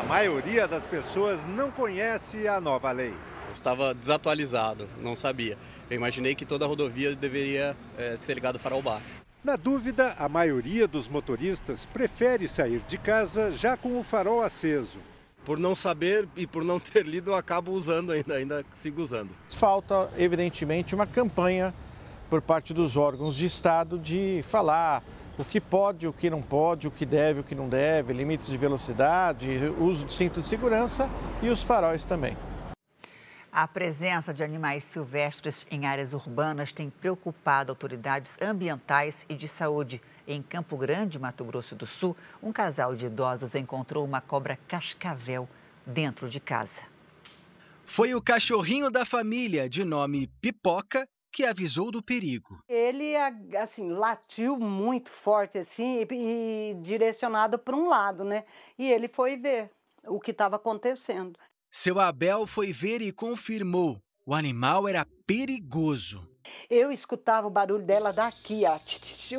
a 0.00 0.02
maioria 0.04 0.66
das 0.66 0.84
pessoas 0.86 1.44
não 1.46 1.70
conhece 1.70 2.48
a 2.48 2.60
nova 2.60 2.90
lei. 2.90 3.14
estava 3.52 3.94
desatualizado, 3.94 4.88
não 4.98 5.14
sabia. 5.14 5.56
Eu 5.88 5.96
imaginei 5.96 6.34
que 6.34 6.44
toda 6.44 6.66
rodovia 6.66 7.14
deveria 7.14 7.76
é, 7.96 8.16
ser 8.18 8.34
ligada 8.34 8.58
farol 8.58 8.82
baixo. 8.82 9.23
Na 9.44 9.56
dúvida, 9.56 10.14
a 10.18 10.26
maioria 10.26 10.88
dos 10.88 11.06
motoristas 11.06 11.84
prefere 11.84 12.48
sair 12.48 12.80
de 12.88 12.96
casa 12.96 13.52
já 13.52 13.76
com 13.76 13.98
o 13.98 14.02
farol 14.02 14.40
aceso. 14.40 15.00
Por 15.44 15.58
não 15.58 15.74
saber 15.74 16.26
e 16.34 16.46
por 16.46 16.64
não 16.64 16.80
ter 16.80 17.04
lido, 17.04 17.32
eu 17.32 17.34
acabo 17.34 17.72
usando 17.72 18.10
ainda, 18.10 18.36
ainda 18.36 18.64
sigo 18.72 19.02
usando. 19.02 19.28
Falta, 19.50 20.10
evidentemente, 20.16 20.94
uma 20.94 21.06
campanha 21.06 21.74
por 22.30 22.40
parte 22.40 22.72
dos 22.72 22.96
órgãos 22.96 23.36
de 23.36 23.44
Estado 23.44 23.98
de 23.98 24.40
falar 24.48 25.02
o 25.36 25.44
que 25.44 25.60
pode, 25.60 26.06
o 26.06 26.12
que 26.14 26.30
não 26.30 26.40
pode, 26.40 26.88
o 26.88 26.90
que 26.90 27.04
deve, 27.04 27.40
o 27.40 27.44
que 27.44 27.54
não 27.54 27.68
deve, 27.68 28.14
limites 28.14 28.46
de 28.46 28.56
velocidade, 28.56 29.50
uso 29.78 30.06
de 30.06 30.12
cinto 30.14 30.40
de 30.40 30.46
segurança 30.46 31.06
e 31.42 31.50
os 31.50 31.62
faróis 31.62 32.06
também. 32.06 32.34
A 33.56 33.68
presença 33.68 34.34
de 34.34 34.42
animais 34.42 34.82
silvestres 34.82 35.64
em 35.70 35.86
áreas 35.86 36.12
urbanas 36.12 36.72
tem 36.72 36.90
preocupado 36.90 37.70
autoridades 37.70 38.36
ambientais 38.42 39.24
e 39.28 39.34
de 39.36 39.46
saúde. 39.46 40.02
Em 40.26 40.42
Campo 40.42 40.76
Grande, 40.76 41.20
Mato 41.20 41.44
Grosso 41.44 41.76
do 41.76 41.86
Sul, 41.86 42.16
um 42.42 42.50
casal 42.50 42.96
de 42.96 43.06
idosos 43.06 43.54
encontrou 43.54 44.04
uma 44.04 44.20
cobra 44.20 44.58
cascavel 44.66 45.48
dentro 45.86 46.28
de 46.28 46.40
casa. 46.40 46.82
Foi 47.86 48.12
o 48.12 48.20
cachorrinho 48.20 48.90
da 48.90 49.06
família, 49.06 49.68
de 49.68 49.84
nome 49.84 50.26
Pipoca, 50.40 51.06
que 51.32 51.44
avisou 51.44 51.92
do 51.92 52.02
perigo. 52.02 52.58
Ele 52.68 53.14
assim 53.56 53.88
latiu 53.88 54.58
muito 54.58 55.10
forte 55.10 55.58
assim 55.58 56.04
e, 56.10 56.72
e 56.72 56.74
direcionado 56.82 57.56
para 57.56 57.76
um 57.76 57.86
lado, 57.88 58.24
né? 58.24 58.42
E 58.76 58.90
ele 58.90 59.06
foi 59.06 59.36
ver 59.36 59.70
o 60.08 60.18
que 60.18 60.32
estava 60.32 60.56
acontecendo. 60.56 61.38
Seu 61.76 61.98
Abel 61.98 62.46
foi 62.46 62.72
ver 62.72 63.02
e 63.02 63.10
confirmou: 63.10 64.00
o 64.24 64.32
animal 64.32 64.86
era 64.86 65.04
perigoso. 65.26 66.24
Eu 66.70 66.92
escutava 66.92 67.48
o 67.48 67.50
barulho 67.50 67.84
dela 67.84 68.12
daqui, 68.12 68.62
ó, 68.64 68.78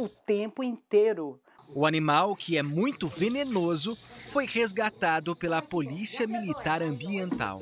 o 0.04 0.10
tempo 0.10 0.62
inteiro. 0.62 1.40
O 1.74 1.86
animal, 1.86 2.36
que 2.36 2.58
é 2.58 2.62
muito 2.62 3.08
venenoso, 3.08 3.96
foi 3.96 4.46
resgatado 4.46 5.34
pela 5.34 5.62
Polícia 5.62 6.28
Militar 6.28 6.82
Ambiental. 6.82 7.62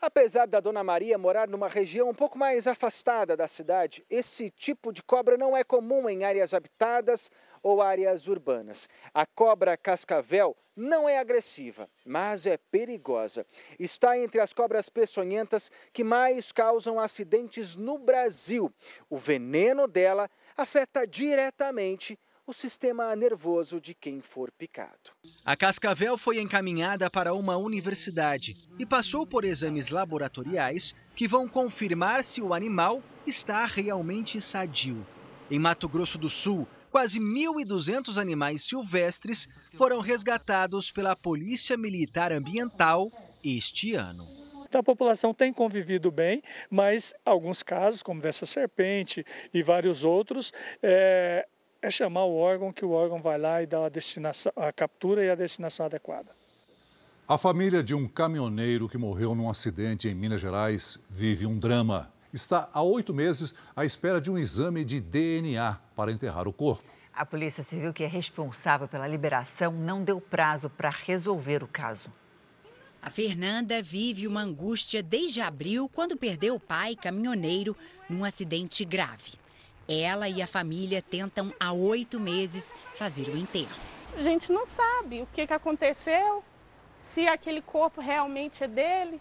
Apesar 0.00 0.46
da 0.46 0.58
Dona 0.58 0.82
Maria 0.82 1.16
morar 1.16 1.46
numa 1.46 1.68
região 1.68 2.10
um 2.10 2.14
pouco 2.14 2.36
mais 2.36 2.66
afastada 2.66 3.36
da 3.36 3.46
cidade, 3.46 4.04
esse 4.10 4.50
tipo 4.50 4.92
de 4.92 5.00
cobra 5.00 5.38
não 5.38 5.56
é 5.56 5.62
comum 5.62 6.08
em 6.08 6.24
áreas 6.24 6.52
habitadas 6.52 7.30
ou 7.62 7.82
áreas 7.82 8.28
urbanas. 8.28 8.88
A 9.12 9.26
cobra 9.26 9.76
cascavel 9.76 10.56
não 10.76 11.08
é 11.08 11.18
agressiva, 11.18 11.88
mas 12.04 12.44
é 12.44 12.58
perigosa. 12.58 13.46
Está 13.78 14.18
entre 14.18 14.40
as 14.40 14.52
cobras 14.52 14.88
peçonhentas 14.88 15.70
que 15.92 16.04
mais 16.04 16.52
causam 16.52 17.00
acidentes 17.00 17.76
no 17.76 17.98
Brasil. 17.98 18.72
O 19.08 19.16
veneno 19.16 19.88
dela 19.88 20.28
afeta 20.56 21.06
diretamente 21.06 22.18
o 22.46 22.52
sistema 22.52 23.16
nervoso 23.16 23.80
de 23.80 23.92
quem 23.92 24.20
for 24.20 24.52
picado. 24.52 25.10
A 25.44 25.56
cascavel 25.56 26.16
foi 26.16 26.40
encaminhada 26.40 27.10
para 27.10 27.34
uma 27.34 27.56
universidade 27.56 28.54
e 28.78 28.86
passou 28.86 29.26
por 29.26 29.44
exames 29.44 29.90
laboratoriais 29.90 30.94
que 31.16 31.26
vão 31.26 31.48
confirmar 31.48 32.22
se 32.22 32.40
o 32.40 32.54
animal 32.54 33.02
está 33.26 33.66
realmente 33.66 34.40
sadio. 34.40 35.04
Em 35.50 35.58
Mato 35.58 35.88
Grosso 35.88 36.18
do 36.18 36.30
Sul, 36.30 36.68
quase 36.96 37.20
1.200 37.20 38.16
animais 38.16 38.62
silvestres 38.62 39.46
foram 39.74 40.00
resgatados 40.00 40.90
pela 40.90 41.14
Polícia 41.14 41.76
Militar 41.76 42.32
Ambiental 42.32 43.12
este 43.44 43.94
ano. 43.94 44.26
Então 44.66 44.80
a 44.80 44.82
população 44.82 45.34
tem 45.34 45.52
convivido 45.52 46.10
bem, 46.10 46.42
mas 46.70 47.12
alguns 47.22 47.62
casos, 47.62 48.02
como 48.02 48.22
dessa 48.22 48.46
serpente 48.46 49.26
e 49.52 49.62
vários 49.62 50.04
outros, 50.04 50.54
é, 50.82 51.46
é 51.82 51.90
chamar 51.90 52.24
o 52.24 52.34
órgão 52.34 52.72
que 52.72 52.82
o 52.82 52.92
órgão 52.92 53.18
vai 53.18 53.36
lá 53.36 53.62
e 53.62 53.66
dá 53.66 53.84
a, 53.84 53.90
destinação, 53.90 54.50
a 54.56 54.72
captura 54.72 55.22
e 55.22 55.28
a 55.28 55.34
destinação 55.34 55.84
adequada. 55.84 56.30
A 57.28 57.36
família 57.36 57.82
de 57.82 57.94
um 57.94 58.08
caminhoneiro 58.08 58.88
que 58.88 58.96
morreu 58.96 59.34
num 59.34 59.50
acidente 59.50 60.08
em 60.08 60.14
Minas 60.14 60.40
Gerais 60.40 60.98
vive 61.10 61.44
um 61.44 61.58
drama. 61.58 62.10
Está 62.32 62.70
há 62.72 62.82
oito 62.82 63.12
meses 63.12 63.54
à 63.76 63.84
espera 63.84 64.18
de 64.18 64.30
um 64.30 64.38
exame 64.38 64.82
de 64.82 64.98
DNA 64.98 65.84
para 65.96 66.12
enterrar 66.12 66.46
o 66.46 66.52
corpo. 66.52 66.84
A 67.12 67.24
Polícia 67.24 67.64
Civil, 67.64 67.94
que 67.94 68.04
é 68.04 68.06
responsável 68.06 68.86
pela 68.86 69.08
liberação, 69.08 69.72
não 69.72 70.04
deu 70.04 70.20
prazo 70.20 70.68
para 70.68 70.90
resolver 70.90 71.62
o 71.62 71.66
caso. 71.66 72.12
A 73.00 73.08
Fernanda 73.08 73.80
vive 73.80 74.26
uma 74.26 74.42
angústia 74.42 75.02
desde 75.02 75.40
abril, 75.40 75.88
quando 75.92 76.16
perdeu 76.16 76.56
o 76.56 76.60
pai, 76.60 76.94
caminhoneiro, 76.94 77.74
num 78.08 78.24
acidente 78.24 78.84
grave. 78.84 79.34
Ela 79.88 80.28
e 80.28 80.42
a 80.42 80.46
família 80.46 81.00
tentam 81.00 81.54
há 81.58 81.72
oito 81.72 82.20
meses 82.20 82.74
fazer 82.96 83.28
o 83.28 83.36
enterro. 83.36 83.80
A 84.16 84.22
gente 84.22 84.52
não 84.52 84.66
sabe 84.66 85.22
o 85.22 85.28
que, 85.32 85.46
que 85.46 85.52
aconteceu, 85.52 86.44
se 87.10 87.26
aquele 87.26 87.62
corpo 87.62 88.00
realmente 88.00 88.64
é 88.64 88.68
dele, 88.68 89.20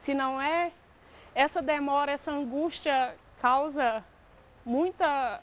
se 0.00 0.14
não 0.14 0.40
é. 0.40 0.70
Essa 1.34 1.62
demora, 1.62 2.12
essa 2.12 2.30
angústia 2.30 3.16
causa 3.40 4.04
muita, 4.64 5.40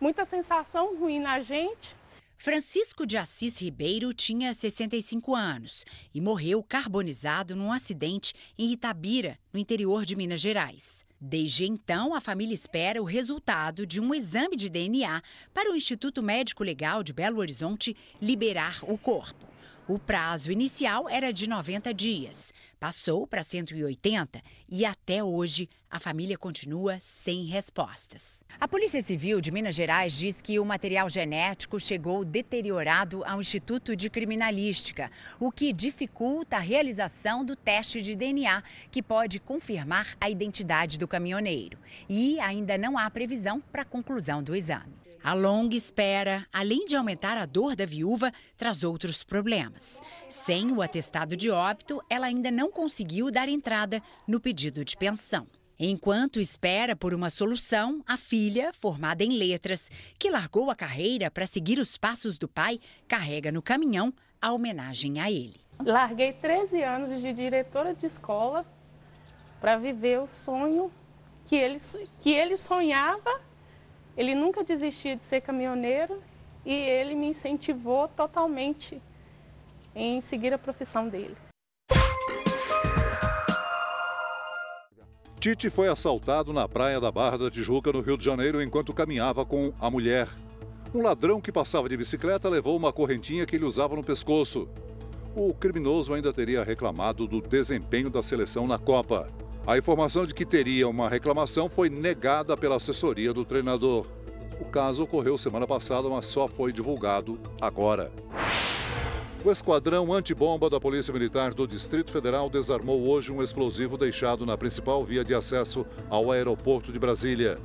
muita 0.00 0.24
sensação 0.24 0.96
ruim 0.98 1.20
na 1.20 1.40
gente. 1.40 1.96
Francisco 2.38 3.06
de 3.06 3.16
Assis 3.16 3.60
Ribeiro 3.60 4.12
tinha 4.12 4.52
65 4.52 5.34
anos 5.34 5.84
e 6.14 6.20
morreu 6.20 6.62
carbonizado 6.62 7.56
num 7.56 7.72
acidente 7.72 8.34
em 8.58 8.72
Itabira, 8.72 9.38
no 9.52 9.58
interior 9.58 10.04
de 10.04 10.14
Minas 10.14 10.40
Gerais. 10.40 11.04
Desde 11.18 11.64
então, 11.64 12.14
a 12.14 12.20
família 12.20 12.52
espera 12.52 13.00
o 13.00 13.06
resultado 13.06 13.86
de 13.86 14.00
um 14.00 14.14
exame 14.14 14.54
de 14.54 14.68
DNA 14.68 15.22
para 15.54 15.72
o 15.72 15.74
Instituto 15.74 16.22
Médico 16.22 16.62
Legal 16.62 17.02
de 17.02 17.12
Belo 17.12 17.38
Horizonte 17.38 17.96
liberar 18.20 18.80
o 18.82 18.98
corpo. 18.98 19.55
O 19.88 20.00
prazo 20.00 20.50
inicial 20.50 21.08
era 21.08 21.32
de 21.32 21.48
90 21.48 21.94
dias, 21.94 22.52
passou 22.80 23.24
para 23.24 23.44
180 23.44 24.42
e 24.68 24.84
até 24.84 25.22
hoje 25.22 25.68
a 25.88 26.00
família 26.00 26.36
continua 26.36 26.98
sem 26.98 27.44
respostas. 27.44 28.42
A 28.58 28.66
Polícia 28.66 29.00
Civil 29.00 29.40
de 29.40 29.52
Minas 29.52 29.76
Gerais 29.76 30.18
diz 30.18 30.42
que 30.42 30.58
o 30.58 30.64
material 30.64 31.08
genético 31.08 31.78
chegou 31.78 32.24
deteriorado 32.24 33.24
ao 33.24 33.40
Instituto 33.40 33.94
de 33.94 34.10
Criminalística, 34.10 35.08
o 35.38 35.52
que 35.52 35.72
dificulta 35.72 36.56
a 36.56 36.60
realização 36.60 37.44
do 37.44 37.54
teste 37.54 38.02
de 38.02 38.16
DNA, 38.16 38.64
que 38.90 39.00
pode 39.00 39.38
confirmar 39.38 40.16
a 40.20 40.28
identidade 40.28 40.98
do 40.98 41.06
caminhoneiro. 41.06 41.78
E 42.08 42.40
ainda 42.40 42.76
não 42.76 42.98
há 42.98 43.08
previsão 43.08 43.60
para 43.60 43.82
a 43.82 43.84
conclusão 43.84 44.42
do 44.42 44.56
exame. 44.56 45.05
A 45.26 45.34
longa 45.34 45.74
espera, 45.74 46.46
além 46.52 46.86
de 46.86 46.94
aumentar 46.94 47.36
a 47.36 47.44
dor 47.44 47.74
da 47.74 47.84
viúva, 47.84 48.32
traz 48.56 48.84
outros 48.84 49.24
problemas. 49.24 50.00
Sem 50.28 50.70
o 50.70 50.80
atestado 50.80 51.36
de 51.36 51.50
óbito, 51.50 52.00
ela 52.08 52.28
ainda 52.28 52.48
não 52.48 52.70
conseguiu 52.70 53.28
dar 53.28 53.48
entrada 53.48 54.00
no 54.24 54.38
pedido 54.38 54.84
de 54.84 54.96
pensão. 54.96 55.48
Enquanto 55.80 56.38
espera 56.38 56.94
por 56.94 57.12
uma 57.12 57.28
solução, 57.28 58.04
a 58.06 58.16
filha, 58.16 58.70
formada 58.72 59.24
em 59.24 59.30
letras, 59.36 59.90
que 60.16 60.30
largou 60.30 60.70
a 60.70 60.76
carreira 60.76 61.28
para 61.28 61.44
seguir 61.44 61.80
os 61.80 61.96
passos 61.96 62.38
do 62.38 62.46
pai, 62.46 62.78
carrega 63.08 63.50
no 63.50 63.60
caminhão 63.60 64.14
a 64.40 64.52
homenagem 64.52 65.18
a 65.18 65.28
ele. 65.28 65.56
Larguei 65.84 66.34
13 66.34 66.84
anos 66.84 67.20
de 67.20 67.32
diretora 67.32 67.92
de 67.92 68.06
escola 68.06 68.64
para 69.60 69.76
viver 69.76 70.20
o 70.20 70.28
sonho 70.28 70.88
que 71.46 71.56
ele, 71.56 71.80
que 72.20 72.30
ele 72.30 72.56
sonhava 72.56 73.44
ele 74.16 74.34
nunca 74.34 74.64
desistia 74.64 75.14
de 75.14 75.24
ser 75.24 75.42
caminhoneiro 75.42 76.22
e 76.64 76.72
ele 76.72 77.14
me 77.14 77.28
incentivou 77.28 78.08
totalmente 78.08 79.00
em 79.94 80.20
seguir 80.20 80.52
a 80.52 80.58
profissão 80.58 81.08
dele. 81.08 81.36
Tite 85.38 85.70
foi 85.70 85.88
assaltado 85.88 86.52
na 86.52 86.66
praia 86.66 86.98
da 86.98 87.12
Barra 87.12 87.36
da 87.36 87.50
Tijuca, 87.50 87.92
no 87.92 88.00
Rio 88.00 88.16
de 88.16 88.24
Janeiro, 88.24 88.60
enquanto 88.60 88.92
caminhava 88.92 89.44
com 89.44 89.72
a 89.80 89.90
mulher. 89.90 90.28
Um 90.94 91.02
ladrão 91.02 91.40
que 91.40 91.52
passava 91.52 91.88
de 91.88 91.96
bicicleta 91.96 92.48
levou 92.48 92.76
uma 92.76 92.92
correntinha 92.92 93.46
que 93.46 93.54
ele 93.54 93.64
usava 93.64 93.94
no 93.94 94.02
pescoço. 94.02 94.68
O 95.36 95.52
criminoso 95.52 96.14
ainda 96.14 96.32
teria 96.32 96.64
reclamado 96.64 97.26
do 97.28 97.40
desempenho 97.40 98.08
da 98.08 98.22
seleção 98.22 98.66
na 98.66 98.78
Copa. 98.78 99.28
A 99.66 99.76
informação 99.76 100.24
de 100.24 100.32
que 100.32 100.46
teria 100.46 100.88
uma 100.88 101.08
reclamação 101.08 101.68
foi 101.68 101.90
negada 101.90 102.56
pela 102.56 102.76
assessoria 102.76 103.32
do 103.32 103.44
treinador. 103.44 104.06
O 104.60 104.64
caso 104.64 105.02
ocorreu 105.02 105.36
semana 105.36 105.66
passada, 105.66 106.08
mas 106.08 106.26
só 106.26 106.46
foi 106.46 106.72
divulgado 106.72 107.36
agora. 107.60 108.12
O 109.44 109.50
esquadrão 109.50 110.12
antibomba 110.12 110.70
da 110.70 110.78
Polícia 110.78 111.12
Militar 111.12 111.52
do 111.52 111.66
Distrito 111.66 112.12
Federal 112.12 112.48
desarmou 112.48 113.08
hoje 113.08 113.32
um 113.32 113.42
explosivo 113.42 113.98
deixado 113.98 114.46
na 114.46 114.56
principal 114.56 115.04
via 115.04 115.24
de 115.24 115.34
acesso 115.34 115.84
ao 116.08 116.30
aeroporto 116.30 116.92
de 116.92 116.98
Brasília. 117.00 117.58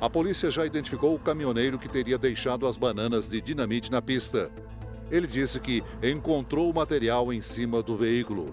A 0.00 0.08
polícia 0.08 0.48
já 0.48 0.64
identificou 0.64 1.12
o 1.12 1.18
caminhoneiro 1.18 1.76
que 1.76 1.88
teria 1.88 2.18
deixado 2.18 2.68
as 2.68 2.76
bananas 2.76 3.26
de 3.26 3.40
dinamite 3.40 3.90
na 3.90 4.00
pista. 4.00 4.48
Ele 5.10 5.26
disse 5.26 5.58
que 5.58 5.82
encontrou 6.02 6.70
o 6.70 6.74
material 6.74 7.32
em 7.32 7.40
cima 7.40 7.82
do 7.82 7.96
veículo. 7.96 8.48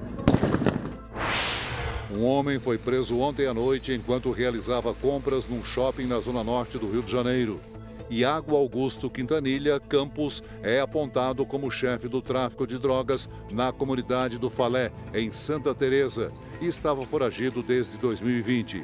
Um 2.11 2.25
homem 2.25 2.57
foi 2.57 2.77
preso 2.77 3.19
ontem 3.19 3.45
à 3.45 3.53
noite 3.53 3.93
enquanto 3.93 4.31
realizava 4.31 4.95
compras 4.95 5.47
num 5.47 5.63
shopping 5.63 6.07
na 6.07 6.19
zona 6.19 6.43
norte 6.43 6.77
do 6.79 6.89
Rio 6.89 7.03
de 7.03 7.11
Janeiro. 7.11 7.61
Iago 8.09 8.55
Augusto 8.55 9.07
Quintanilha 9.11 9.79
Campos 9.79 10.41
é 10.63 10.79
apontado 10.79 11.45
como 11.45 11.69
chefe 11.69 12.07
do 12.07 12.19
tráfico 12.19 12.65
de 12.65 12.79
drogas 12.79 13.29
na 13.51 13.71
comunidade 13.71 14.39
do 14.39 14.49
Falé, 14.49 14.91
em 15.13 15.31
Santa 15.31 15.75
Teresa, 15.75 16.31
e 16.59 16.65
estava 16.65 17.05
foragido 17.05 17.61
desde 17.61 17.99
2020. 17.99 18.83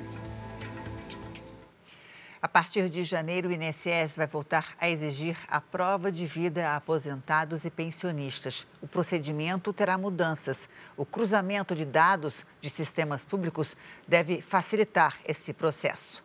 A 2.46 2.48
partir 2.48 2.90
de 2.90 3.04
janeiro, 3.04 3.50
o 3.50 3.52
INSS 3.52 4.16
vai 4.18 4.28
voltar 4.28 4.76
a 4.80 4.88
exigir 4.88 5.36
a 5.48 5.60
prova 5.60 6.12
de 6.12 6.28
vida 6.28 6.70
a 6.70 6.76
aposentados 6.76 7.66
e 7.66 7.72
pensionistas. 7.72 8.68
O 8.84 8.88
procedimento 8.88 9.74
terá 9.74 9.98
mudanças. 9.98 10.70
O 10.96 11.08
cruzamento 11.08 11.76
de 11.76 11.84
dados 11.84 12.46
de 12.62 12.70
sistemas 12.70 13.26
públicos 13.26 13.76
deve 14.08 14.44
facilitar 14.44 15.18
esse 15.26 15.54
processo. 15.54 16.24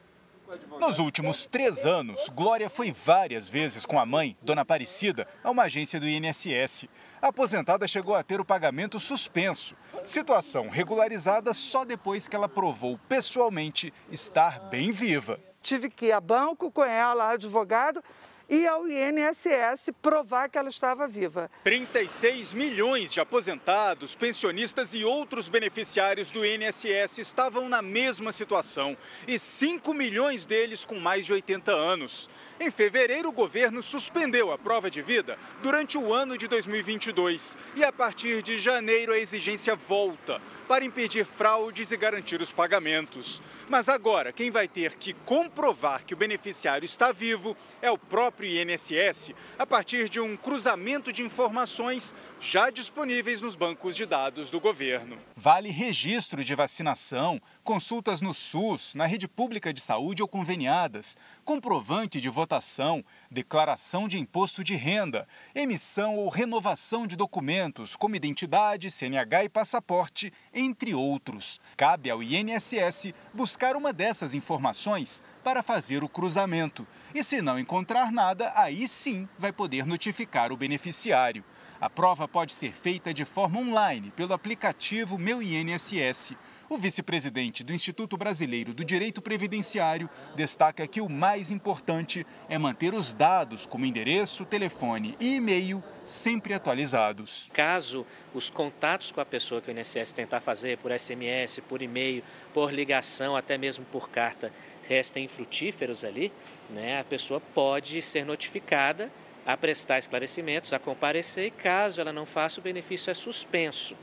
Nos 0.79 0.99
últimos 0.99 1.47
três 1.47 1.87
anos, 1.87 2.29
Glória 2.29 2.69
foi 2.69 2.93
várias 2.93 3.49
vezes 3.49 3.87
com 3.87 3.99
a 3.99 4.05
mãe, 4.05 4.37
Dona 4.43 4.61
Aparecida, 4.61 5.27
a 5.43 5.51
uma 5.51 5.63
agência 5.63 5.99
do 5.99 6.07
INSS. 6.07 6.87
A 7.23 7.29
aposentada 7.29 7.89
chegou 7.89 8.15
a 8.15 8.23
ter 8.23 8.43
o 8.43 8.45
pagamento 8.45 9.01
suspenso, 9.01 9.75
situação 10.05 10.69
regularizada 10.69 11.55
só 11.55 11.87
depois 11.87 12.29
que 12.29 12.37
ela 12.37 12.49
provou 12.49 12.99
pessoalmente 13.09 13.91
estar 14.11 14.69
bem 14.69 14.91
viva 14.91 15.41
tive 15.63 15.91
que 15.91 16.07
ir 16.07 16.13
a 16.13 16.21
banco 16.21 16.71
com 16.71 16.85
ela, 16.85 17.31
advogado, 17.31 18.03
e 18.51 18.67
ao 18.67 18.89
INSS 18.89 19.91
provar 20.03 20.49
que 20.49 20.59
ela 20.59 20.69
estava 20.69 21.07
viva. 21.07 21.49
36 21.63 22.53
milhões 22.53 23.13
de 23.13 23.21
aposentados, 23.21 24.17
pensionistas 24.17 24.93
e 24.93 25.05
outros 25.05 25.49
beneficiários 25.49 26.33
do 26.33 26.45
INSS 26.45 27.19
estavam 27.19 27.69
na 27.69 27.81
mesma 27.81 28.33
situação 28.33 28.97
e 29.29 29.39
5 29.39 29.95
milhões 29.95 30.47
deles 30.47 30.85
com 30.85 30.99
mais 30.99 31.27
de 31.27 31.33
80 31.33 31.71
anos. 31.71 32.29
Em 32.63 32.71
fevereiro, 32.71 33.31
o 33.31 33.33
governo 33.33 33.83
suspendeu 33.83 34.53
a 34.53 34.59
prova 34.59 34.91
de 34.91 35.01
vida 35.01 35.39
durante 35.63 35.97
o 35.97 36.13
ano 36.13 36.37
de 36.37 36.47
2022 36.47 37.57
e 37.75 37.83
a 37.83 37.91
partir 37.91 38.43
de 38.43 38.59
janeiro 38.59 39.15
a 39.15 39.19
exigência 39.19 39.75
volta 39.75 40.43
para 40.69 40.85
impedir 40.85 41.25
fraudes 41.25 41.91
e 41.91 41.97
garantir 41.97 42.41
os 42.43 42.53
pagamentos. 42.53 43.41
Mas 43.67 43.89
agora, 43.89 44.31
quem 44.31 44.51
vai 44.51 44.69
ter 44.69 44.95
que 44.95 45.15
comprovar 45.25 46.05
que 46.05 46.13
o 46.13 46.17
beneficiário 46.17 46.85
está 46.85 47.13
vivo 47.13 47.57
é 47.81 47.91
o 47.91 47.97
próprio 47.97 48.51
INSS, 48.51 49.33
a 49.59 49.65
partir 49.67 50.11
de 50.11 50.21
um 50.21 50.37
cruzamento 50.37 51.13
de 51.13 51.23
informações 51.23 52.15
já 52.39 52.69
disponíveis 52.69 53.41
nos 53.41 53.57
bancos 53.57 53.97
de 53.97 54.05
dados 54.05 54.51
do 54.51 54.61
governo. 54.61 55.19
Vale 55.35 55.71
registro 55.71 56.45
de 56.45 56.55
vacinação, 56.55 57.41
consultas 57.65 58.21
no 58.21 58.35
SUS, 58.35 58.95
na 58.95 59.07
rede 59.07 59.27
pública 59.27 59.73
de 59.73 59.81
saúde 59.81 60.21
ou 60.21 60.29
conveniadas, 60.29 61.17
comprovante 61.51 62.21
de 62.21 62.29
votação, 62.29 63.05
declaração 63.29 64.07
de 64.07 64.17
imposto 64.17 64.63
de 64.63 64.77
renda, 64.77 65.27
emissão 65.53 66.17
ou 66.17 66.29
renovação 66.29 67.09
de 67.09 67.17
documentos 67.17 67.97
como 67.97 68.15
identidade, 68.15 68.89
CNH 68.89 69.43
e 69.43 69.49
passaporte, 69.49 70.33
entre 70.55 70.95
outros. 70.95 71.61
Cabe 71.77 72.09
ao 72.09 72.23
INSS 72.23 73.13
buscar 73.35 73.75
uma 73.75 73.93
dessas 73.93 74.33
informações 74.33 75.25
para 75.43 75.61
fazer 75.61 76.05
o 76.05 76.09
cruzamento. 76.09 76.87
E 77.13 77.25
se 77.25 77.43
não 77.43 77.59
encontrar 77.59 78.13
nada, 78.13 78.53
aí 78.55 78.87
sim 78.87 79.29
vai 79.37 79.51
poder 79.51 79.85
notificar 79.85 80.53
o 80.53 80.57
beneficiário. 80.57 81.45
A 81.81 81.91
prova 81.91 82.29
pode 82.29 82.53
ser 82.53 82.73
feita 82.73 83.13
de 83.13 83.25
forma 83.25 83.59
online 83.59 84.13
pelo 84.13 84.35
aplicativo 84.35 85.19
Meu 85.19 85.43
INSS. 85.43 86.37
O 86.73 86.77
vice-presidente 86.77 87.65
do 87.65 87.75
Instituto 87.75 88.17
Brasileiro 88.17 88.73
do 88.73 88.85
Direito 88.85 89.21
Previdenciário 89.21 90.09
destaca 90.37 90.87
que 90.87 91.01
o 91.01 91.09
mais 91.09 91.51
importante 91.51 92.25
é 92.49 92.57
manter 92.57 92.95
os 92.95 93.13
dados, 93.13 93.67
como 93.67 93.85
endereço, 93.85 94.45
telefone 94.45 95.17
e 95.19 95.35
e-mail, 95.35 95.83
sempre 96.05 96.55
atualizados. 96.55 97.51
Caso 97.53 98.07
os 98.33 98.49
contatos 98.49 99.11
com 99.11 99.21
a 99.21 99.27
pessoa 99.27 99.61
que 99.61 99.69
o 99.69 99.77
INSS 99.77 100.13
tentar 100.13 100.39
fazer 100.39 100.79
por 100.79 100.97
SMS, 100.97 101.59
por 101.69 101.83
e-mail, 101.83 102.23
por 102.55 102.73
ligação, 102.73 103.35
até 103.35 103.59
mesmo 103.59 103.85
por 103.87 104.09
carta, 104.09 104.53
restem 104.87 105.27
frutíferos 105.27 106.05
ali, 106.05 106.33
né, 106.71 107.01
a 107.01 107.05
pessoa 107.05 107.41
pode 107.41 108.01
ser 108.01 108.25
notificada 108.25 109.11
a 109.45 109.57
prestar 109.57 109.99
esclarecimentos, 109.99 110.73
a 110.73 110.79
comparecer 110.79 111.47
e 111.47 111.51
caso 111.51 112.01
ela 112.01 112.13
não 112.13 112.25
faça, 112.25 112.61
o 112.61 112.63
benefício 112.63 113.11
é 113.11 113.15
suspenso. 113.15 113.97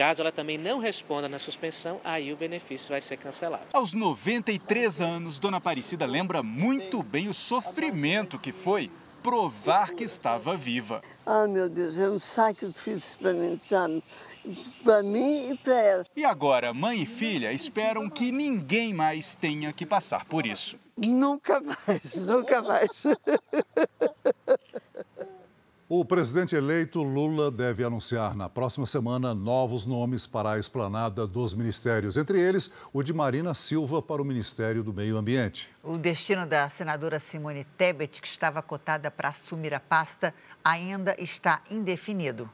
Caso 0.00 0.22
ela 0.22 0.32
também 0.32 0.56
não 0.56 0.78
responda 0.78 1.28
na 1.28 1.38
suspensão, 1.38 2.00
aí 2.02 2.32
o 2.32 2.36
benefício 2.36 2.88
vai 2.88 3.02
ser 3.02 3.18
cancelado. 3.18 3.64
Aos 3.70 3.92
93 3.92 4.98
anos, 4.98 5.38
Dona 5.38 5.58
Aparecida 5.58 6.06
lembra 6.06 6.42
muito 6.42 7.02
bem 7.02 7.28
o 7.28 7.34
sofrimento 7.34 8.38
que 8.38 8.50
foi 8.50 8.90
provar 9.22 9.92
que 9.92 10.02
estava 10.02 10.56
viva. 10.56 11.02
Ah, 11.26 11.46
meu 11.46 11.68
Deus, 11.68 12.00
é 12.00 12.08
um 12.08 12.18
sacrifício 12.18 13.18
para 13.18 13.34
mim, 13.34 13.60
sabe? 13.68 14.02
Para 14.82 15.02
mim 15.02 15.50
e 15.50 15.56
para 15.58 15.78
ela. 15.78 16.06
E 16.16 16.24
agora, 16.24 16.72
mãe 16.72 17.02
e 17.02 17.06
filha 17.06 17.52
esperam 17.52 18.08
que 18.08 18.32
ninguém 18.32 18.94
mais 18.94 19.34
tenha 19.34 19.70
que 19.70 19.84
passar 19.84 20.24
por 20.24 20.46
isso. 20.46 20.78
Nunca 20.96 21.60
mais, 21.60 22.14
nunca 22.14 22.62
mais. 22.62 22.88
O 25.92 26.04
presidente 26.04 26.54
eleito 26.54 27.02
Lula 27.02 27.50
deve 27.50 27.82
anunciar 27.82 28.36
na 28.36 28.48
próxima 28.48 28.86
semana 28.86 29.34
novos 29.34 29.84
nomes 29.84 30.24
para 30.24 30.52
a 30.52 30.58
esplanada 30.60 31.26
dos 31.26 31.52
ministérios, 31.52 32.16
entre 32.16 32.40
eles 32.40 32.70
o 32.92 33.02
de 33.02 33.12
Marina 33.12 33.54
Silva 33.54 34.00
para 34.00 34.22
o 34.22 34.24
Ministério 34.24 34.84
do 34.84 34.94
Meio 34.94 35.16
Ambiente. 35.16 35.68
O 35.82 35.98
destino 35.98 36.46
da 36.46 36.68
senadora 36.68 37.18
Simone 37.18 37.64
Tebet, 37.76 38.22
que 38.22 38.28
estava 38.28 38.62
cotada 38.62 39.10
para 39.10 39.30
assumir 39.30 39.74
a 39.74 39.80
pasta, 39.80 40.32
ainda 40.64 41.16
está 41.18 41.60
indefinido. 41.68 42.48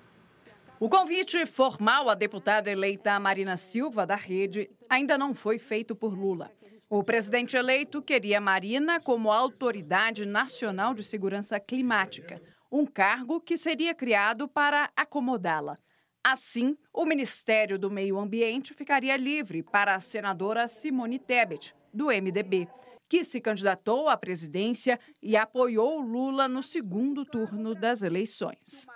O 0.81 0.89
convite 0.89 1.45
formal 1.45 2.09
à 2.09 2.15
deputada 2.15 2.71
eleita 2.71 3.21
Marina 3.21 3.59
Silva 3.59 4.07
da 4.07 4.17
Rede 4.17 4.71
ainda 4.89 5.19
não 5.19 5.35
foi 5.35 5.59
feito 5.59 5.95
por 5.95 6.15
Lula. 6.15 6.51
O 6.89 7.05
presidente 7.05 7.55
eleito 7.55 8.01
queria 8.01 8.41
Marina 8.41 8.99
como 8.99 9.31
autoridade 9.31 10.25
nacional 10.25 10.95
de 10.95 11.05
segurança 11.05 11.61
climática 11.61 12.41
um 12.71 12.85
cargo 12.85 13.41
que 13.41 13.57
seria 13.57 13.95
criado 13.95 14.49
para 14.49 14.91
acomodá-la. 14.97 15.77
Assim, 16.23 16.77
o 16.93 17.05
Ministério 17.05 17.79
do 17.79 17.91
Meio 17.91 18.19
Ambiente 18.19 18.75
ficaria 18.75 19.17
livre 19.17 19.63
para 19.63 19.95
a 19.95 20.01
senadora 20.01 20.67
Simone 20.67 21.19
Tebet, 21.19 21.75
do 21.95 22.07
MDB, 22.07 22.69
que 23.09 23.23
se 23.23 23.41
candidatou 23.41 24.09
à 24.09 24.17
presidência 24.17 24.99
e 25.23 25.37
apoiou 25.37 26.01
Lula 26.01 26.49
no 26.49 26.63
segundo 26.63 27.25
turno 27.25 27.75
das 27.75 28.03
eleições. 28.03 28.87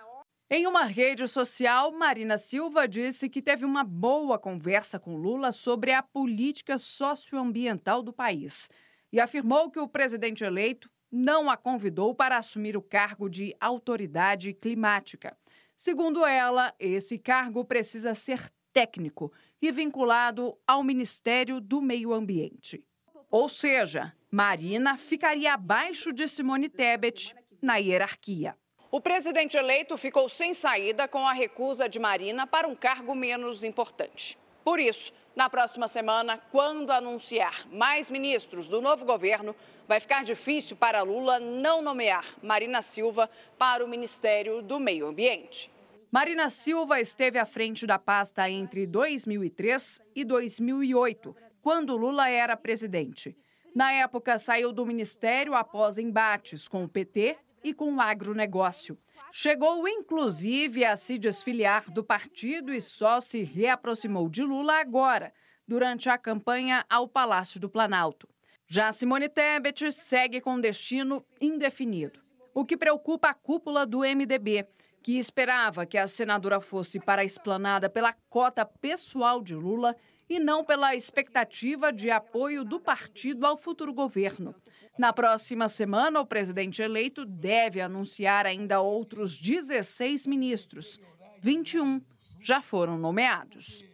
Em 0.51 0.67
uma 0.67 0.83
rede 0.83 1.29
social, 1.29 1.93
Marina 1.93 2.37
Silva 2.37 2.89
disse 2.89 3.29
que 3.29 3.41
teve 3.41 3.65
uma 3.65 3.85
boa 3.85 4.37
conversa 4.37 4.99
com 4.99 5.17
Lula 5.17 5.53
sobre 5.53 5.93
a 5.93 6.03
política 6.03 6.77
socioambiental 6.77 8.03
do 8.03 8.13
país 8.13 8.69
e 9.13 9.21
afirmou 9.21 9.71
que 9.71 9.79
o 9.79 9.89
presidente 9.89 10.43
eleito 10.43 10.91
não 11.11 11.51
a 11.51 11.57
convidou 11.57 12.15
para 12.15 12.37
assumir 12.37 12.77
o 12.77 12.83
cargo 12.83 13.29
de 13.29 13.55
autoridade 13.61 14.53
climática. 14.55 15.37
Segundo 15.77 16.25
ela, 16.25 16.75
esse 16.79 17.19
cargo 17.19 17.65
precisa 17.65 18.15
ser 18.15 18.51
técnico 18.73 19.33
e 19.61 19.73
vinculado 19.73 20.57
ao 20.67 20.85
Ministério 20.85 21.61
do 21.61 21.81
Meio 21.81 22.13
Ambiente. 22.13 22.85
Ou 23.31 23.49
seja, 23.49 24.13
Marina 24.31 24.97
ficaria 24.97 25.55
abaixo 25.55 26.13
de 26.13 26.29
Simone 26.29 26.69
Tebet 26.69 27.35
na 27.61 27.77
hierarquia. 27.77 28.57
O 28.91 29.01
presidente 29.01 29.57
eleito 29.57 29.97
ficou 29.97 30.29
sem 30.29 30.53
saída 30.53 31.07
com 31.07 31.27
a 31.27 31.33
recusa 31.33 31.89
de 31.89 31.99
Marina 31.99 32.47
para 32.47 32.67
um 32.67 32.75
cargo 32.75 33.15
menos 33.15 33.63
importante. 33.63 34.37
Por 34.65 34.81
isso, 34.81 35.13
na 35.35 35.49
próxima 35.49 35.87
semana, 35.87 36.39
quando 36.51 36.91
anunciar 36.91 37.67
mais 37.71 38.11
ministros 38.11 38.67
do 38.67 38.81
novo 38.81 39.05
governo, 39.05 39.55
vai 39.91 39.99
ficar 39.99 40.23
difícil 40.23 40.77
para 40.77 41.03
Lula 41.03 41.41
não 41.41 41.83
nomear 41.83 42.25
Marina 42.41 42.81
Silva 42.81 43.29
para 43.59 43.85
o 43.85 43.89
Ministério 43.89 44.63
do 44.63 44.79
Meio 44.79 45.09
Ambiente. 45.09 45.69
Marina 46.13 46.49
Silva 46.49 47.01
esteve 47.01 47.41
à 47.41 47.45
frente 47.45 47.89
da 47.89 47.99
pasta 47.99 48.49
entre 48.49 48.87
2003 48.87 50.01
e 50.15 50.25
2008, 50.25 51.35
quando 51.61 51.97
Lula 51.97 52.29
era 52.29 52.57
presidente. 52.57 53.37
Na 53.75 53.91
época, 53.91 54.39
saiu 54.39 54.73
do 54.73 54.87
ministério 54.87 55.57
após 55.57 55.99
embates 55.99 56.69
com 56.69 56.85
o 56.85 56.89
PT 56.89 57.37
e 57.65 57.75
com 57.75 57.93
o 57.93 58.01
agronegócio. 58.01 58.97
Chegou, 59.33 59.89
inclusive, 59.89 60.85
a 60.85 60.95
se 60.95 61.19
desfiliar 61.19 61.91
do 61.91 62.05
partido 62.05 62.73
e 62.73 62.81
só 62.81 63.21
se 63.21 63.43
reaproximou 63.43 64.29
de 64.29 64.45
Lula 64.45 64.75
agora, 64.75 65.35
durante 65.67 66.09
a 66.09 66.17
campanha 66.17 66.87
ao 66.89 67.09
Palácio 67.09 67.59
do 67.59 67.69
Planalto. 67.69 68.29
Já 68.73 68.93
Simone 68.93 69.29
Tebet 69.29 69.91
segue 69.91 70.41
com 70.41 70.61
destino 70.61 71.27
indefinido, 71.41 72.21
o 72.55 72.65
que 72.65 72.77
preocupa 72.77 73.31
a 73.31 73.35
cúpula 73.35 73.85
do 73.85 74.03
MDB, 74.03 74.65
que 75.03 75.19
esperava 75.19 75.85
que 75.85 75.99
a 75.99 76.07
senadora 76.07 76.61
fosse 76.61 77.01
para 77.01 77.23
a 77.23 77.25
esplanada 77.25 77.91
pela 77.91 78.13
cota 78.29 78.65
pessoal 78.65 79.43
de 79.43 79.57
Lula 79.57 79.97
e 80.29 80.39
não 80.39 80.65
pela 80.65 80.95
expectativa 80.95 81.93
de 81.93 82.13
apoio 82.13 82.65
do 82.65 82.79
partido 82.79 83.45
ao 83.45 83.57
futuro 83.57 83.93
governo. 83.93 84.55
Na 84.97 85.13
próxima 85.13 85.69
semana, 85.69 86.21
o 86.21 86.27
presidente 86.27 86.81
eleito 86.81 87.27
deve 87.27 87.81
anunciar 87.81 88.47
ainda 88.47 88.81
outros 88.81 89.37
16 89.37 90.29
ministros. 90.29 91.01
21 91.41 92.01
já 92.41 92.63
foram 92.63 92.97
nomeados. 92.97 93.90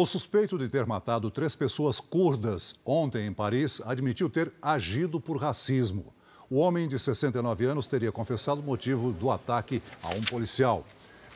O 0.00 0.06
suspeito 0.06 0.56
de 0.56 0.66
ter 0.66 0.86
matado 0.86 1.30
três 1.30 1.54
pessoas 1.54 2.00
curdas 2.00 2.74
ontem 2.86 3.26
em 3.26 3.34
Paris 3.34 3.82
admitiu 3.84 4.30
ter 4.30 4.50
agido 4.62 5.20
por 5.20 5.36
racismo. 5.36 6.14
O 6.48 6.56
homem 6.56 6.88
de 6.88 6.98
69 6.98 7.66
anos 7.66 7.86
teria 7.86 8.10
confessado 8.10 8.62
o 8.62 8.64
motivo 8.64 9.12
do 9.12 9.30
ataque 9.30 9.82
a 10.02 10.08
um 10.16 10.22
policial. 10.22 10.86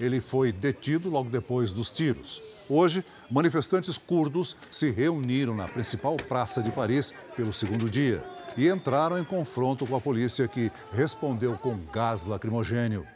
Ele 0.01 0.19
foi 0.19 0.51
detido 0.51 1.11
logo 1.11 1.29
depois 1.29 1.73
dos 1.73 1.93
tiros. 1.93 2.43
Hoje, 2.67 3.05
manifestantes 3.31 3.99
curdos 3.99 4.57
se 4.71 4.91
reuniram 4.91 5.55
na 5.55 5.69
principal 5.69 6.17
praça 6.17 6.63
de 6.63 6.73
Paris 6.73 7.13
pelo 7.37 7.53
segundo 7.53 7.91
dia 7.91 8.25
e 8.57 8.67
entraram 8.67 9.19
em 9.19 9.25
confronto 9.25 9.87
com 9.87 9.95
a 9.95 10.01
polícia, 10.01 10.49
que 10.49 10.73
respondeu 10.91 11.59
com 11.59 11.77
gás 11.93 12.25
lacrimogênio. 12.25 13.07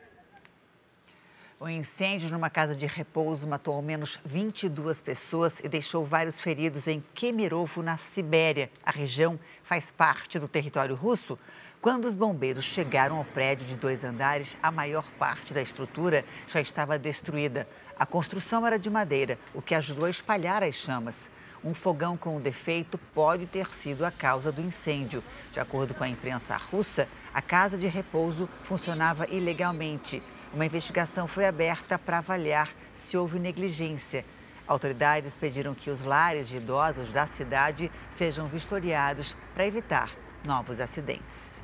O 1.61 1.69
incêndio 1.69 2.31
numa 2.31 2.49
casa 2.49 2.73
de 2.73 2.87
repouso 2.87 3.45
matou 3.45 3.75
ao 3.75 3.83
menos 3.83 4.17
22 4.25 5.01
pessoas 5.01 5.59
e 5.59 5.69
deixou 5.69 6.05
vários 6.05 6.39
feridos 6.39 6.87
em 6.87 7.03
Kemerovo, 7.13 7.83
na 7.83 7.99
Sibéria. 7.99 8.71
A 8.85 8.93
região 8.93 9.37
faz 9.65 9.91
parte 9.91 10.39
do 10.39 10.47
território 10.47 10.95
russo. 10.95 11.37
Quando 11.81 12.05
os 12.05 12.15
bombeiros 12.15 12.65
chegaram 12.65 13.17
ao 13.17 13.25
prédio 13.25 13.67
de 13.67 13.77
dois 13.77 14.05
andares, 14.05 14.57
a 14.63 14.71
maior 14.71 15.05
parte 15.19 15.53
da 15.53 15.61
estrutura 15.61 16.25
já 16.47 16.61
estava 16.61 16.97
destruída. 16.97 17.67
A 17.99 18.07
construção 18.07 18.65
era 18.65 18.79
de 18.79 18.89
madeira, 18.89 19.37
o 19.53 19.61
que 19.61 19.75
ajudou 19.75 20.05
a 20.05 20.11
espalhar 20.11 20.63
as 20.63 20.77
chamas. 20.77 21.29
Um 21.65 21.75
fogão 21.75 22.17
com 22.17 22.41
defeito 22.41 22.97
pode 23.13 23.47
ter 23.47 23.69
sido 23.73 24.07
a 24.07 24.13
causa 24.13 24.53
do 24.53 24.63
incêndio. 24.63 25.25
De 25.53 25.59
acordo 25.59 25.93
com 25.93 26.05
a 26.05 26.09
imprensa 26.09 26.57
russa, 26.57 27.09
a 27.35 27.43
casa 27.43 27.77
de 27.77 27.89
repouso 27.89 28.49
funcionava 28.63 29.27
ilegalmente. 29.29 30.23
Uma 30.53 30.65
investigação 30.65 31.27
foi 31.27 31.47
aberta 31.47 31.99
para 31.99 32.19
avaliar 32.19 32.71
se 32.95 33.17
houve 33.17 33.39
negligência. 33.39 34.25
Autoridades 34.67 35.37
pediram 35.37 35.75
que 35.75 35.91
os 35.91 36.05
lares 36.05 36.49
de 36.49 36.57
idosos 36.57 37.11
da 37.11 37.27
cidade 37.27 37.91
sejam 38.17 38.47
vistoriados 38.49 39.37
para 39.55 39.67
evitar 39.67 40.11
novos 40.47 40.81
acidentes. 40.81 41.63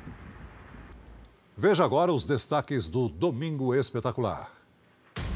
Veja 1.57 1.83
agora 1.83 2.11
os 2.11 2.25
destaques 2.25 2.87
do 2.87 3.07
Domingo 3.07 3.73
Espetacular. 3.73 4.51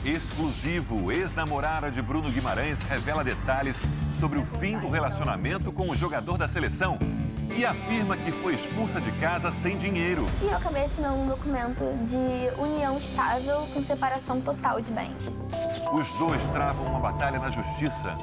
Exclusivo, 0.03 1.11
ex-namorada 1.11 1.91
de 1.91 2.01
Bruno 2.01 2.31
Guimarães 2.31 2.81
revela 2.81 3.23
detalhes 3.23 3.83
sobre 4.15 4.39
o 4.39 4.45
fim 4.45 4.77
do 4.77 4.89
relacionamento 4.89 5.71
com 5.71 5.89
o 5.89 5.95
jogador 5.95 6.37
da 6.37 6.47
seleção 6.47 6.97
e 7.55 7.65
afirma 7.65 8.15
que 8.17 8.31
foi 8.31 8.55
expulsa 8.55 9.01
de 9.01 9.11
casa 9.13 9.51
sem 9.51 9.77
dinheiro. 9.77 10.25
E 10.41 10.45
eu 10.45 10.57
acabei 10.57 10.85
assinando 10.85 11.15
um 11.15 11.27
documento 11.27 11.83
de 12.05 12.61
união 12.61 12.97
estável 12.97 13.67
com 13.73 13.83
separação 13.83 14.41
total 14.41 14.81
de 14.81 14.91
bens. 14.91 15.23
Os 15.91 16.07
dois 16.17 16.43
travam 16.51 16.85
uma 16.85 16.99
batalha 16.99 17.39
na 17.39 17.49
justiça. 17.49 18.17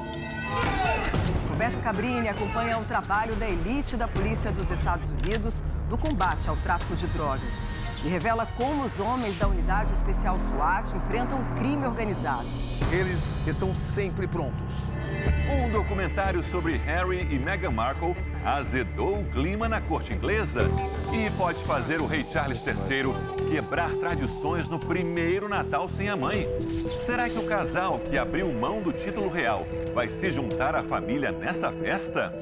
Roberto 1.50 1.82
Cabrini 1.82 2.28
acompanha 2.28 2.78
o 2.78 2.84
trabalho 2.84 3.34
da 3.36 3.48
elite 3.48 3.96
da 3.96 4.06
Polícia 4.06 4.52
dos 4.52 4.70
Estados 4.70 5.08
Unidos 5.10 5.62
no 5.88 5.96
combate 5.96 6.48
ao 6.48 6.56
tráfico 6.56 6.96
de 6.96 7.06
drogas 7.08 7.64
e 8.04 8.08
revela 8.08 8.46
como 8.56 8.84
os 8.84 8.98
homens 8.98 9.38
da 9.38 9.46
Unidade 9.46 9.92
Especial 9.92 10.38
SWAT 10.38 10.94
enfrentam 10.94 11.40
o 11.40 11.54
crime 11.56 11.86
organizado. 11.86 12.46
Eles 12.92 13.38
estão 13.46 13.74
sempre 13.74 14.26
prontos. 14.26 14.90
Um 15.50 15.70
documentário 15.70 16.42
sobre 16.42 16.76
Harry 16.76 17.26
e 17.30 17.38
Meghan 17.38 17.70
Markle 17.70 18.16
azedou 18.44 19.20
o 19.20 19.24
clima 19.30 19.68
na 19.68 19.80
corte 19.80 20.12
inglesa 20.12 20.62
e 21.12 21.30
pode 21.36 21.62
fazer 21.64 22.00
o 22.00 22.06
rei 22.06 22.24
Charles 22.30 22.64
III 22.66 23.48
quebrar 23.50 23.90
tradições 23.90 24.68
no 24.68 24.78
primeiro 24.78 25.48
Natal 25.48 25.88
sem 25.88 26.08
a 26.08 26.16
mãe. 26.16 26.46
Será 27.00 27.28
que 27.28 27.38
o 27.38 27.46
casal 27.46 27.98
que 28.00 28.18
abriu 28.18 28.52
mão 28.52 28.82
do 28.82 28.92
título 28.92 29.28
real 29.28 29.66
vai 29.94 30.08
se 30.08 30.32
juntar 30.32 30.74
à 30.74 30.82
família 30.82 31.32
nessa 31.32 31.70
festa? 31.72 32.32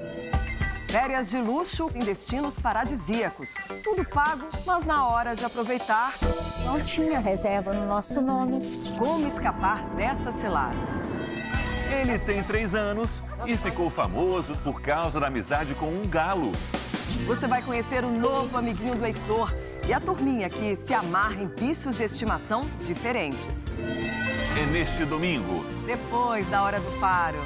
Férias 0.94 1.28
de 1.28 1.38
luxo 1.38 1.90
em 1.92 2.04
destinos 2.04 2.54
paradisíacos. 2.54 3.50
Tudo 3.82 4.04
pago, 4.04 4.46
mas 4.64 4.84
na 4.84 5.08
hora 5.08 5.34
de 5.34 5.44
aproveitar. 5.44 6.14
Não 6.64 6.80
tinha 6.80 7.18
reserva 7.18 7.72
no 7.72 7.84
nosso 7.84 8.20
nome. 8.20 8.60
Como 8.96 9.26
escapar 9.26 9.82
dessa 9.96 10.30
cilada? 10.30 10.76
Ele 12.00 12.16
tem 12.20 12.44
três 12.44 12.76
anos 12.76 13.24
e 13.44 13.56
ficou 13.56 13.90
famoso 13.90 14.54
por 14.58 14.80
causa 14.80 15.18
da 15.18 15.26
amizade 15.26 15.74
com 15.74 15.86
um 15.86 16.06
galo. 16.06 16.52
Você 17.26 17.48
vai 17.48 17.60
conhecer 17.60 18.04
o 18.04 18.10
novo 18.12 18.56
amiguinho 18.56 18.94
do 18.94 19.04
Heitor 19.04 19.52
e 19.88 19.92
a 19.92 19.98
turminha 19.98 20.48
que 20.48 20.76
se 20.76 20.94
amarra 20.94 21.42
em 21.42 21.48
bichos 21.48 21.96
de 21.96 22.04
estimação 22.04 22.70
diferentes. 22.86 23.66
É 24.56 24.64
neste 24.66 25.04
domingo. 25.04 25.64
Depois 25.84 26.48
da 26.48 26.62
Hora 26.62 26.78
do 26.78 26.92
Faro. 27.00 27.40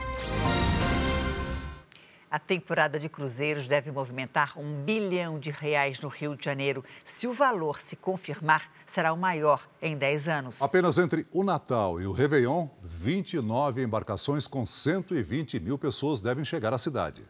A 2.30 2.38
temporada 2.38 3.00
de 3.00 3.08
cruzeiros 3.08 3.66
deve 3.66 3.90
movimentar 3.90 4.58
um 4.58 4.82
bilhão 4.84 5.38
de 5.38 5.50
reais 5.50 5.98
no 5.98 6.08
Rio 6.08 6.36
de 6.36 6.44
Janeiro. 6.44 6.84
Se 7.02 7.26
o 7.26 7.32
valor 7.32 7.80
se 7.80 7.96
confirmar, 7.96 8.70
será 8.86 9.14
o 9.14 9.16
maior 9.16 9.66
em 9.80 9.96
10 9.96 10.28
anos. 10.28 10.60
Apenas 10.60 10.98
entre 10.98 11.26
o 11.32 11.42
Natal 11.42 11.98
e 11.98 12.06
o 12.06 12.12
Réveillon, 12.12 12.68
29 12.82 13.82
embarcações 13.82 14.46
com 14.46 14.66
120 14.66 15.58
mil 15.58 15.78
pessoas 15.78 16.20
devem 16.20 16.44
chegar 16.44 16.74
à 16.74 16.76
cidade. 16.76 17.22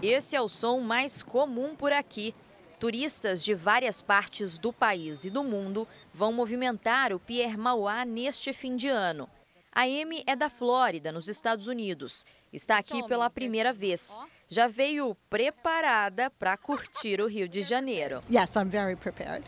Esse 0.00 0.34
é 0.34 0.40
o 0.40 0.48
som 0.48 0.80
mais 0.80 1.22
comum 1.22 1.76
por 1.76 1.92
aqui. 1.92 2.34
Turistas 2.80 3.44
de 3.44 3.54
várias 3.54 4.00
partes 4.00 4.56
do 4.56 4.72
país 4.72 5.24
e 5.24 5.30
do 5.30 5.44
mundo 5.44 5.86
vão 6.12 6.32
movimentar 6.32 7.12
o 7.12 7.20
Pier 7.20 7.58
Mauá 7.58 8.06
neste 8.06 8.54
fim 8.54 8.76
de 8.76 8.88
ano. 8.88 9.28
A 9.74 9.82
Amy 9.82 10.22
é 10.24 10.36
da 10.36 10.48
Flórida, 10.48 11.10
nos 11.10 11.26
Estados 11.26 11.66
Unidos. 11.66 12.24
Está 12.52 12.78
aqui 12.78 13.02
pela 13.08 13.28
primeira 13.28 13.72
vez. 13.72 14.16
Já 14.46 14.68
veio 14.68 15.16
preparada 15.28 16.30
para 16.30 16.56
curtir 16.56 17.20
o 17.20 17.26
Rio 17.26 17.48
de 17.48 17.60
Janeiro. 17.60 18.20
Yes, 18.32 18.54
I'm 18.54 18.68
very 18.68 18.94
prepared. 18.94 19.44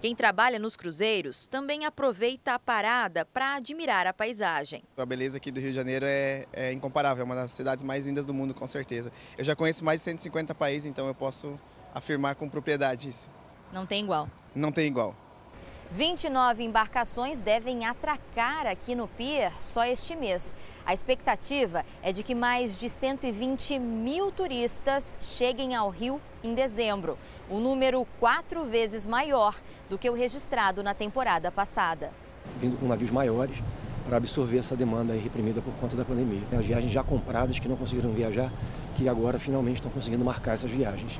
Quem 0.00 0.14
trabalha 0.14 0.58
nos 0.58 0.74
cruzeiros 0.74 1.46
também 1.46 1.84
aproveita 1.84 2.54
a 2.54 2.58
parada 2.58 3.26
para 3.26 3.56
admirar 3.56 4.06
a 4.06 4.12
paisagem. 4.14 4.82
A 4.96 5.04
beleza 5.04 5.36
aqui 5.36 5.50
do 5.50 5.60
Rio 5.60 5.70
de 5.70 5.76
Janeiro 5.76 6.06
é, 6.08 6.46
é, 6.50 6.72
incomparável, 6.72 7.20
é 7.20 7.24
uma 7.26 7.34
das 7.34 7.50
cidades 7.50 7.84
mais 7.84 8.06
lindas 8.06 8.24
do 8.24 8.32
mundo, 8.32 8.54
com 8.54 8.66
certeza. 8.66 9.12
Eu 9.36 9.44
já 9.44 9.54
conheço 9.54 9.84
mais 9.84 10.00
de 10.00 10.04
150 10.04 10.54
países, 10.54 10.86
então 10.86 11.06
eu 11.06 11.14
posso 11.14 11.60
afirmar 11.94 12.36
com 12.36 12.48
propriedade 12.48 13.06
isso. 13.06 13.28
Não 13.70 13.84
tem 13.84 14.02
igual. 14.02 14.30
Não 14.54 14.72
tem 14.72 14.86
igual. 14.86 15.14
29 15.90 16.62
embarcações 16.64 17.40
devem 17.40 17.86
atracar 17.86 18.66
aqui 18.66 18.94
no 18.94 19.08
pier 19.08 19.52
só 19.58 19.84
este 19.84 20.14
mês. 20.14 20.54
A 20.84 20.92
expectativa 20.92 21.84
é 22.02 22.12
de 22.12 22.22
que 22.22 22.34
mais 22.34 22.78
de 22.78 22.90
120 22.90 23.78
mil 23.78 24.30
turistas 24.30 25.16
cheguem 25.20 25.74
ao 25.74 25.88
Rio 25.88 26.20
em 26.44 26.52
dezembro, 26.54 27.18
um 27.50 27.58
número 27.58 28.06
quatro 28.20 28.64
vezes 28.64 29.06
maior 29.06 29.56
do 29.88 29.96
que 29.96 30.10
o 30.10 30.14
registrado 30.14 30.82
na 30.82 30.92
temporada 30.92 31.50
passada. 31.50 32.12
Vindo 32.58 32.78
com 32.78 32.86
navios 32.86 33.10
maiores 33.10 33.56
para 34.06 34.18
absorver 34.18 34.58
essa 34.58 34.76
demanda 34.76 35.14
reprimida 35.14 35.62
por 35.62 35.72
conta 35.74 35.96
da 35.96 36.04
pandemia. 36.04 36.42
As 36.52 36.66
viagens 36.66 36.92
já 36.92 37.02
compradas 37.02 37.58
que 37.58 37.68
não 37.68 37.76
conseguiram 37.76 38.12
viajar, 38.12 38.52
que 38.94 39.08
agora 39.08 39.38
finalmente 39.38 39.76
estão 39.76 39.90
conseguindo 39.90 40.24
marcar 40.24 40.52
essas 40.52 40.70
viagens. 40.70 41.18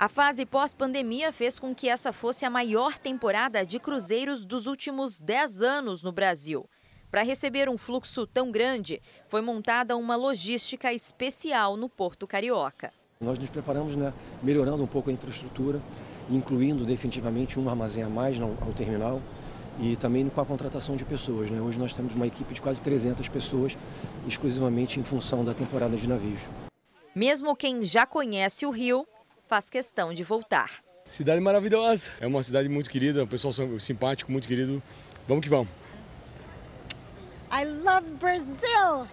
A 0.00 0.08
fase 0.08 0.46
pós-pandemia 0.46 1.32
fez 1.32 1.58
com 1.58 1.74
que 1.74 1.88
essa 1.88 2.12
fosse 2.12 2.44
a 2.44 2.50
maior 2.50 2.96
temporada 2.96 3.66
de 3.66 3.80
cruzeiros 3.80 4.44
dos 4.44 4.68
últimos 4.68 5.20
10 5.20 5.60
anos 5.60 6.04
no 6.04 6.12
Brasil. 6.12 6.70
Para 7.10 7.24
receber 7.24 7.68
um 7.68 7.76
fluxo 7.76 8.24
tão 8.24 8.52
grande, 8.52 9.02
foi 9.26 9.40
montada 9.40 9.96
uma 9.96 10.14
logística 10.14 10.92
especial 10.92 11.76
no 11.76 11.88
Porto 11.88 12.28
Carioca. 12.28 12.92
Nós 13.20 13.40
nos 13.40 13.50
preparamos, 13.50 13.96
né, 13.96 14.14
melhorando 14.40 14.84
um 14.84 14.86
pouco 14.86 15.10
a 15.10 15.12
infraestrutura, 15.12 15.82
incluindo 16.30 16.84
definitivamente 16.84 17.58
um 17.58 17.68
armazém 17.68 18.04
a 18.04 18.08
mais 18.08 18.40
ao 18.40 18.72
terminal 18.76 19.20
e 19.80 19.96
também 19.96 20.28
com 20.28 20.40
a 20.40 20.46
contratação 20.46 20.94
de 20.94 21.04
pessoas. 21.04 21.50
Né? 21.50 21.60
Hoje 21.60 21.76
nós 21.76 21.92
temos 21.92 22.14
uma 22.14 22.28
equipe 22.28 22.54
de 22.54 22.62
quase 22.62 22.80
300 22.84 23.28
pessoas, 23.28 23.76
exclusivamente 24.28 25.00
em 25.00 25.02
função 25.02 25.44
da 25.44 25.52
temporada 25.52 25.96
de 25.96 26.08
navios. 26.08 26.42
Mesmo 27.16 27.56
quem 27.56 27.84
já 27.84 28.06
conhece 28.06 28.64
o 28.64 28.70
Rio, 28.70 29.04
faz 29.48 29.70
questão 29.70 30.12
de 30.12 30.22
voltar. 30.22 30.82
Cidade 31.04 31.40
maravilhosa. 31.40 32.10
É 32.20 32.26
uma 32.26 32.42
cidade 32.42 32.68
muito 32.68 32.90
querida, 32.90 33.24
o 33.24 33.26
pessoal 33.26 33.52
simpático, 33.80 34.30
muito 34.30 34.46
querido. 34.46 34.82
Vamos 35.26 35.42
que 35.42 35.48
vamos. 35.48 35.68
I 37.50 37.64
love 37.64 38.06
Brazil. 38.20 39.08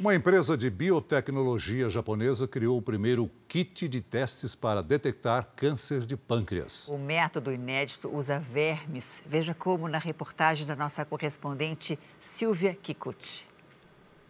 Uma 0.00 0.14
empresa 0.14 0.56
de 0.56 0.68
biotecnologia 0.70 1.88
japonesa 1.88 2.48
criou 2.48 2.78
o 2.78 2.82
primeiro 2.82 3.30
kit 3.46 3.86
de 3.86 4.00
testes 4.00 4.54
para 4.54 4.82
detectar 4.82 5.52
câncer 5.54 6.04
de 6.04 6.16
pâncreas. 6.16 6.88
O 6.88 6.98
método 6.98 7.52
inédito 7.52 8.08
usa 8.08 8.40
vermes. 8.40 9.06
Veja 9.24 9.54
como 9.54 9.86
na 9.86 9.98
reportagem 9.98 10.66
da 10.66 10.74
nossa 10.74 11.04
correspondente 11.04 11.98
Silvia 12.20 12.74
Kikuchi. 12.74 13.46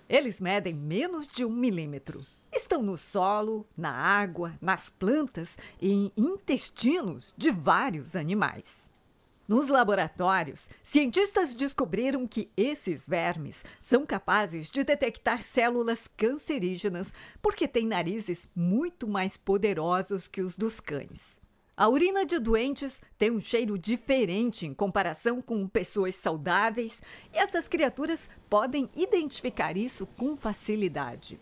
Eles 0.06 0.38
medem 0.38 0.74
menos 0.74 1.26
de 1.28 1.44
um 1.44 1.50
milímetro. 1.50 2.20
Estão 2.54 2.82
no 2.82 2.96
solo, 2.96 3.66
na 3.76 3.90
água, 3.90 4.56
nas 4.60 4.88
plantas 4.88 5.58
e 5.82 5.92
em 5.92 6.12
intestinos 6.16 7.34
de 7.36 7.50
vários 7.50 8.14
animais. 8.14 8.88
Nos 9.48 9.68
laboratórios, 9.68 10.70
cientistas 10.82 11.52
descobriram 11.52 12.28
que 12.28 12.48
esses 12.56 13.06
vermes 13.06 13.64
são 13.80 14.06
capazes 14.06 14.70
de 14.70 14.84
detectar 14.84 15.42
células 15.42 16.08
cancerígenas 16.16 17.12
porque 17.42 17.66
têm 17.66 17.86
narizes 17.86 18.48
muito 18.54 19.08
mais 19.08 19.36
poderosos 19.36 20.28
que 20.28 20.40
os 20.40 20.56
dos 20.56 20.78
cães. 20.78 21.42
A 21.76 21.88
urina 21.88 22.24
de 22.24 22.38
doentes 22.38 23.02
tem 23.18 23.32
um 23.32 23.40
cheiro 23.40 23.76
diferente 23.76 24.64
em 24.64 24.72
comparação 24.72 25.42
com 25.42 25.66
pessoas 25.66 26.14
saudáveis 26.14 27.02
e 27.32 27.36
essas 27.36 27.66
criaturas 27.66 28.28
podem 28.48 28.88
identificar 28.94 29.76
isso 29.76 30.06
com 30.06 30.36
facilidade. 30.36 31.38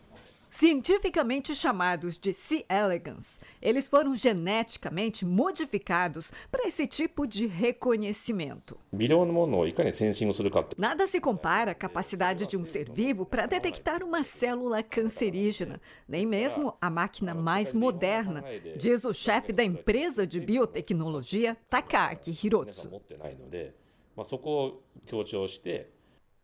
Cientificamente 0.52 1.54
chamados 1.54 2.18
de 2.18 2.34
C. 2.34 2.66
elegans, 2.68 3.40
eles 3.60 3.88
foram 3.88 4.14
geneticamente 4.14 5.24
modificados 5.24 6.30
para 6.50 6.68
esse 6.68 6.86
tipo 6.86 7.26
de 7.26 7.46
reconhecimento. 7.46 8.78
Nada 10.76 11.06
se 11.06 11.18
compara 11.18 11.70
à 11.70 11.74
capacidade 11.74 12.46
de 12.46 12.58
um 12.58 12.66
ser 12.66 12.92
vivo 12.92 13.24
para 13.24 13.46
detectar 13.46 14.04
uma 14.04 14.22
célula 14.22 14.82
cancerígena, 14.82 15.80
nem 16.06 16.26
mesmo 16.26 16.76
a 16.78 16.90
máquina 16.90 17.34
mais 17.34 17.72
moderna, 17.72 18.44
diz 18.76 19.06
o 19.06 19.14
chefe 19.14 19.54
da 19.54 19.64
empresa 19.64 20.26
de 20.26 20.38
biotecnologia 20.38 21.56
Takaki 21.70 22.30
Hirotsu. 22.30 22.90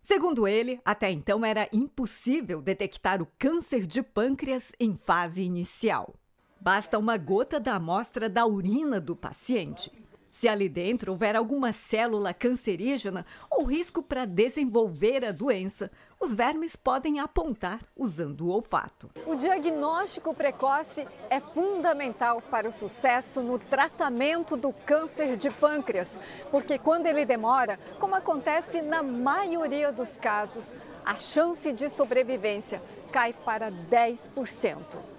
Segundo 0.02 0.48
ele, 0.48 0.80
até 0.84 1.10
então 1.10 1.44
era 1.44 1.68
impossível 1.72 2.62
detectar 2.62 3.20
o 3.20 3.28
câncer 3.38 3.86
de 3.86 4.02
pâncreas 4.02 4.72
em 4.80 4.96
fase 4.96 5.42
inicial. 5.42 6.14
Basta 6.60 6.98
uma 6.98 7.16
gota 7.16 7.60
da 7.60 7.74
amostra 7.74 8.28
da 8.28 8.46
urina 8.46 9.00
do 9.00 9.14
paciente. 9.14 9.92
Se 10.38 10.46
ali 10.46 10.68
dentro 10.68 11.10
houver 11.10 11.34
alguma 11.34 11.72
célula 11.72 12.32
cancerígena 12.32 13.26
ou 13.50 13.64
risco 13.64 14.00
para 14.00 14.24
desenvolver 14.24 15.24
a 15.24 15.32
doença, 15.32 15.90
os 16.20 16.32
vermes 16.32 16.76
podem 16.76 17.18
apontar 17.18 17.80
usando 17.96 18.42
o 18.42 18.50
olfato. 18.50 19.10
O 19.26 19.34
diagnóstico 19.34 20.32
precoce 20.32 21.04
é 21.28 21.40
fundamental 21.40 22.40
para 22.40 22.68
o 22.68 22.72
sucesso 22.72 23.42
no 23.42 23.58
tratamento 23.58 24.56
do 24.56 24.72
câncer 24.72 25.36
de 25.36 25.50
pâncreas, 25.50 26.20
porque 26.52 26.78
quando 26.78 27.06
ele 27.06 27.24
demora, 27.24 27.76
como 27.98 28.14
acontece 28.14 28.80
na 28.80 29.02
maioria 29.02 29.90
dos 29.90 30.16
casos, 30.16 30.72
a 31.04 31.16
chance 31.16 31.72
de 31.72 31.90
sobrevivência 31.90 32.80
cai 33.10 33.32
para 33.32 33.72
10%. 33.72 35.17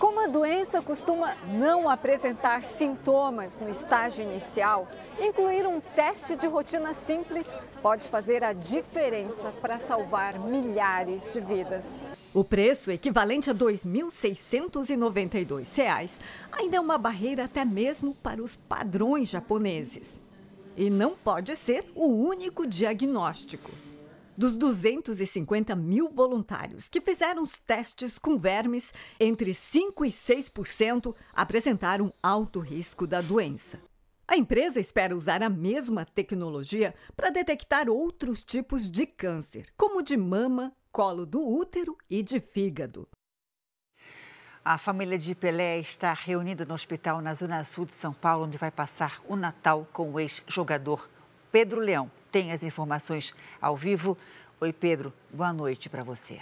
Como 0.00 0.18
a 0.18 0.26
doença 0.26 0.80
costuma 0.80 1.36
não 1.46 1.86
apresentar 1.86 2.64
sintomas 2.64 3.60
no 3.60 3.68
estágio 3.68 4.24
inicial, 4.24 4.88
incluir 5.20 5.66
um 5.66 5.78
teste 5.78 6.36
de 6.36 6.46
rotina 6.46 6.94
simples 6.94 7.54
pode 7.82 8.08
fazer 8.08 8.42
a 8.42 8.54
diferença 8.54 9.52
para 9.60 9.78
salvar 9.78 10.38
milhares 10.38 11.30
de 11.34 11.42
vidas. 11.42 12.10
O 12.32 12.42
preço, 12.42 12.90
equivalente 12.90 13.50
a 13.50 13.52
R$ 13.52 13.58
2.692, 13.58 16.18
ainda 16.50 16.78
é 16.78 16.80
uma 16.80 16.96
barreira 16.96 17.44
até 17.44 17.62
mesmo 17.62 18.14
para 18.22 18.42
os 18.42 18.56
padrões 18.56 19.28
japoneses. 19.28 20.22
E 20.78 20.88
não 20.88 21.14
pode 21.14 21.54
ser 21.56 21.84
o 21.94 22.06
único 22.06 22.66
diagnóstico. 22.66 23.70
Dos 24.40 24.56
250 24.56 25.76
mil 25.76 26.08
voluntários 26.08 26.88
que 26.88 26.98
fizeram 27.02 27.42
os 27.42 27.58
testes 27.58 28.18
com 28.18 28.38
vermes, 28.38 28.90
entre 29.20 29.50
5% 29.50 30.06
e 30.06 30.10
6% 30.10 31.14
apresentaram 31.34 32.10
alto 32.22 32.58
risco 32.58 33.06
da 33.06 33.20
doença. 33.20 33.78
A 34.26 34.38
empresa 34.38 34.80
espera 34.80 35.14
usar 35.14 35.42
a 35.42 35.50
mesma 35.50 36.06
tecnologia 36.06 36.94
para 37.14 37.28
detectar 37.28 37.90
outros 37.90 38.42
tipos 38.42 38.88
de 38.88 39.04
câncer, 39.04 39.66
como 39.76 40.02
de 40.02 40.16
mama, 40.16 40.72
colo 40.90 41.26
do 41.26 41.46
útero 41.46 41.94
e 42.08 42.22
de 42.22 42.40
fígado. 42.40 43.06
A 44.64 44.78
família 44.78 45.18
de 45.18 45.34
Pelé 45.34 45.80
está 45.80 46.14
reunida 46.14 46.64
no 46.64 46.72
hospital 46.72 47.20
na 47.20 47.34
Zona 47.34 47.62
Sul 47.62 47.84
de 47.84 47.92
São 47.92 48.14
Paulo, 48.14 48.46
onde 48.46 48.56
vai 48.56 48.70
passar 48.70 49.20
o 49.28 49.36
Natal 49.36 49.86
com 49.92 50.10
o 50.10 50.18
ex-jogador 50.18 51.10
Pedro 51.52 51.80
Leão 51.80 52.10
tem 52.30 52.52
as 52.52 52.62
informações 52.62 53.34
ao 53.60 53.76
vivo. 53.76 54.16
Oi, 54.60 54.72
Pedro, 54.72 55.12
boa 55.32 55.52
noite 55.52 55.88
para 55.88 56.04
você. 56.04 56.38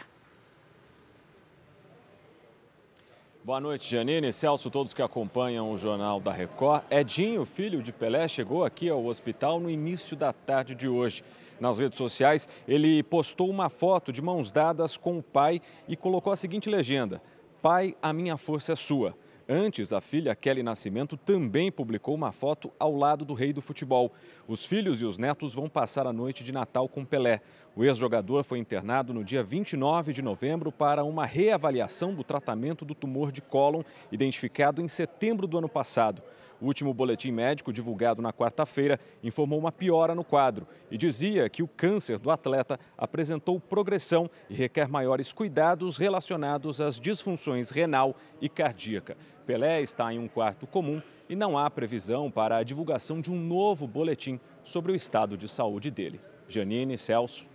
Boa 3.43 3.61
noite, 3.61 3.91
Janine, 3.91 4.31
Celso, 4.31 4.71
todos 4.71 4.93
que 4.93 5.01
acompanham 5.01 5.73
o 5.73 5.79
Jornal 5.79 6.21
da 6.21 6.31
Record. 6.31 6.83
Edinho, 6.91 7.47
filho 7.47 7.83
de 7.83 7.91
Pelé, 7.91 8.29
chegou 8.29 8.63
aqui 8.63 8.91
ao 8.91 9.07
hospital 9.07 9.59
no 9.59 9.71
início 9.71 10.15
da 10.15 10.35
tarde 10.35 10.75
de 10.75 10.87
hoje. 10.87 11.25
Nas 11.59 11.79
redes 11.79 11.97
sociais, 11.97 12.47
ele 12.69 13.03
postou 13.03 13.49
uma 13.49 13.71
foto 13.71 14.13
de 14.13 14.21
mãos 14.21 14.53
dadas 14.53 14.99
com 14.99 15.19
o 15.19 15.23
pai 15.23 15.63
e 15.89 15.97
colocou 15.97 16.31
a 16.31 16.37
seguinte 16.37 16.69
legenda: 16.69 17.23
Pai, 17.63 17.97
a 18.03 18.13
minha 18.13 18.37
força 18.37 18.75
é 18.75 18.77
sua. 18.77 19.17
Antes, 19.51 19.95
a 19.95 20.01
filha 20.03 20.37
Kelly 20.37 20.63
Nascimento 20.63 21.17
também 21.17 21.73
publicou 21.73 22.15
uma 22.15 22.31
foto 22.31 22.71
ao 22.79 22.95
lado 22.95 23.25
do 23.25 23.33
rei 23.33 23.51
do 23.51 23.63
futebol. 23.63 24.13
Os 24.47 24.63
filhos 24.63 25.01
e 25.01 25.07
os 25.07 25.17
netos 25.17 25.55
vão 25.55 25.71
passar 25.71 26.07
a 26.07 26.13
noite 26.13 26.45
de 26.45 26.53
Natal 26.53 26.87
com 26.87 27.03
Pelé. 27.03 27.41
O 27.75 27.83
ex-jogador 27.83 28.45
foi 28.45 28.59
internado 28.59 29.15
no 29.15 29.25
dia 29.25 29.43
29 29.43 30.13
de 30.13 30.21
novembro 30.21 30.71
para 30.71 31.03
uma 31.03 31.25
reavaliação 31.25 32.13
do 32.13 32.23
tratamento 32.23 32.85
do 32.85 32.95
tumor 32.95 33.33
de 33.33 33.41
cólon, 33.41 33.83
identificado 34.13 34.83
em 34.83 34.89
setembro 34.89 35.47
do 35.47 35.57
ano 35.57 35.69
passado. 35.69 36.23
O 36.61 36.67
último 36.67 36.93
boletim 36.93 37.31
médico, 37.31 37.73
divulgado 37.73 38.21
na 38.21 38.33
quarta-feira, 38.33 38.99
informou 39.23 39.59
uma 39.59 39.71
piora 39.71 40.15
no 40.15 40.25
quadro 40.25 40.67
e 40.91 40.99
dizia 40.99 41.49
que 41.49 41.63
o 41.63 41.69
câncer 41.69 42.19
do 42.19 42.31
atleta 42.31 42.79
apresentou 42.97 43.61
progressão 43.61 44.29
e 44.51 44.55
requer 44.55 44.89
maiores 44.89 45.33
cuidados 45.33 45.97
relacionados 45.97 46.81
às 46.81 46.99
disfunções 46.99 47.71
renal 47.71 48.17
e 48.41 48.49
cardíaca. 48.49 49.17
Pelé 49.47 49.81
está 49.81 50.13
em 50.13 50.19
um 50.19 50.27
quarto 50.27 50.67
comum 50.67 51.01
e 51.29 51.37
não 51.37 51.57
há 51.57 51.71
previsão 51.71 52.31
para 52.31 52.57
a 52.57 52.63
divulgação 52.63 53.21
de 53.21 53.31
um 53.31 53.39
novo 53.39 53.87
boletim 53.87 54.41
sobre 54.65 54.91
o 54.91 54.97
estado 54.97 55.37
de 55.37 55.49
saúde 55.49 55.91
dele. 55.91 56.21
Janine, 56.49 56.99
Celso. 56.99 57.47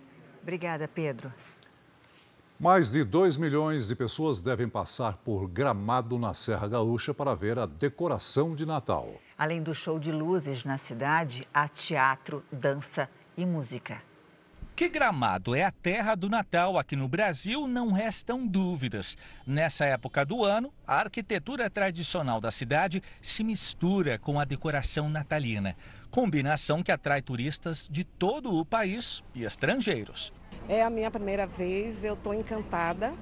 Obrigada, 0.42 0.88
Pedro. 0.88 1.32
Mais 2.64 2.90
de 2.90 3.04
2 3.04 3.36
milhões 3.36 3.88
de 3.88 3.94
pessoas 3.94 4.40
devem 4.40 4.66
passar 4.66 5.18
por 5.18 5.46
Gramado 5.46 6.18
na 6.18 6.32
Serra 6.32 6.66
Gaúcha 6.66 7.12
para 7.12 7.34
ver 7.34 7.58
a 7.58 7.66
decoração 7.66 8.54
de 8.54 8.64
Natal. 8.64 9.20
Além 9.36 9.62
do 9.62 9.74
show 9.74 9.98
de 9.98 10.10
luzes 10.10 10.64
na 10.64 10.78
cidade, 10.78 11.46
há 11.52 11.68
teatro, 11.68 12.42
dança 12.50 13.06
e 13.36 13.44
música. 13.44 14.00
Que 14.74 14.88
Gramado 14.88 15.54
é 15.54 15.62
a 15.62 15.70
terra 15.70 16.14
do 16.14 16.30
Natal 16.30 16.78
aqui 16.78 16.96
no 16.96 17.06
Brasil, 17.06 17.68
não 17.68 17.92
restam 17.92 18.46
dúvidas. 18.46 19.14
Nessa 19.46 19.84
época 19.84 20.24
do 20.24 20.42
ano, 20.42 20.72
a 20.86 21.00
arquitetura 21.00 21.68
tradicional 21.68 22.40
da 22.40 22.50
cidade 22.50 23.02
se 23.20 23.44
mistura 23.44 24.18
com 24.18 24.40
a 24.40 24.44
decoração 24.46 25.10
natalina, 25.10 25.76
combinação 26.10 26.82
que 26.82 26.90
atrai 26.90 27.20
turistas 27.20 27.86
de 27.90 28.04
todo 28.04 28.58
o 28.58 28.64
país 28.64 29.22
e 29.34 29.44
estrangeiros. 29.44 30.32
É 30.68 30.82
a 30.82 30.90
minha 30.90 31.10
primeira 31.10 31.46
vez, 31.46 32.04
eu 32.04 32.14
estou 32.14 32.32
encantada. 32.32 33.14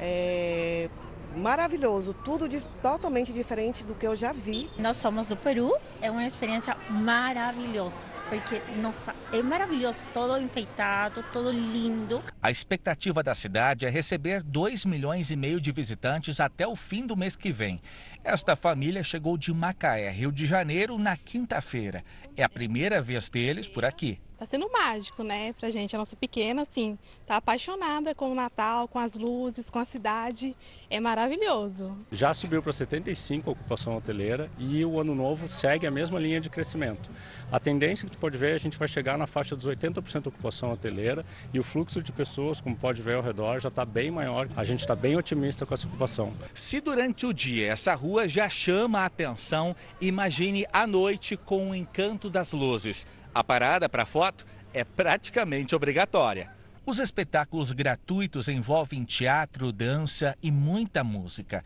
É 0.00 0.88
maravilhoso, 1.36 2.14
tudo 2.14 2.48
de, 2.48 2.60
totalmente 2.82 3.32
diferente 3.32 3.84
do 3.84 3.94
que 3.94 4.06
eu 4.06 4.14
já 4.14 4.32
vi. 4.32 4.70
Nós 4.78 4.96
somos 4.96 5.28
do 5.28 5.36
Peru, 5.36 5.76
é 6.00 6.10
uma 6.10 6.24
experiência 6.24 6.76
maravilhosa, 6.88 8.08
porque, 8.28 8.60
nossa, 8.80 9.14
é 9.32 9.42
maravilhoso, 9.42 10.06
todo 10.12 10.38
enfeitado, 10.38 11.24
todo 11.32 11.50
lindo. 11.50 12.22
A 12.42 12.50
expectativa 12.50 13.22
da 13.22 13.34
cidade 13.34 13.86
é 13.86 13.90
receber 13.90 14.42
2 14.42 14.84
milhões 14.84 15.30
e 15.30 15.36
meio 15.36 15.60
de 15.60 15.72
visitantes 15.72 16.40
até 16.40 16.66
o 16.66 16.76
fim 16.76 17.06
do 17.06 17.16
mês 17.16 17.36
que 17.36 17.50
vem. 17.50 17.80
Esta 18.22 18.56
família 18.56 19.02
chegou 19.02 19.36
de 19.36 19.52
Macaé, 19.52 20.10
Rio 20.10 20.32
de 20.32 20.46
Janeiro, 20.46 20.98
na 20.98 21.16
quinta-feira. 21.16 22.02
É 22.36 22.42
a 22.42 22.48
primeira 22.48 23.02
vez 23.02 23.28
deles 23.28 23.68
por 23.68 23.84
aqui. 23.84 24.18
Tá 24.36 24.44
sendo 24.44 24.68
mágico, 24.70 25.22
né, 25.22 25.52
pra 25.52 25.70
gente. 25.70 25.94
A 25.94 25.98
nossa 25.98 26.16
pequena, 26.16 26.62
assim, 26.62 26.98
tá 27.24 27.36
apaixonada 27.36 28.14
com 28.14 28.32
o 28.32 28.34
Natal, 28.34 28.88
com 28.88 28.98
as 28.98 29.14
luzes, 29.14 29.70
com 29.70 29.78
a 29.78 29.84
cidade. 29.84 30.56
É 30.90 30.98
maravilhoso. 30.98 31.96
Já 32.10 32.34
subiu 32.34 32.60
para 32.60 32.72
75 32.72 33.48
a 33.48 33.52
ocupação 33.52 33.96
hoteleira 33.96 34.50
e 34.58 34.84
o 34.84 34.98
ano 34.98 35.14
novo 35.14 35.48
segue 35.48 35.86
a 35.86 35.90
mesma 35.90 36.18
linha 36.18 36.40
de 36.40 36.50
crescimento. 36.50 37.10
A 37.50 37.60
tendência 37.60 38.04
que 38.06 38.12
tu 38.12 38.18
pode 38.18 38.36
ver, 38.36 38.54
a 38.54 38.58
gente 38.58 38.76
vai 38.76 38.88
chegar 38.88 39.16
na 39.16 39.26
faixa 39.26 39.54
dos 39.54 39.66
80% 39.66 40.22
de 40.22 40.28
ocupação 40.28 40.70
hoteleira 40.70 41.24
e 41.52 41.60
o 41.60 41.62
fluxo 41.62 42.02
de 42.02 42.10
pessoas, 42.10 42.60
como 42.60 42.76
pode 42.76 43.00
ver 43.02 43.14
ao 43.14 43.22
redor, 43.22 43.60
já 43.60 43.68
está 43.68 43.84
bem 43.84 44.10
maior. 44.10 44.48
A 44.56 44.64
gente 44.64 44.80
está 44.80 44.96
bem 44.96 45.16
otimista 45.16 45.64
com 45.64 45.74
essa 45.74 45.86
ocupação. 45.86 46.32
Se 46.52 46.80
durante 46.80 47.24
o 47.24 47.32
dia 47.32 47.70
essa 47.70 47.94
rua 47.94 48.28
já 48.28 48.48
chama 48.48 49.00
a 49.00 49.06
atenção, 49.06 49.76
imagine 50.00 50.66
à 50.72 50.86
noite 50.86 51.36
com 51.36 51.70
o 51.70 51.74
encanto 51.74 52.28
das 52.28 52.52
luzes. 52.52 53.06
A 53.34 53.42
parada 53.42 53.88
para 53.88 54.06
foto 54.06 54.46
é 54.72 54.84
praticamente 54.84 55.74
obrigatória. 55.74 56.50
Os 56.86 57.00
espetáculos 57.00 57.72
gratuitos 57.72 58.46
envolvem 58.46 59.04
teatro, 59.04 59.72
dança 59.72 60.36
e 60.40 60.52
muita 60.52 61.02
música. 61.02 61.64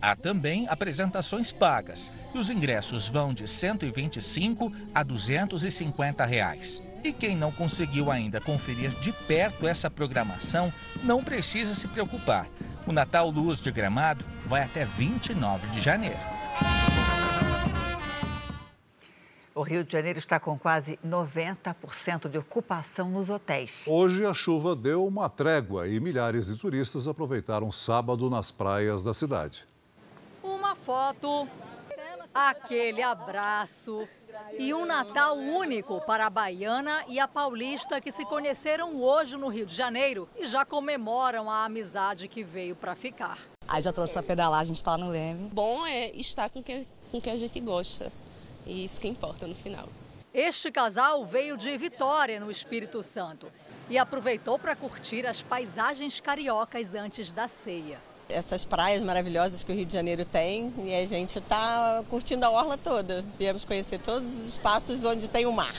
Há 0.00 0.14
também 0.14 0.68
apresentações 0.68 1.50
pagas 1.50 2.10
e 2.32 2.38
os 2.38 2.50
ingressos 2.50 3.08
vão 3.08 3.34
de 3.34 3.48
125 3.48 4.72
a 4.94 5.02
250 5.02 6.24
reais. 6.24 6.80
E 7.02 7.12
quem 7.12 7.34
não 7.34 7.50
conseguiu 7.50 8.12
ainda 8.12 8.40
conferir 8.40 8.90
de 9.00 9.12
perto 9.26 9.66
essa 9.66 9.90
programação 9.90 10.72
não 11.02 11.24
precisa 11.24 11.74
se 11.74 11.88
preocupar. 11.88 12.46
O 12.86 12.92
Natal 12.92 13.28
Luz 13.28 13.58
de 13.58 13.72
Gramado 13.72 14.24
vai 14.46 14.62
até 14.62 14.84
29 14.84 15.66
de 15.68 15.80
janeiro. 15.80 16.18
O 19.52 19.62
Rio 19.62 19.82
de 19.82 19.92
Janeiro 19.92 20.18
está 20.18 20.38
com 20.38 20.56
quase 20.56 20.96
90% 21.04 22.28
de 22.28 22.38
ocupação 22.38 23.10
nos 23.10 23.28
hotéis. 23.28 23.82
Hoje 23.84 24.24
a 24.24 24.32
chuva 24.32 24.76
deu 24.76 25.04
uma 25.04 25.28
trégua 25.28 25.88
e 25.88 25.98
milhares 25.98 26.46
de 26.46 26.56
turistas 26.56 27.08
aproveitaram 27.08 27.72
sábado 27.72 28.30
nas 28.30 28.52
praias 28.52 29.02
da 29.02 29.12
cidade. 29.12 29.66
Uma 30.40 30.76
foto, 30.76 31.48
aquele 32.32 33.02
abraço 33.02 34.06
e 34.56 34.72
um 34.72 34.86
Natal 34.86 35.36
único 35.36 36.00
para 36.02 36.26
a 36.26 36.30
baiana 36.30 37.04
e 37.08 37.18
a 37.18 37.26
paulista 37.26 38.00
que 38.00 38.12
se 38.12 38.24
conheceram 38.24 39.02
hoje 39.02 39.36
no 39.36 39.48
Rio 39.48 39.66
de 39.66 39.74
Janeiro 39.74 40.28
e 40.38 40.46
já 40.46 40.64
comemoram 40.64 41.50
a 41.50 41.64
amizade 41.64 42.28
que 42.28 42.44
veio 42.44 42.76
para 42.76 42.94
ficar. 42.94 43.38
Aí 43.66 43.82
já 43.82 43.92
trouxe 43.92 44.16
a 44.16 44.64
gente 44.64 44.76
está 44.76 44.96
no 44.96 45.08
Leme. 45.10 45.48
Bom 45.52 45.84
é 45.84 46.12
estar 46.12 46.48
com 46.50 46.62
quem, 46.62 46.86
com 47.10 47.20
quem 47.20 47.32
a 47.32 47.36
gente 47.36 47.58
gosta. 47.58 48.12
E 48.66 48.84
isso 48.84 49.00
que 49.00 49.08
importa 49.08 49.46
no 49.46 49.54
final. 49.54 49.88
Este 50.32 50.70
casal 50.70 51.24
veio 51.24 51.56
de 51.56 51.76
Vitória, 51.76 52.38
no 52.38 52.50
Espírito 52.50 53.02
Santo, 53.02 53.50
e 53.88 53.98
aproveitou 53.98 54.58
para 54.58 54.76
curtir 54.76 55.26
as 55.26 55.42
paisagens 55.42 56.20
cariocas 56.20 56.94
antes 56.94 57.32
da 57.32 57.48
ceia. 57.48 57.98
Essas 58.28 58.64
praias 58.64 59.02
maravilhosas 59.02 59.64
que 59.64 59.72
o 59.72 59.74
Rio 59.74 59.84
de 59.84 59.92
Janeiro 59.92 60.24
tem 60.24 60.72
e 60.84 60.94
a 60.94 61.04
gente 61.04 61.38
está 61.38 62.04
curtindo 62.08 62.46
a 62.46 62.50
orla 62.50 62.78
toda. 62.78 63.24
Viemos 63.36 63.64
conhecer 63.64 63.98
todos 63.98 64.32
os 64.32 64.46
espaços 64.46 65.04
onde 65.04 65.26
tem 65.26 65.46
o 65.46 65.52
mar. 65.52 65.74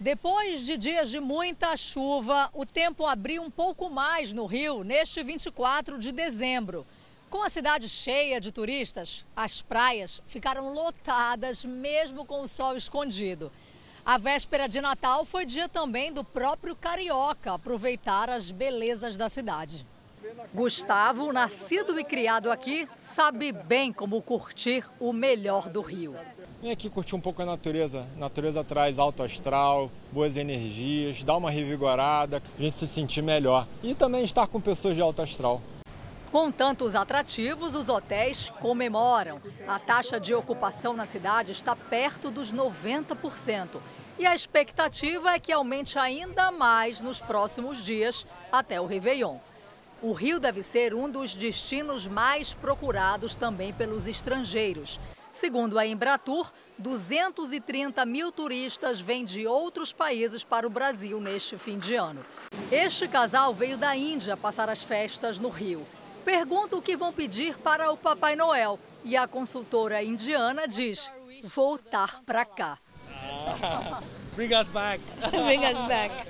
Depois 0.00 0.66
de 0.66 0.76
dias 0.76 1.10
de 1.10 1.20
muita 1.20 1.76
chuva, 1.76 2.50
o 2.52 2.66
tempo 2.66 3.06
abriu 3.06 3.42
um 3.42 3.50
pouco 3.50 3.88
mais 3.88 4.32
no 4.32 4.46
Rio 4.46 4.82
neste 4.82 5.22
24 5.22 5.98
de 5.98 6.10
dezembro. 6.10 6.84
Com 7.30 7.42
a 7.42 7.50
cidade 7.50 7.90
cheia 7.90 8.40
de 8.40 8.50
turistas, 8.50 9.24
as 9.36 9.60
praias 9.60 10.22
ficaram 10.26 10.72
lotadas 10.72 11.62
mesmo 11.62 12.24
com 12.24 12.40
o 12.40 12.48
sol 12.48 12.74
escondido. 12.74 13.52
A 14.04 14.16
véspera 14.16 14.66
de 14.66 14.80
Natal 14.80 15.26
foi 15.26 15.44
dia 15.44 15.68
também 15.68 16.10
do 16.10 16.24
próprio 16.24 16.74
carioca 16.74 17.52
aproveitar 17.52 18.30
as 18.30 18.50
belezas 18.50 19.18
da 19.18 19.28
cidade. 19.28 19.84
Gustavo, 20.54 21.30
nascido 21.30 22.00
e 22.00 22.04
criado 22.04 22.50
aqui, 22.50 22.88
sabe 22.98 23.52
bem 23.52 23.92
como 23.92 24.22
curtir 24.22 24.84
o 24.98 25.12
melhor 25.12 25.68
do 25.68 25.82
Rio. 25.82 26.16
Vem 26.62 26.70
aqui 26.70 26.88
curtir 26.88 27.14
um 27.14 27.20
pouco 27.20 27.42
a 27.42 27.44
natureza. 27.44 28.06
A 28.16 28.20
natureza 28.20 28.64
traz 28.64 28.98
alto 28.98 29.22
astral, 29.22 29.90
boas 30.10 30.36
energias, 30.36 31.22
dá 31.22 31.36
uma 31.36 31.50
revigorada, 31.50 32.42
a 32.58 32.62
gente 32.62 32.76
se 32.76 32.88
sentir 32.88 33.22
melhor. 33.22 33.66
E 33.82 33.94
também 33.94 34.24
estar 34.24 34.46
com 34.46 34.60
pessoas 34.60 34.96
de 34.96 35.02
alto 35.02 35.20
astral. 35.20 35.60
Com 36.30 36.52
tantos 36.52 36.94
atrativos, 36.94 37.74
os 37.74 37.88
hotéis 37.88 38.50
comemoram. 38.60 39.40
A 39.66 39.78
taxa 39.78 40.20
de 40.20 40.34
ocupação 40.34 40.92
na 40.92 41.06
cidade 41.06 41.52
está 41.52 41.74
perto 41.74 42.30
dos 42.30 42.52
90%. 42.52 43.78
E 44.18 44.26
a 44.26 44.34
expectativa 44.34 45.32
é 45.32 45.38
que 45.38 45.50
aumente 45.50 45.98
ainda 45.98 46.50
mais 46.50 47.00
nos 47.00 47.18
próximos 47.18 47.82
dias, 47.82 48.26
até 48.52 48.78
o 48.78 48.84
Réveillon. 48.84 49.38
O 50.02 50.12
Rio 50.12 50.38
deve 50.38 50.62
ser 50.62 50.92
um 50.92 51.08
dos 51.08 51.34
destinos 51.34 52.06
mais 52.06 52.52
procurados 52.52 53.34
também 53.34 53.72
pelos 53.72 54.06
estrangeiros. 54.06 55.00
Segundo 55.32 55.78
a 55.78 55.86
Embratur, 55.86 56.52
230 56.78 58.04
mil 58.04 58.30
turistas 58.30 59.00
vêm 59.00 59.24
de 59.24 59.46
outros 59.46 59.94
países 59.94 60.44
para 60.44 60.66
o 60.66 60.70
Brasil 60.70 61.20
neste 61.20 61.56
fim 61.56 61.78
de 61.78 61.94
ano. 61.94 62.20
Este 62.70 63.08
casal 63.08 63.54
veio 63.54 63.78
da 63.78 63.96
Índia 63.96 64.36
passar 64.36 64.68
as 64.68 64.82
festas 64.82 65.40
no 65.40 65.48
Rio. 65.48 65.86
Pergunta 66.28 66.76
o 66.76 66.82
que 66.82 66.94
vão 66.94 67.10
pedir 67.10 67.56
para 67.56 67.90
o 67.90 67.96
Papai 67.96 68.36
Noel 68.36 68.78
e 69.02 69.16
a 69.16 69.26
consultora 69.26 70.04
indiana 70.04 70.68
diz: 70.68 71.10
voltar 71.42 72.20
para 72.26 72.44
cá. 72.44 72.76
Bring 74.36 74.54
us 74.54 74.68
back. 74.68 75.02
Bring 75.30 75.60
us 75.60 75.88
back. 75.88 76.28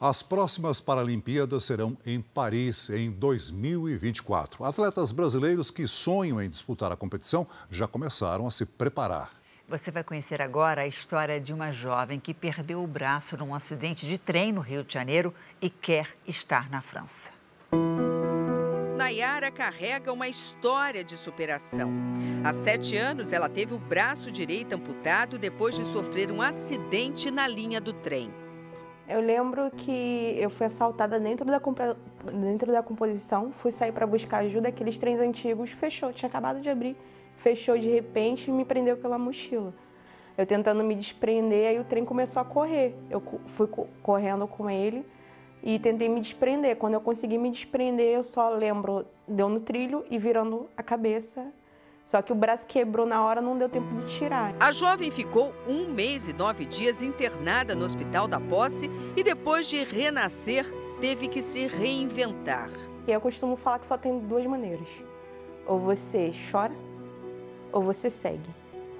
As 0.00 0.22
próximas 0.22 0.80
Paralimpíadas 0.80 1.62
serão 1.64 1.94
em 2.06 2.22
Paris 2.22 2.88
em 2.88 3.10
2024. 3.10 4.64
Atletas 4.64 5.12
brasileiros 5.12 5.70
que 5.70 5.86
sonham 5.86 6.40
em 6.40 6.48
disputar 6.48 6.90
a 6.90 6.96
competição 6.96 7.46
já 7.70 7.86
começaram 7.86 8.46
a 8.46 8.50
se 8.50 8.64
preparar. 8.64 9.30
Você 9.68 9.90
vai 9.90 10.02
conhecer 10.02 10.40
agora 10.40 10.80
a 10.80 10.86
história 10.86 11.38
de 11.38 11.52
uma 11.52 11.70
jovem 11.70 12.18
que 12.18 12.32
perdeu 12.32 12.82
o 12.82 12.86
braço 12.86 13.36
num 13.36 13.54
acidente 13.54 14.06
de 14.06 14.16
trem 14.16 14.52
no 14.52 14.62
Rio 14.62 14.82
de 14.82 14.94
Janeiro 14.94 15.34
e 15.60 15.68
quer 15.68 16.16
estar 16.26 16.70
na 16.70 16.80
França. 16.80 17.30
Nayara 18.94 19.50
carrega 19.50 20.12
uma 20.12 20.28
história 20.28 21.02
de 21.02 21.16
superação. 21.16 21.90
Há 22.44 22.52
sete 22.52 22.96
anos, 22.96 23.32
ela 23.32 23.48
teve 23.48 23.74
o 23.74 23.78
braço 23.78 24.30
direito 24.30 24.74
amputado 24.74 25.36
depois 25.36 25.74
de 25.74 25.84
sofrer 25.84 26.30
um 26.30 26.40
acidente 26.40 27.28
na 27.28 27.48
linha 27.48 27.80
do 27.80 27.92
trem. 27.92 28.30
Eu 29.08 29.20
lembro 29.20 29.68
que 29.76 30.36
eu 30.38 30.48
fui 30.48 30.66
assaltada 30.66 31.18
dentro 31.18 31.44
da, 31.44 31.60
dentro 32.32 32.70
da 32.70 32.82
composição, 32.84 33.52
fui 33.58 33.72
sair 33.72 33.90
para 33.90 34.06
buscar 34.06 34.38
ajuda, 34.38 34.68
aqueles 34.68 34.96
trens 34.96 35.18
antigos 35.18 35.72
fechou, 35.72 36.12
tinha 36.12 36.28
acabado 36.28 36.60
de 36.60 36.70
abrir, 36.70 36.96
fechou 37.38 37.76
de 37.76 37.88
repente 37.88 38.48
e 38.48 38.52
me 38.52 38.64
prendeu 38.64 38.96
pela 38.96 39.18
mochila. 39.18 39.74
Eu 40.38 40.46
tentando 40.46 40.84
me 40.84 40.94
desprender, 40.94 41.68
aí 41.68 41.80
o 41.80 41.84
trem 41.84 42.04
começou 42.04 42.40
a 42.40 42.44
correr. 42.44 42.94
Eu 43.10 43.20
fui 43.48 43.68
correndo 44.02 44.46
com 44.46 44.70
ele 44.70 45.04
e 45.64 45.78
tentei 45.78 46.10
me 46.10 46.20
desprender. 46.20 46.76
Quando 46.76 46.94
eu 46.94 47.00
consegui 47.00 47.38
me 47.38 47.50
desprender, 47.50 48.08
eu 48.08 48.22
só 48.22 48.50
lembro, 48.50 49.06
deu 49.26 49.48
no 49.48 49.60
trilho 49.60 50.04
e 50.10 50.18
virando 50.18 50.68
a 50.76 50.82
cabeça. 50.82 51.46
Só 52.04 52.20
que 52.20 52.30
o 52.30 52.34
braço 52.34 52.66
quebrou 52.66 53.06
na 53.06 53.24
hora, 53.24 53.40
não 53.40 53.56
deu 53.56 53.66
tempo 53.66 53.88
de 53.94 54.14
tirar. 54.14 54.54
A 54.60 54.70
jovem 54.70 55.10
ficou 55.10 55.54
um 55.66 55.88
mês 55.88 56.28
e 56.28 56.34
nove 56.34 56.66
dias 56.66 57.02
internada 57.02 57.74
no 57.74 57.82
Hospital 57.82 58.28
da 58.28 58.38
Posse 58.38 58.90
e 59.16 59.24
depois 59.24 59.66
de 59.66 59.82
renascer, 59.82 60.70
teve 61.00 61.28
que 61.28 61.40
se 61.40 61.66
reinventar. 61.66 62.68
E 63.06 63.10
eu 63.10 63.20
costumo 63.22 63.56
falar 63.56 63.78
que 63.78 63.86
só 63.86 63.96
tem 63.96 64.18
duas 64.18 64.44
maneiras. 64.44 64.88
Ou 65.66 65.78
você 65.78 66.30
chora, 66.50 66.74
ou 67.72 67.80
você 67.80 68.10
segue. 68.10 68.50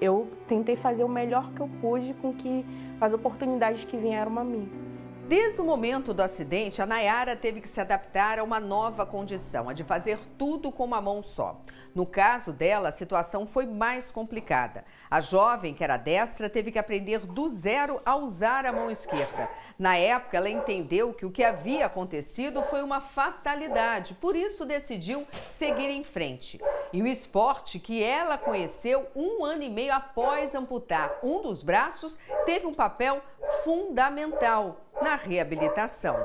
Eu 0.00 0.26
tentei 0.48 0.76
fazer 0.76 1.04
o 1.04 1.08
melhor 1.08 1.52
que 1.52 1.60
eu 1.60 1.68
pude 1.82 2.14
com 2.14 2.32
que 2.32 2.64
as 2.98 3.12
oportunidades 3.12 3.84
que 3.84 3.98
vieram 3.98 4.38
a 4.38 4.44
mim. 4.44 4.93
Desde 5.26 5.58
o 5.58 5.64
momento 5.64 6.12
do 6.12 6.22
acidente, 6.22 6.82
a 6.82 6.86
Nayara 6.86 7.34
teve 7.34 7.62
que 7.62 7.68
se 7.68 7.80
adaptar 7.80 8.38
a 8.38 8.44
uma 8.44 8.60
nova 8.60 9.06
condição, 9.06 9.70
a 9.70 9.72
de 9.72 9.82
fazer 9.82 10.18
tudo 10.36 10.70
com 10.70 10.84
uma 10.84 11.00
mão 11.00 11.22
só. 11.22 11.62
No 11.94 12.04
caso 12.04 12.52
dela, 12.52 12.90
a 12.90 12.92
situação 12.92 13.46
foi 13.46 13.64
mais 13.64 14.10
complicada. 14.10 14.84
A 15.10 15.20
jovem, 15.20 15.72
que 15.72 15.82
era 15.82 15.96
destra, 15.96 16.50
teve 16.50 16.70
que 16.70 16.78
aprender 16.78 17.20
do 17.20 17.48
zero 17.48 18.02
a 18.04 18.14
usar 18.16 18.66
a 18.66 18.72
mão 18.72 18.90
esquerda. 18.90 19.48
Na 19.78 19.96
época, 19.96 20.36
ela 20.36 20.48
entendeu 20.48 21.12
que 21.12 21.26
o 21.26 21.30
que 21.30 21.42
havia 21.42 21.86
acontecido 21.86 22.62
foi 22.62 22.82
uma 22.82 23.00
fatalidade, 23.00 24.14
por 24.14 24.36
isso 24.36 24.64
decidiu 24.64 25.26
seguir 25.58 25.90
em 25.90 26.04
frente. 26.04 26.60
E 26.92 27.02
o 27.02 27.06
esporte 27.06 27.78
que 27.78 28.02
ela 28.02 28.38
conheceu 28.38 29.08
um 29.16 29.44
ano 29.44 29.62
e 29.62 29.68
meio 29.68 29.92
após 29.92 30.54
amputar 30.54 31.18
um 31.22 31.42
dos 31.42 31.62
braços 31.62 32.18
teve 32.46 32.66
um 32.66 32.74
papel 32.74 33.20
fundamental 33.64 34.80
na 35.02 35.16
reabilitação. 35.16 36.16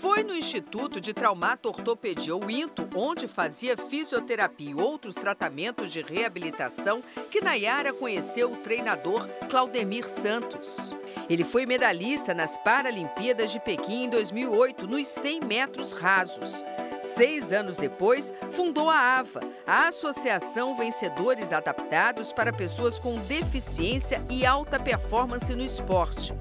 Foi 0.00 0.22
no 0.22 0.34
Instituto 0.34 1.00
de 1.00 1.12
Traumato-Ortopedia, 1.12 2.34
o 2.34 2.50
INTO, 2.50 2.88
onde 2.94 3.28
fazia 3.28 3.76
fisioterapia 3.76 4.70
e 4.70 4.74
outros 4.74 5.14
tratamentos 5.14 5.90
de 5.90 6.00
reabilitação, 6.00 7.02
que 7.30 7.42
Nayara 7.42 7.92
conheceu 7.92 8.52
o 8.52 8.56
treinador 8.56 9.28
Claudemir 9.50 10.08
Santos. 10.08 10.90
Ele 11.30 11.44
foi 11.44 11.64
medalhista 11.64 12.34
nas 12.34 12.58
Paralimpíadas 12.58 13.52
de 13.52 13.60
Pequim 13.60 14.06
em 14.06 14.10
2008, 14.10 14.84
nos 14.88 15.06
100 15.06 15.42
metros 15.42 15.92
rasos. 15.92 16.64
Seis 17.00 17.52
anos 17.52 17.76
depois, 17.76 18.34
fundou 18.50 18.90
a 18.90 19.20
AVA, 19.20 19.40
a 19.64 19.86
Associação 19.86 20.74
Vencedores 20.74 21.52
Adaptados 21.52 22.32
para 22.32 22.52
Pessoas 22.52 22.98
com 22.98 23.16
Deficiência 23.20 24.20
e 24.28 24.44
Alta 24.44 24.80
Performance 24.80 25.54
no 25.54 25.62
Esporte. 25.62 26.34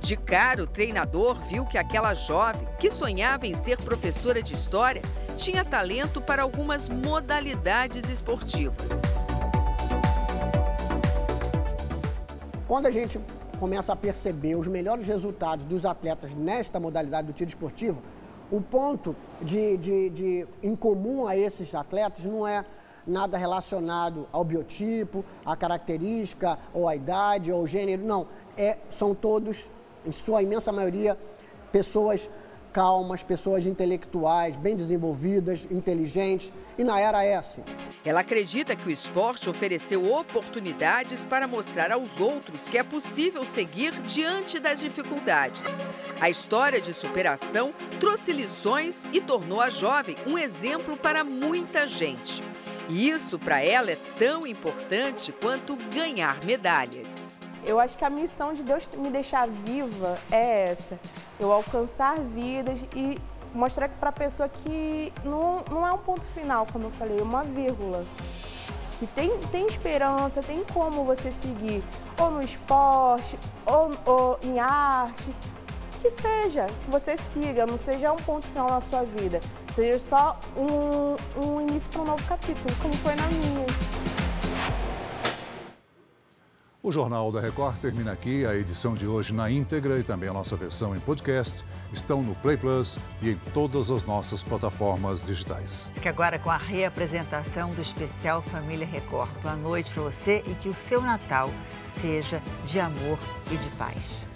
De 0.00 0.16
cara, 0.16 0.64
o 0.64 0.66
treinador 0.66 1.40
viu 1.42 1.64
que 1.64 1.78
aquela 1.78 2.12
jovem, 2.12 2.66
que 2.80 2.90
sonhava 2.90 3.46
em 3.46 3.54
ser 3.54 3.78
professora 3.78 4.42
de 4.42 4.54
história, 4.54 5.02
tinha 5.38 5.64
talento 5.64 6.20
para 6.20 6.42
algumas 6.42 6.88
modalidades 6.88 8.10
esportivas. 8.10 9.02
Quando 12.66 12.86
a 12.86 12.90
gente 12.90 13.20
começa 13.62 13.92
a 13.92 13.96
perceber 13.96 14.56
os 14.56 14.66
melhores 14.66 15.06
resultados 15.06 15.64
dos 15.66 15.86
atletas 15.86 16.34
nesta 16.34 16.80
modalidade 16.80 17.28
do 17.28 17.32
tiro 17.32 17.48
esportivo, 17.48 18.02
o 18.50 18.60
ponto 18.60 19.14
de, 19.40 19.76
de, 19.76 20.10
de 20.10 20.46
em 20.60 20.74
comum 20.74 21.28
a 21.28 21.36
esses 21.36 21.72
atletas 21.72 22.24
não 22.24 22.44
é 22.44 22.64
nada 23.06 23.38
relacionado 23.38 24.26
ao 24.32 24.42
biotipo, 24.42 25.24
à 25.46 25.54
característica, 25.54 26.58
ou 26.74 26.88
à 26.88 26.96
idade, 26.96 27.52
ou 27.52 27.60
ao 27.60 27.66
gênero, 27.68 28.04
não. 28.04 28.26
É, 28.56 28.78
são 28.90 29.14
todos, 29.14 29.70
em 30.04 30.10
sua 30.10 30.42
imensa 30.42 30.72
maioria, 30.72 31.16
pessoas 31.70 32.28
calmas, 32.72 33.22
pessoas 33.22 33.66
intelectuais, 33.66 34.56
bem 34.56 34.74
desenvolvidas, 34.74 35.66
inteligentes. 35.70 36.52
E 36.78 36.82
Nayara 36.82 37.22
é 37.22 37.36
assim. 37.36 37.62
Ela 38.04 38.20
acredita 38.20 38.74
que 38.74 38.88
o 38.88 38.90
esporte 38.90 39.50
ofereceu 39.50 40.10
oportunidades 40.12 41.24
para 41.24 41.46
mostrar 41.46 41.92
aos 41.92 42.18
outros 42.18 42.68
que 42.68 42.78
é 42.78 42.82
possível 42.82 43.44
seguir 43.44 43.92
diante 44.02 44.58
das 44.58 44.80
dificuldades. 44.80 45.82
A 46.20 46.30
história 46.30 46.80
de 46.80 46.94
superação 46.94 47.74
trouxe 48.00 48.32
lições 48.32 49.06
e 49.12 49.20
tornou 49.20 49.60
a 49.60 49.68
jovem 49.68 50.16
um 50.26 50.38
exemplo 50.38 50.96
para 50.96 51.22
muita 51.22 51.86
gente. 51.86 52.42
E 52.88 53.08
isso 53.08 53.38
para 53.38 53.62
ela 53.62 53.90
é 53.90 53.98
tão 54.18 54.46
importante 54.46 55.32
quanto 55.40 55.76
ganhar 55.94 56.38
medalhas. 56.44 57.38
Eu 57.64 57.78
acho 57.78 57.96
que 57.96 58.04
a 58.04 58.10
missão 58.10 58.52
de 58.52 58.62
Deus 58.62 58.88
me 58.96 59.10
deixar 59.10 59.46
viva 59.48 60.18
é 60.30 60.70
essa: 60.70 60.98
eu 61.38 61.52
alcançar 61.52 62.18
vidas 62.18 62.80
e 62.94 63.18
mostrar 63.54 63.88
para 63.88 64.08
a 64.08 64.12
pessoa 64.12 64.48
que 64.48 65.12
não, 65.24 65.62
não 65.70 65.86
é 65.86 65.92
um 65.92 65.98
ponto 65.98 66.24
final, 66.26 66.66
como 66.72 66.86
eu 66.86 66.90
falei, 66.92 67.18
é 67.18 67.22
uma 67.22 67.44
vírgula. 67.44 68.04
Que 68.98 69.06
tem, 69.08 69.36
tem 69.50 69.66
esperança, 69.66 70.42
tem 70.42 70.64
como 70.72 71.04
você 71.04 71.32
seguir, 71.32 71.82
ou 72.18 72.30
no 72.30 72.42
esporte, 72.42 73.36
ou, 73.66 73.90
ou 74.06 74.38
em 74.42 74.60
arte, 74.60 75.34
que 76.00 76.10
seja, 76.10 76.66
que 76.66 76.90
você 76.90 77.16
siga, 77.16 77.66
não 77.66 77.78
seja 77.78 78.12
um 78.12 78.16
ponto 78.16 78.46
final 78.46 78.68
na 78.68 78.80
sua 78.80 79.02
vida, 79.02 79.40
seja 79.74 79.98
só 79.98 80.38
um, 80.56 81.44
um 81.44 81.60
início 81.60 81.90
para 81.90 82.02
um 82.02 82.04
novo 82.04 82.22
capítulo, 82.28 82.74
como 82.80 82.94
foi 82.98 83.14
na 83.16 83.26
minha. 83.26 84.11
O 86.84 86.90
Jornal 86.90 87.30
da 87.30 87.40
Record 87.40 87.76
termina 87.76 88.10
aqui. 88.10 88.44
A 88.44 88.56
edição 88.56 88.94
de 88.94 89.06
hoje 89.06 89.32
na 89.32 89.48
íntegra 89.48 90.00
e 90.00 90.02
também 90.02 90.28
a 90.28 90.32
nossa 90.32 90.56
versão 90.56 90.96
em 90.96 90.98
podcast 90.98 91.64
estão 91.92 92.24
no 92.24 92.34
Play 92.34 92.56
Plus 92.56 92.98
e 93.20 93.30
em 93.30 93.36
todas 93.54 93.88
as 93.88 94.04
nossas 94.04 94.42
plataformas 94.42 95.24
digitais. 95.24 95.86
Fique 95.94 96.08
agora 96.08 96.40
com 96.40 96.50
a 96.50 96.56
reapresentação 96.56 97.70
do 97.70 97.80
especial 97.80 98.42
Família 98.42 98.84
Record. 98.84 99.30
Boa 99.40 99.54
noite 99.54 99.92
para 99.92 100.02
você 100.02 100.42
e 100.44 100.54
que 100.56 100.68
o 100.68 100.74
seu 100.74 101.00
Natal 101.00 101.50
seja 102.00 102.42
de 102.66 102.80
amor 102.80 103.16
e 103.52 103.56
de 103.56 103.68
paz. 103.76 104.26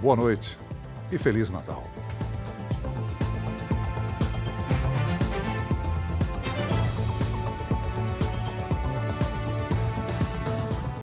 Boa 0.00 0.14
noite 0.14 0.56
e 1.10 1.18
Feliz 1.18 1.50
Natal. 1.50 1.82